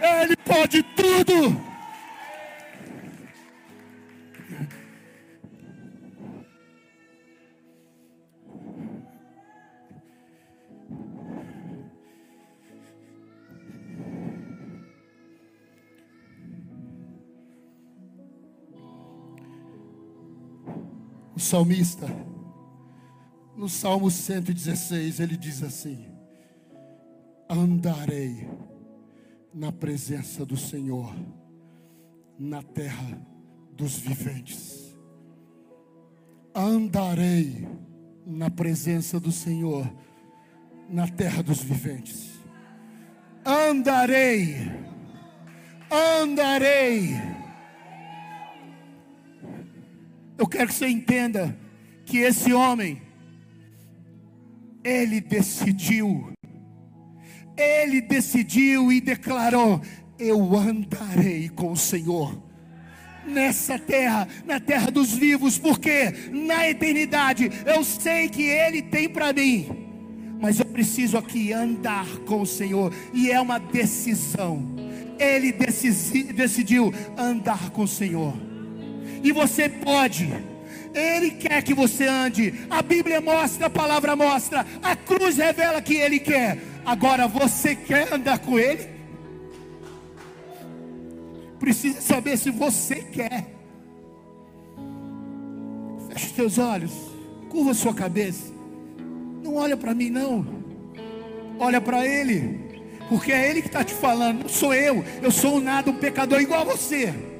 Ele 0.00 0.36
pode 0.36 0.82
tudo. 0.82 1.71
Salmista, 21.42 22.06
no 23.56 23.68
Salmo 23.68 24.10
116, 24.10 25.20
ele 25.20 25.36
diz 25.36 25.62
assim: 25.62 26.06
Andarei 27.48 28.48
na 29.52 29.70
presença 29.70 30.46
do 30.46 30.56
Senhor, 30.56 31.14
na 32.38 32.62
terra 32.62 33.20
dos 33.72 33.98
viventes. 33.98 34.96
Andarei 36.54 37.68
na 38.26 38.50
presença 38.50 39.18
do 39.18 39.32
Senhor, 39.32 39.90
na 40.88 41.08
terra 41.08 41.42
dos 41.42 41.62
viventes. 41.62 42.30
Andarei, 43.44 44.70
andarei 45.90 47.31
eu 50.42 50.48
quero 50.48 50.66
que 50.66 50.74
você 50.74 50.88
entenda 50.88 51.56
que 52.04 52.18
esse 52.18 52.52
homem, 52.52 53.00
ele 54.82 55.20
decidiu, 55.20 56.32
ele 57.56 58.00
decidiu 58.00 58.90
e 58.90 59.00
declarou: 59.00 59.80
Eu 60.18 60.56
andarei 60.56 61.48
com 61.48 61.70
o 61.70 61.76
Senhor 61.76 62.42
nessa 63.24 63.78
terra, 63.78 64.26
na 64.44 64.58
terra 64.58 64.90
dos 64.90 65.12
vivos, 65.12 65.58
porque 65.58 66.12
na 66.32 66.68
eternidade 66.68 67.48
eu 67.64 67.84
sei 67.84 68.28
que 68.28 68.42
Ele 68.42 68.82
tem 68.82 69.08
para 69.08 69.32
mim, 69.32 69.68
mas 70.40 70.58
eu 70.58 70.66
preciso 70.66 71.16
aqui 71.16 71.52
andar 71.52 72.08
com 72.26 72.40
o 72.40 72.46
Senhor, 72.46 72.92
e 73.14 73.30
é 73.30 73.40
uma 73.40 73.60
decisão. 73.60 74.74
Ele 75.20 75.52
decidiu 76.32 76.92
andar 77.16 77.70
com 77.70 77.82
o 77.82 77.88
Senhor 77.88 78.51
e 79.22 79.32
você 79.32 79.68
pode. 79.68 80.32
Ele 80.94 81.30
quer 81.30 81.62
que 81.62 81.74
você 81.74 82.06
ande. 82.06 82.54
A 82.68 82.82
Bíblia 82.82 83.20
mostra, 83.20 83.66
a 83.66 83.70
palavra 83.70 84.14
mostra, 84.14 84.66
a 84.82 84.94
cruz 84.94 85.36
revela 85.36 85.80
que 85.80 85.94
Ele 85.94 86.18
quer. 86.18 86.58
Agora 86.84 87.26
você 87.28 87.74
quer 87.74 88.12
andar 88.12 88.38
com 88.40 88.58
Ele? 88.58 88.90
Precisa 91.58 92.00
saber 92.00 92.36
se 92.36 92.50
você 92.50 92.96
quer. 92.96 93.46
Feche 96.08 96.26
os 96.26 96.32
teus 96.32 96.58
olhos, 96.58 96.92
curva 97.48 97.72
sua 97.72 97.94
cabeça. 97.94 98.52
Não 99.42 99.56
olha 99.56 99.76
para 99.76 99.94
mim, 99.94 100.10
não. 100.10 100.44
Olha 101.58 101.80
para 101.80 102.06
Ele, 102.06 102.60
porque 103.08 103.32
é 103.32 103.48
Ele 103.48 103.62
que 103.62 103.68
está 103.68 103.84
te 103.84 103.94
falando. 103.94 104.42
Não 104.42 104.48
sou 104.48 104.74
eu. 104.74 105.04
Eu 105.22 105.30
sou 105.30 105.56
um 105.56 105.60
nada, 105.60 105.90
um 105.90 105.96
pecador 105.96 106.40
igual 106.40 106.62
a 106.62 106.64
você 106.64 107.31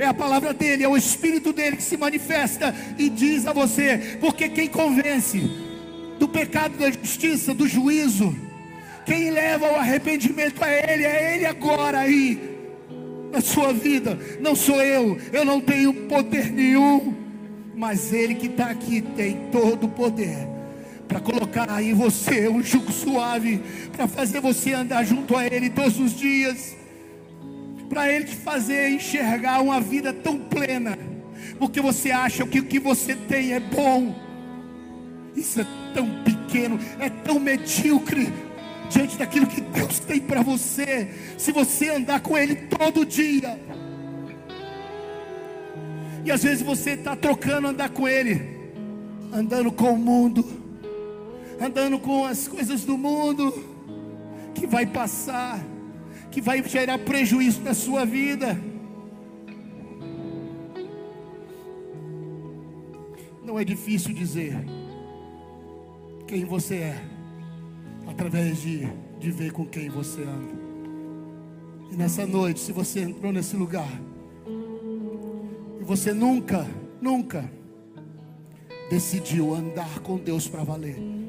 é 0.00 0.06
a 0.06 0.14
palavra 0.14 0.54
dele, 0.54 0.82
é 0.82 0.88
o 0.88 0.96
Espírito 0.96 1.52
dele 1.52 1.76
que 1.76 1.82
se 1.82 1.96
manifesta 1.96 2.74
e 2.98 3.10
diz 3.10 3.46
a 3.46 3.52
você, 3.52 4.16
porque 4.20 4.48
quem 4.48 4.66
convence 4.66 5.38
do 6.18 6.26
pecado, 6.26 6.78
da 6.78 6.90
justiça, 6.90 7.52
do 7.52 7.68
juízo, 7.68 8.34
quem 9.04 9.30
leva 9.30 9.66
ao 9.66 9.76
arrependimento 9.76 10.64
é 10.64 10.92
Ele, 10.92 11.04
é 11.04 11.34
Ele 11.34 11.46
agora 11.46 11.98
aí, 12.00 12.38
na 13.30 13.40
sua 13.40 13.72
vida, 13.72 14.18
não 14.40 14.56
sou 14.56 14.82
eu, 14.82 15.18
eu 15.32 15.44
não 15.44 15.60
tenho 15.60 15.92
poder 16.08 16.50
nenhum, 16.50 17.14
mas 17.76 18.12
Ele 18.12 18.34
que 18.34 18.46
está 18.46 18.70
aqui 18.70 19.02
tem 19.02 19.48
todo 19.52 19.84
o 19.84 19.90
poder 19.90 20.48
para 21.06 21.20
colocar 21.20 21.82
em 21.82 21.92
você 21.92 22.48
um 22.48 22.62
jugo 22.62 22.90
suave, 22.92 23.60
para 23.92 24.06
fazer 24.06 24.40
você 24.40 24.72
andar 24.72 25.04
junto 25.04 25.36
a 25.36 25.44
Ele 25.44 25.68
todos 25.68 25.98
os 25.98 26.16
dias 26.16 26.79
para 27.90 28.10
Ele 28.10 28.24
te 28.24 28.36
fazer 28.36 28.88
enxergar 28.88 29.60
uma 29.60 29.80
vida 29.80 30.12
tão 30.12 30.38
plena, 30.38 30.96
porque 31.58 31.80
você 31.80 32.12
acha 32.12 32.46
que 32.46 32.60
o 32.60 32.64
que 32.64 32.78
você 32.78 33.16
tem 33.16 33.52
é 33.52 33.58
bom, 33.58 34.14
isso 35.34 35.60
é 35.60 35.66
tão 35.92 36.08
pequeno, 36.22 36.78
é 37.00 37.10
tão 37.10 37.40
medíocre 37.40 38.32
diante 38.88 39.18
daquilo 39.18 39.48
que 39.48 39.60
Deus 39.60 39.98
tem 39.98 40.20
para 40.20 40.40
você, 40.40 41.10
se 41.36 41.50
você 41.50 41.88
andar 41.88 42.20
com 42.20 42.38
Ele 42.38 42.54
todo 42.54 43.04
dia. 43.04 43.60
E 46.24 46.30
às 46.30 46.44
vezes 46.44 46.62
você 46.62 46.90
está 46.90 47.16
trocando 47.16 47.68
andar 47.68 47.90
com 47.90 48.06
Ele, 48.06 48.40
andando 49.32 49.72
com 49.72 49.92
o 49.94 49.98
mundo, 49.98 50.46
andando 51.60 51.98
com 51.98 52.24
as 52.24 52.46
coisas 52.46 52.84
do 52.84 52.96
mundo, 52.96 53.52
que 54.54 54.64
vai 54.64 54.86
passar 54.86 55.60
que 56.30 56.40
vai 56.40 56.62
gerar 56.62 56.98
prejuízo 56.98 57.60
na 57.62 57.74
sua 57.74 58.04
vida. 58.04 58.58
Não 63.44 63.58
é 63.58 63.64
difícil 63.64 64.14
dizer 64.14 64.56
quem 66.26 66.44
você 66.44 66.76
é, 66.76 67.04
através 68.06 68.62
de, 68.62 68.86
de 69.18 69.30
ver 69.30 69.52
com 69.52 69.66
quem 69.66 69.88
você 69.88 70.22
anda. 70.22 70.60
E 71.90 71.96
nessa 71.96 72.24
noite, 72.24 72.60
se 72.60 72.70
você 72.70 73.00
entrou 73.00 73.32
nesse 73.32 73.56
lugar, 73.56 73.90
e 75.80 75.84
você 75.84 76.12
nunca, 76.12 76.64
nunca 77.00 77.50
decidiu 78.88 79.54
andar 79.54 79.98
com 80.00 80.16
Deus 80.16 80.46
para 80.46 80.62
valer. 80.62 81.19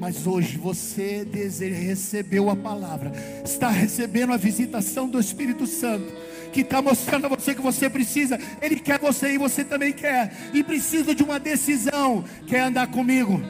Mas 0.00 0.26
hoje 0.26 0.56
você 0.56 1.28
recebeu 1.60 2.48
a 2.48 2.56
palavra, 2.56 3.12
está 3.44 3.68
recebendo 3.68 4.32
a 4.32 4.38
visitação 4.38 5.06
do 5.06 5.20
Espírito 5.20 5.66
Santo, 5.66 6.10
que 6.54 6.62
está 6.62 6.80
mostrando 6.80 7.26
a 7.26 7.28
você 7.28 7.54
que 7.54 7.60
você 7.60 7.90
precisa. 7.90 8.38
Ele 8.62 8.76
quer 8.76 8.98
você 8.98 9.34
e 9.34 9.38
você 9.38 9.62
também 9.62 9.92
quer, 9.92 10.34
e 10.54 10.64
precisa 10.64 11.14
de 11.14 11.22
uma 11.22 11.38
decisão. 11.38 12.24
Quer 12.46 12.60
andar 12.60 12.86
comigo? 12.86 13.42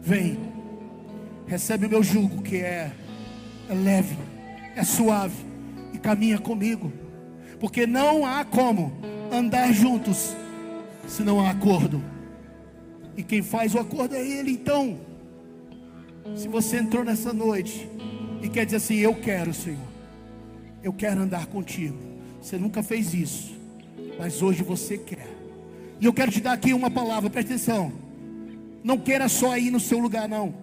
Vem, 0.00 0.38
recebe 1.44 1.86
o 1.86 1.90
meu 1.90 2.02
jugo, 2.04 2.40
que 2.40 2.58
é, 2.58 2.92
é 3.68 3.74
leve, 3.74 4.16
é 4.76 4.84
suave, 4.84 5.44
e 5.92 5.98
caminha 5.98 6.38
comigo, 6.38 6.92
porque 7.58 7.84
não 7.84 8.24
há 8.24 8.44
como 8.44 8.92
andar 9.32 9.72
juntos 9.72 10.36
se 11.08 11.24
não 11.24 11.44
há 11.44 11.50
acordo. 11.50 12.00
E 13.16 13.22
quem 13.22 13.42
faz 13.42 13.74
o 13.74 13.78
acordo 13.78 14.14
é 14.14 14.26
Ele. 14.26 14.52
Então, 14.52 14.98
se 16.34 16.48
você 16.48 16.78
entrou 16.78 17.04
nessa 17.04 17.32
noite 17.32 17.88
e 18.42 18.48
quer 18.48 18.64
dizer 18.64 18.78
assim: 18.78 18.96
Eu 18.96 19.14
quero, 19.14 19.52
Senhor, 19.52 19.78
eu 20.82 20.92
quero 20.92 21.20
andar 21.20 21.46
contigo. 21.46 21.96
Você 22.40 22.56
nunca 22.58 22.82
fez 22.82 23.14
isso, 23.14 23.54
mas 24.18 24.42
hoje 24.42 24.62
você 24.62 24.98
quer. 24.98 25.28
E 26.00 26.04
eu 26.04 26.12
quero 26.12 26.32
te 26.32 26.40
dar 26.40 26.52
aqui 26.52 26.72
uma 26.72 26.90
palavra, 26.90 27.30
presta 27.30 27.54
atenção. 27.54 27.92
Não 28.82 28.98
queira 28.98 29.28
só 29.28 29.56
ir 29.56 29.70
no 29.70 29.78
seu 29.78 29.98
lugar, 29.98 30.28
não. 30.28 30.54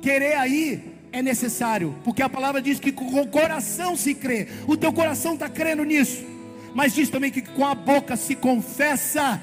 Querer 0.00 0.36
aí 0.36 0.92
é 1.10 1.20
necessário, 1.20 1.94
porque 2.04 2.22
a 2.22 2.28
palavra 2.28 2.62
diz 2.62 2.78
que 2.78 2.92
com 2.92 3.20
o 3.20 3.26
coração 3.26 3.96
se 3.96 4.14
crê. 4.14 4.46
O 4.66 4.76
teu 4.76 4.92
coração 4.92 5.34
está 5.34 5.48
crendo 5.48 5.84
nisso, 5.84 6.24
mas 6.74 6.94
diz 6.94 7.10
também 7.10 7.30
que 7.30 7.42
com 7.42 7.66
a 7.66 7.74
boca 7.74 8.16
se 8.16 8.36
confessa 8.36 9.40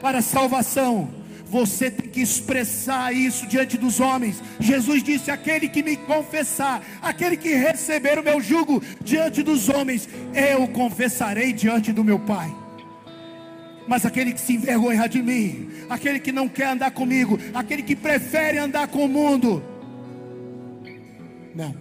para 0.00 0.20
salvação. 0.20 1.23
Você 1.46 1.90
tem 1.90 2.08
que 2.08 2.20
expressar 2.20 3.14
isso 3.14 3.46
diante 3.46 3.76
dos 3.76 4.00
homens. 4.00 4.42
Jesus 4.58 5.02
disse: 5.02 5.30
Aquele 5.30 5.68
que 5.68 5.82
me 5.82 5.96
confessar, 5.96 6.82
aquele 7.02 7.36
que 7.36 7.54
receber 7.54 8.18
o 8.18 8.24
meu 8.24 8.40
jugo 8.40 8.82
diante 9.02 9.42
dos 9.42 9.68
homens, 9.68 10.08
eu 10.34 10.66
confessarei 10.68 11.52
diante 11.52 11.92
do 11.92 12.02
meu 12.02 12.18
Pai. 12.18 12.54
Mas 13.86 14.06
aquele 14.06 14.32
que 14.32 14.40
se 14.40 14.54
envergonhar 14.54 15.08
de 15.08 15.22
mim, 15.22 15.68
aquele 15.90 16.18
que 16.18 16.32
não 16.32 16.48
quer 16.48 16.68
andar 16.68 16.90
comigo, 16.90 17.38
aquele 17.52 17.82
que 17.82 17.94
prefere 17.94 18.58
andar 18.58 18.88
com 18.88 19.04
o 19.04 19.08
mundo, 19.08 19.62
não. 21.54 21.74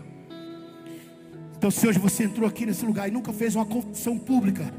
Então, 1.57 1.71
se 1.71 1.87
hoje 1.87 1.97
você 1.97 2.25
entrou 2.25 2.47
aqui 2.47 2.65
nesse 2.65 2.85
lugar 2.85 3.07
e 3.07 3.11
nunca 3.11 3.31
fez 3.31 3.55
uma 3.55 3.65
confissão 3.65 4.19
pública 4.19 4.69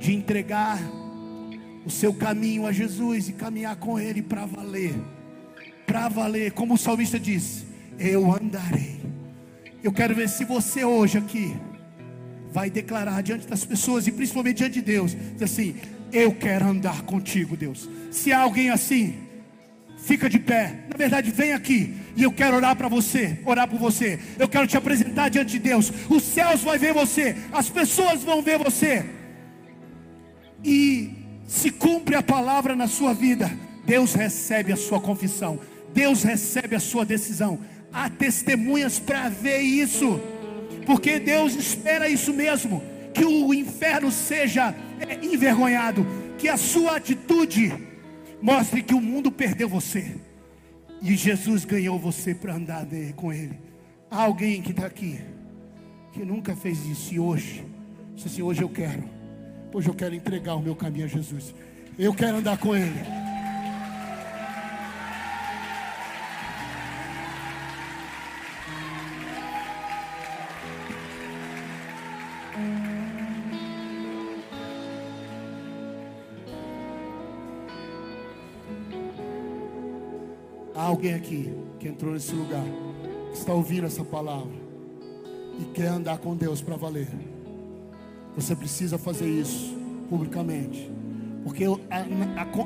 de 0.00 0.12
entregar 0.12 0.78
o 1.86 1.90
seu 1.90 2.12
caminho 2.12 2.66
a 2.66 2.72
Jesus 2.72 3.28
e 3.28 3.32
caminhar 3.32 3.76
com 3.76 3.98
Ele 3.98 4.20
para 4.20 4.44
valer. 4.44 4.92
Para 5.86 6.08
valer, 6.08 6.50
como 6.50 6.74
o 6.74 6.78
salmista 6.78 7.18
diz: 7.18 7.64
Eu 7.96 8.34
andarei. 8.34 9.00
Eu 9.84 9.92
quero 9.92 10.14
ver 10.14 10.28
se 10.28 10.44
você 10.44 10.84
hoje 10.84 11.16
aqui 11.16 11.56
vai 12.52 12.68
declarar 12.68 13.22
diante 13.22 13.46
das 13.46 13.64
pessoas 13.64 14.06
e 14.08 14.12
principalmente 14.12 14.56
diante 14.56 14.74
de 14.74 14.82
Deus, 14.82 15.16
diz 15.34 15.42
assim: 15.42 15.76
Eu 16.12 16.34
quero 16.34 16.66
andar 16.66 17.02
contigo, 17.02 17.56
Deus. 17.56 17.88
Se 18.10 18.32
há 18.32 18.40
alguém 18.40 18.70
assim, 18.70 19.14
fica 19.96 20.28
de 20.28 20.40
pé. 20.40 20.86
Na 20.90 20.96
verdade, 20.96 21.30
vem 21.30 21.52
aqui 21.52 21.94
e 22.16 22.24
eu 22.24 22.32
quero 22.32 22.56
orar 22.56 22.74
para 22.74 22.88
você, 22.88 23.38
orar 23.44 23.68
por 23.68 23.78
você. 23.78 24.18
Eu 24.40 24.48
quero 24.48 24.66
te 24.66 24.76
apresentar 24.76 25.28
diante 25.28 25.52
de 25.52 25.60
Deus. 25.60 25.92
Os 26.10 26.24
céus 26.24 26.62
vão 26.62 26.76
ver 26.76 26.92
você, 26.92 27.36
as 27.52 27.68
pessoas 27.68 28.24
vão 28.24 28.42
ver 28.42 28.58
você. 28.58 29.04
E 30.64 31.15
se 31.46 31.70
cumpre 31.70 32.14
a 32.14 32.22
palavra 32.22 32.74
na 32.74 32.88
sua 32.88 33.12
vida, 33.12 33.50
Deus 33.84 34.14
recebe 34.14 34.72
a 34.72 34.76
sua 34.76 35.00
confissão, 35.00 35.58
Deus 35.94 36.22
recebe 36.22 36.74
a 36.74 36.80
sua 36.80 37.04
decisão. 37.04 37.58
Há 37.92 38.10
testemunhas 38.10 38.98
para 38.98 39.28
ver 39.28 39.60
isso, 39.60 40.20
porque 40.84 41.18
Deus 41.18 41.54
espera 41.54 42.08
isso 42.08 42.32
mesmo, 42.32 42.82
que 43.14 43.24
o 43.24 43.54
inferno 43.54 44.10
seja 44.10 44.74
é, 45.00 45.24
envergonhado, 45.24 46.06
que 46.36 46.48
a 46.48 46.56
sua 46.56 46.96
atitude 46.96 47.72
mostre 48.42 48.82
que 48.82 48.94
o 48.94 49.00
mundo 49.00 49.30
perdeu 49.30 49.68
você 49.68 50.16
e 51.02 51.14
Jesus 51.14 51.64
ganhou 51.64 51.98
você 51.98 52.34
para 52.34 52.54
andar 52.54 52.86
com 53.14 53.32
Ele. 53.32 53.58
Há 54.10 54.22
alguém 54.22 54.62
que 54.62 54.70
está 54.70 54.86
aqui 54.86 55.20
que 56.12 56.24
nunca 56.24 56.56
fez 56.56 56.84
isso 56.86 57.14
e 57.14 57.20
hoje, 57.20 57.64
disse 58.14 58.28
assim: 58.28 58.42
hoje 58.42 58.62
eu 58.62 58.68
quero. 58.68 59.15
Hoje 59.76 59.90
eu 59.90 59.94
quero 59.94 60.14
entregar 60.14 60.54
o 60.54 60.62
meu 60.62 60.74
caminho 60.74 61.04
a 61.04 61.06
Jesus. 61.06 61.54
Eu 61.98 62.14
quero 62.14 62.38
andar 62.38 62.56
com 62.56 62.74
Ele. 62.74 62.98
Há 80.74 80.84
alguém 80.84 81.12
aqui 81.12 81.52
que 81.78 81.88
entrou 81.88 82.14
nesse 82.14 82.34
lugar, 82.34 82.64
que 83.30 83.36
está 83.36 83.52
ouvindo 83.52 83.84
essa 83.84 84.02
palavra 84.02 84.56
e 85.60 85.66
quer 85.74 85.88
andar 85.88 86.16
com 86.16 86.34
Deus 86.34 86.62
para 86.62 86.76
valer. 86.76 87.35
Você 88.36 88.54
precisa 88.54 88.98
fazer 88.98 89.26
isso 89.26 89.74
publicamente. 90.08 90.90
Porque 91.42 91.64
a, 91.64 91.70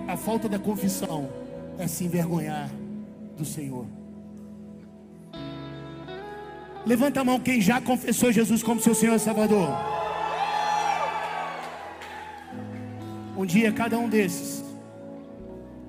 a, 0.08 0.14
a, 0.14 0.16
falta 0.16 0.48
da 0.48 0.58
confissão 0.58 1.30
é 1.78 1.86
se 1.86 2.04
envergonhar 2.04 2.70
do 3.36 3.44
Senhor. 3.44 3.86
Levanta 6.84 7.20
a 7.20 7.24
mão 7.24 7.38
quem 7.38 7.60
já 7.60 7.80
confessou 7.80 8.32
Jesus 8.32 8.62
como 8.62 8.80
seu 8.80 8.94
Senhor 8.94 9.14
e 9.14 9.18
Salvador. 9.18 9.68
Um 13.36 13.46
dia 13.46 13.72
cada 13.72 13.98
um 13.98 14.08
desses, 14.08 14.64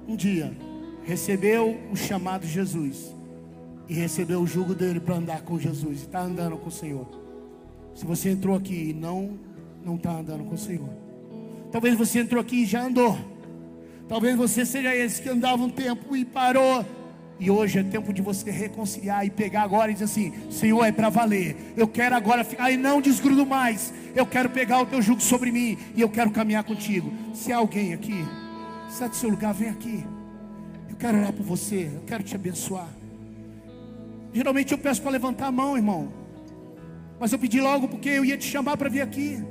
um 0.07 0.15
dia, 0.15 0.55
recebeu 1.03 1.79
o 1.91 1.95
chamado 1.95 2.45
Jesus 2.45 3.15
e 3.89 3.93
recebeu 3.93 4.41
o 4.41 4.47
jugo 4.47 4.75
dele 4.75 4.99
para 4.99 5.15
andar 5.15 5.41
com 5.41 5.59
Jesus 5.59 5.99
e 5.99 6.03
está 6.03 6.21
andando 6.21 6.57
com 6.57 6.69
o 6.69 6.71
Senhor. 6.71 7.07
Se 7.93 8.05
você 8.05 8.29
entrou 8.29 8.55
aqui 8.55 8.89
e 8.89 8.93
não 8.93 9.37
não 9.83 9.95
está 9.95 10.11
andando 10.11 10.43
com 10.45 10.55
o 10.55 10.57
Senhor. 10.57 10.89
Talvez 11.71 11.95
você 11.95 12.19
entrou 12.19 12.41
aqui 12.41 12.63
e 12.63 12.65
já 12.65 12.83
andou. 12.83 13.17
Talvez 14.07 14.35
você 14.35 14.65
seja 14.65 14.93
esse 14.95 15.21
que 15.21 15.29
andava 15.29 15.63
um 15.63 15.69
tempo 15.69 16.15
e 16.15 16.25
parou. 16.25 16.85
E 17.39 17.49
hoje 17.49 17.79
é 17.79 17.83
tempo 17.83 18.13
de 18.13 18.21
você 18.21 18.51
reconciliar 18.51 19.25
e 19.25 19.29
pegar 19.31 19.63
agora 19.63 19.89
e 19.89 19.93
dizer 19.93 20.05
assim: 20.05 20.33
Senhor, 20.51 20.83
é 20.83 20.91
para 20.91 21.09
valer. 21.09 21.73
Eu 21.75 21.87
quero 21.87 22.15
agora 22.15 22.43
ficar, 22.43 22.71
e 22.71 22.77
não 22.77 23.01
desgrudo 23.01 23.45
mais. 23.45 23.91
Eu 24.15 24.25
quero 24.25 24.49
pegar 24.49 24.81
o 24.81 24.85
teu 24.85 25.01
jugo 25.01 25.21
sobre 25.21 25.51
mim 25.51 25.77
e 25.95 26.01
eu 26.01 26.09
quero 26.09 26.29
caminhar 26.29 26.63
contigo. 26.63 27.11
Se 27.33 27.51
há 27.51 27.57
alguém 27.57 27.93
aqui, 27.93 28.23
sai 28.89 29.09
do 29.09 29.15
seu 29.15 29.29
lugar, 29.29 29.53
vem 29.53 29.69
aqui. 29.69 30.05
Eu 30.89 30.95
quero 30.97 31.17
orar 31.17 31.33
por 31.33 31.43
você, 31.43 31.89
eu 31.95 32.03
quero 32.05 32.21
te 32.21 32.35
abençoar. 32.35 32.89
Geralmente 34.33 34.71
eu 34.71 34.77
peço 34.77 35.01
para 35.01 35.11
levantar 35.11 35.47
a 35.47 35.51
mão, 35.51 35.75
irmão. 35.75 36.13
Mas 37.19 37.31
eu 37.31 37.39
pedi 37.39 37.59
logo 37.59 37.87
porque 37.87 38.09
eu 38.09 38.25
ia 38.25 38.37
te 38.37 38.45
chamar 38.45 38.77
para 38.77 38.89
vir 38.89 39.01
aqui. 39.01 39.43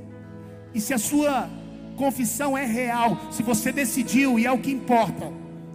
E 0.74 0.80
se 0.80 0.94
a 0.94 0.98
sua 0.98 1.48
confissão 1.96 2.56
é 2.56 2.64
real, 2.64 3.18
se 3.30 3.42
você 3.42 3.70
decidiu 3.72 4.38
e 4.38 4.46
é 4.46 4.52
o 4.52 4.58
que 4.58 4.70
importa, 4.70 5.32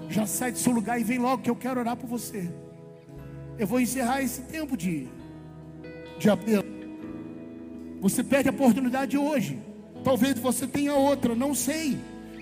já 0.10 0.26
sai 0.26 0.52
do 0.52 0.58
seu 0.58 0.72
lugar 0.72 1.00
e 1.00 1.04
vem 1.04 1.20
logo 1.20 1.44
que 1.44 1.50
eu 1.50 1.56
quero 1.56 1.80
orar 1.80 1.96
por 1.96 2.08
você. 2.08 2.50
Eu 3.58 3.68
vou 3.68 3.80
encerrar 3.80 4.22
esse 4.22 4.42
tempo 4.42 4.76
de, 4.76 5.08
de 6.18 6.30
apelo. 6.30 6.66
Você 8.02 8.24
perde 8.24 8.50
a 8.50 8.52
oportunidade 8.52 9.18
hoje. 9.18 9.60
Talvez 10.04 10.38
você 10.38 10.68
tenha 10.68 10.94
outra, 10.94 11.36
não 11.36 11.56
sei. 11.56 11.98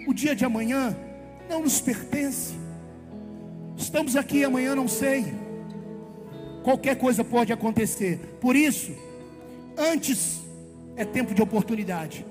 O 0.07 0.13
dia 0.13 0.35
de 0.35 0.43
amanhã 0.43 0.95
não 1.49 1.61
nos 1.61 1.79
pertence. 1.79 2.53
Estamos 3.77 4.15
aqui 4.15 4.43
amanhã, 4.43 4.75
não 4.75 4.87
sei. 4.87 5.33
Qualquer 6.63 6.97
coisa 6.97 7.23
pode 7.23 7.51
acontecer. 7.53 8.37
Por 8.39 8.55
isso, 8.55 8.91
antes 9.77 10.41
é 10.95 11.05
tempo 11.05 11.33
de 11.33 11.41
oportunidade. 11.41 12.25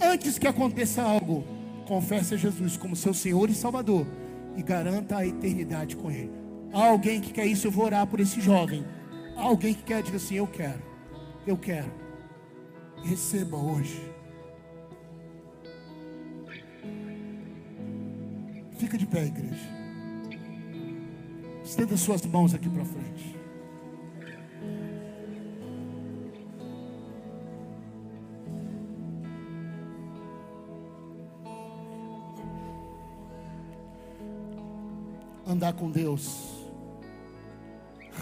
Antes 0.00 0.38
que 0.38 0.46
aconteça 0.46 1.02
algo, 1.02 1.44
confesse 1.86 2.34
a 2.34 2.36
Jesus 2.36 2.76
como 2.76 2.94
seu 2.94 3.12
Senhor 3.12 3.50
e 3.50 3.54
Salvador 3.54 4.06
e 4.56 4.62
garanta 4.62 5.16
a 5.16 5.26
eternidade 5.26 5.96
com 5.96 6.10
Ele. 6.10 6.32
Há 6.72 6.86
alguém 6.86 7.20
que 7.20 7.32
quer 7.32 7.46
isso, 7.46 7.66
eu 7.66 7.70
vou 7.70 7.84
orar 7.84 8.06
por 8.06 8.20
esse 8.20 8.40
jovem. 8.40 8.84
Há 9.36 9.42
alguém 9.42 9.74
que 9.74 9.82
quer, 9.82 10.02
diga 10.02 10.16
assim: 10.16 10.36
Eu 10.36 10.46
quero, 10.46 10.82
eu 11.46 11.56
quero. 11.56 11.92
Receba 13.02 13.56
hoje. 13.56 14.00
Fica 18.78 18.96
de 18.96 19.06
pé, 19.06 19.26
igreja. 19.26 19.78
Estenda 21.64 21.96
suas 21.96 22.24
mãos 22.24 22.54
aqui 22.54 22.68
para 22.68 22.84
frente. 22.84 23.27
Andar 35.48 35.72
com 35.72 35.90
Deus 35.90 36.46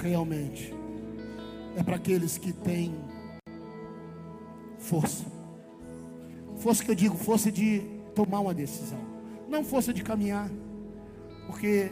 realmente 0.00 0.72
é 1.76 1.82
para 1.82 1.96
aqueles 1.96 2.38
que 2.38 2.52
têm 2.52 2.94
força. 4.78 5.24
Força 6.58 6.84
que 6.84 6.90
eu 6.90 6.94
digo, 6.94 7.16
força 7.16 7.50
de 7.50 7.82
tomar 8.14 8.40
uma 8.40 8.54
decisão, 8.54 8.98
não 9.48 9.64
força 9.64 9.92
de 9.92 10.02
caminhar, 10.02 10.48
porque 11.46 11.90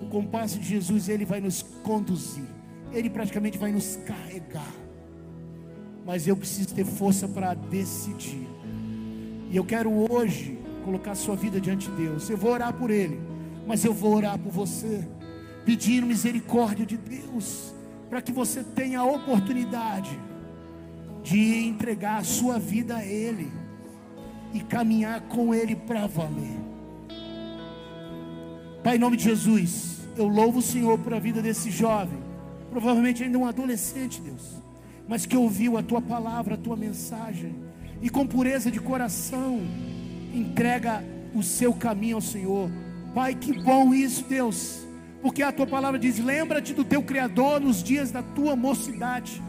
o 0.00 0.06
compasso 0.06 0.58
de 0.58 0.66
Jesus 0.66 1.08
ele 1.08 1.24
vai 1.24 1.40
nos 1.40 1.62
conduzir, 1.82 2.46
ele 2.92 3.10
praticamente 3.10 3.58
vai 3.58 3.72
nos 3.72 3.96
carregar. 4.06 4.72
Mas 6.06 6.26
eu 6.26 6.36
preciso 6.36 6.74
ter 6.74 6.84
força 6.84 7.28
para 7.28 7.52
decidir. 7.52 8.48
E 9.50 9.56
eu 9.56 9.64
quero 9.64 9.90
hoje 10.10 10.58
colocar 10.84 11.14
sua 11.14 11.36
vida 11.36 11.60
diante 11.60 11.90
de 11.90 11.96
Deus. 11.96 12.30
Eu 12.30 12.38
vou 12.38 12.52
orar 12.52 12.72
por 12.72 12.90
ele, 12.90 13.20
mas 13.70 13.84
eu 13.84 13.94
vou 13.94 14.16
orar 14.16 14.36
por 14.36 14.50
você, 14.50 15.06
pedindo 15.64 16.04
misericórdia 16.04 16.84
de 16.84 16.96
Deus, 16.96 17.72
para 18.08 18.20
que 18.20 18.32
você 18.32 18.64
tenha 18.64 18.98
a 18.98 19.04
oportunidade 19.04 20.18
de 21.22 21.68
entregar 21.68 22.16
a 22.16 22.24
sua 22.24 22.58
vida 22.58 22.96
a 22.96 23.06
Ele 23.06 23.48
e 24.52 24.58
caminhar 24.58 25.20
com 25.20 25.54
Ele 25.54 25.76
para 25.76 26.08
valer. 26.08 26.58
Pai, 28.82 28.96
em 28.96 28.98
nome 28.98 29.16
de 29.16 29.22
Jesus, 29.22 29.98
eu 30.16 30.26
louvo 30.26 30.58
o 30.58 30.62
Senhor 30.62 30.98
por 30.98 31.14
a 31.14 31.20
vida 31.20 31.40
desse 31.40 31.70
jovem, 31.70 32.18
provavelmente 32.70 33.22
ainda 33.22 33.38
um 33.38 33.46
adolescente, 33.46 34.20
Deus, 34.20 34.60
mas 35.06 35.26
que 35.26 35.36
ouviu 35.36 35.78
a 35.78 35.82
tua 35.84 36.02
palavra, 36.02 36.56
a 36.56 36.58
tua 36.58 36.74
mensagem, 36.74 37.54
e 38.02 38.10
com 38.10 38.26
pureza 38.26 38.68
de 38.68 38.80
coração, 38.80 39.60
entrega 40.34 41.04
o 41.32 41.40
seu 41.40 41.72
caminho 41.72 42.16
ao 42.16 42.20
Senhor. 42.20 42.68
Pai, 43.14 43.34
que 43.34 43.52
bom 43.52 43.92
isso, 43.92 44.24
Deus, 44.24 44.86
porque 45.20 45.42
a 45.42 45.50
tua 45.50 45.66
palavra 45.66 45.98
diz: 45.98 46.18
lembra-te 46.18 46.72
do 46.72 46.84
teu 46.84 47.02
Criador 47.02 47.60
nos 47.60 47.82
dias 47.82 48.10
da 48.10 48.22
tua 48.22 48.54
mocidade, 48.54 49.42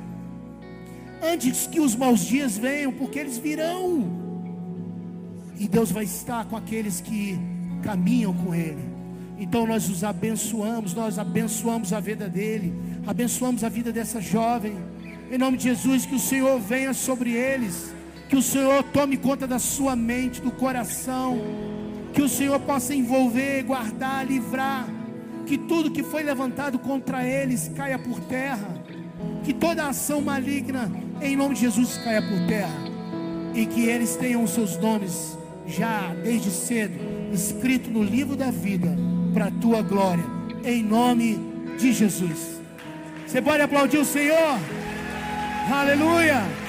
antes 1.22 1.68
que 1.68 1.80
os 1.80 1.96
maus 1.96 2.22
dias 2.22 2.58
venham, 2.58 2.92
porque 2.92 3.20
eles 3.20 3.38
virão, 3.38 4.10
e 5.60 5.68
Deus 5.68 5.92
vai 5.92 6.06
estar 6.06 6.46
com 6.46 6.58
aqueles 6.58 7.02
que 7.02 7.38
caminham 7.84 8.34
com 8.34 8.54
Ele. 8.54 8.92
Então 9.38 9.66
nós 9.66 9.90
os 9.90 10.04
abençoamos, 10.04 10.94
nós 10.94 11.18
abençoamos 11.20 11.94
a 11.94 12.00
vida 12.00 12.28
dele, 12.28 12.74
abençoamos 13.06 13.64
a 13.64 13.70
vida 13.70 13.92
dessa 13.92 14.22
jovem. 14.22 14.76
Em 15.32 15.38
nome 15.38 15.58
de 15.58 15.64
Jesus, 15.64 16.06
que 16.06 16.16
o 16.16 16.20
Senhor 16.20 16.60
venha 16.60 16.94
sobre 16.94 17.32
eles, 17.32 17.94
que 18.28 18.36
o 18.36 18.42
Senhor 18.42 18.84
tome 18.84 19.18
conta 19.18 19.48
da 19.48 19.58
sua 19.60 19.96
mente, 19.96 20.42
do 20.42 20.52
coração, 20.52 21.40
que 22.14 22.22
o 22.22 22.30
Senhor 22.30 22.60
possa 22.60 22.94
envolver, 22.94 23.64
guardar, 23.64 24.26
livrar, 24.26 24.88
que 25.46 25.58
tudo 25.58 25.92
que 25.92 26.04
foi 26.04 26.24
levantado 26.24 26.80
contra 26.80 27.26
eles 27.26 27.72
caia 27.76 27.98
por 27.98 28.20
terra, 28.22 28.68
que 29.44 29.54
toda 29.54 29.88
ação 29.88 30.22
maligna, 30.22 30.92
em 31.22 31.36
nome 31.36 31.56
de 31.56 31.62
Jesus, 31.62 31.98
caia 32.04 32.22
por 32.22 32.48
terra, 32.48 32.92
e 33.54 33.66
que 33.66 33.86
eles 33.86 34.16
tenham 34.16 34.46
seus 34.48 34.78
nomes 34.78 35.38
já 35.68 36.14
desde 36.24 36.50
cedo 36.50 36.96
escrito 37.34 37.90
no 37.90 38.04
livro 38.04 38.36
da 38.36 38.52
vida 38.52 38.90
para 39.34 39.46
a 39.46 39.52
tua 39.52 39.82
glória, 39.82 40.24
em 40.64 40.84
nome 40.84 41.40
de 41.78 41.94
Jesus. 41.94 42.62
Você 43.26 43.42
pode 43.42 43.62
aplaudir 43.62 43.98
o 43.98 44.06
Senhor? 44.06 44.60
Aleluia! 45.72 46.61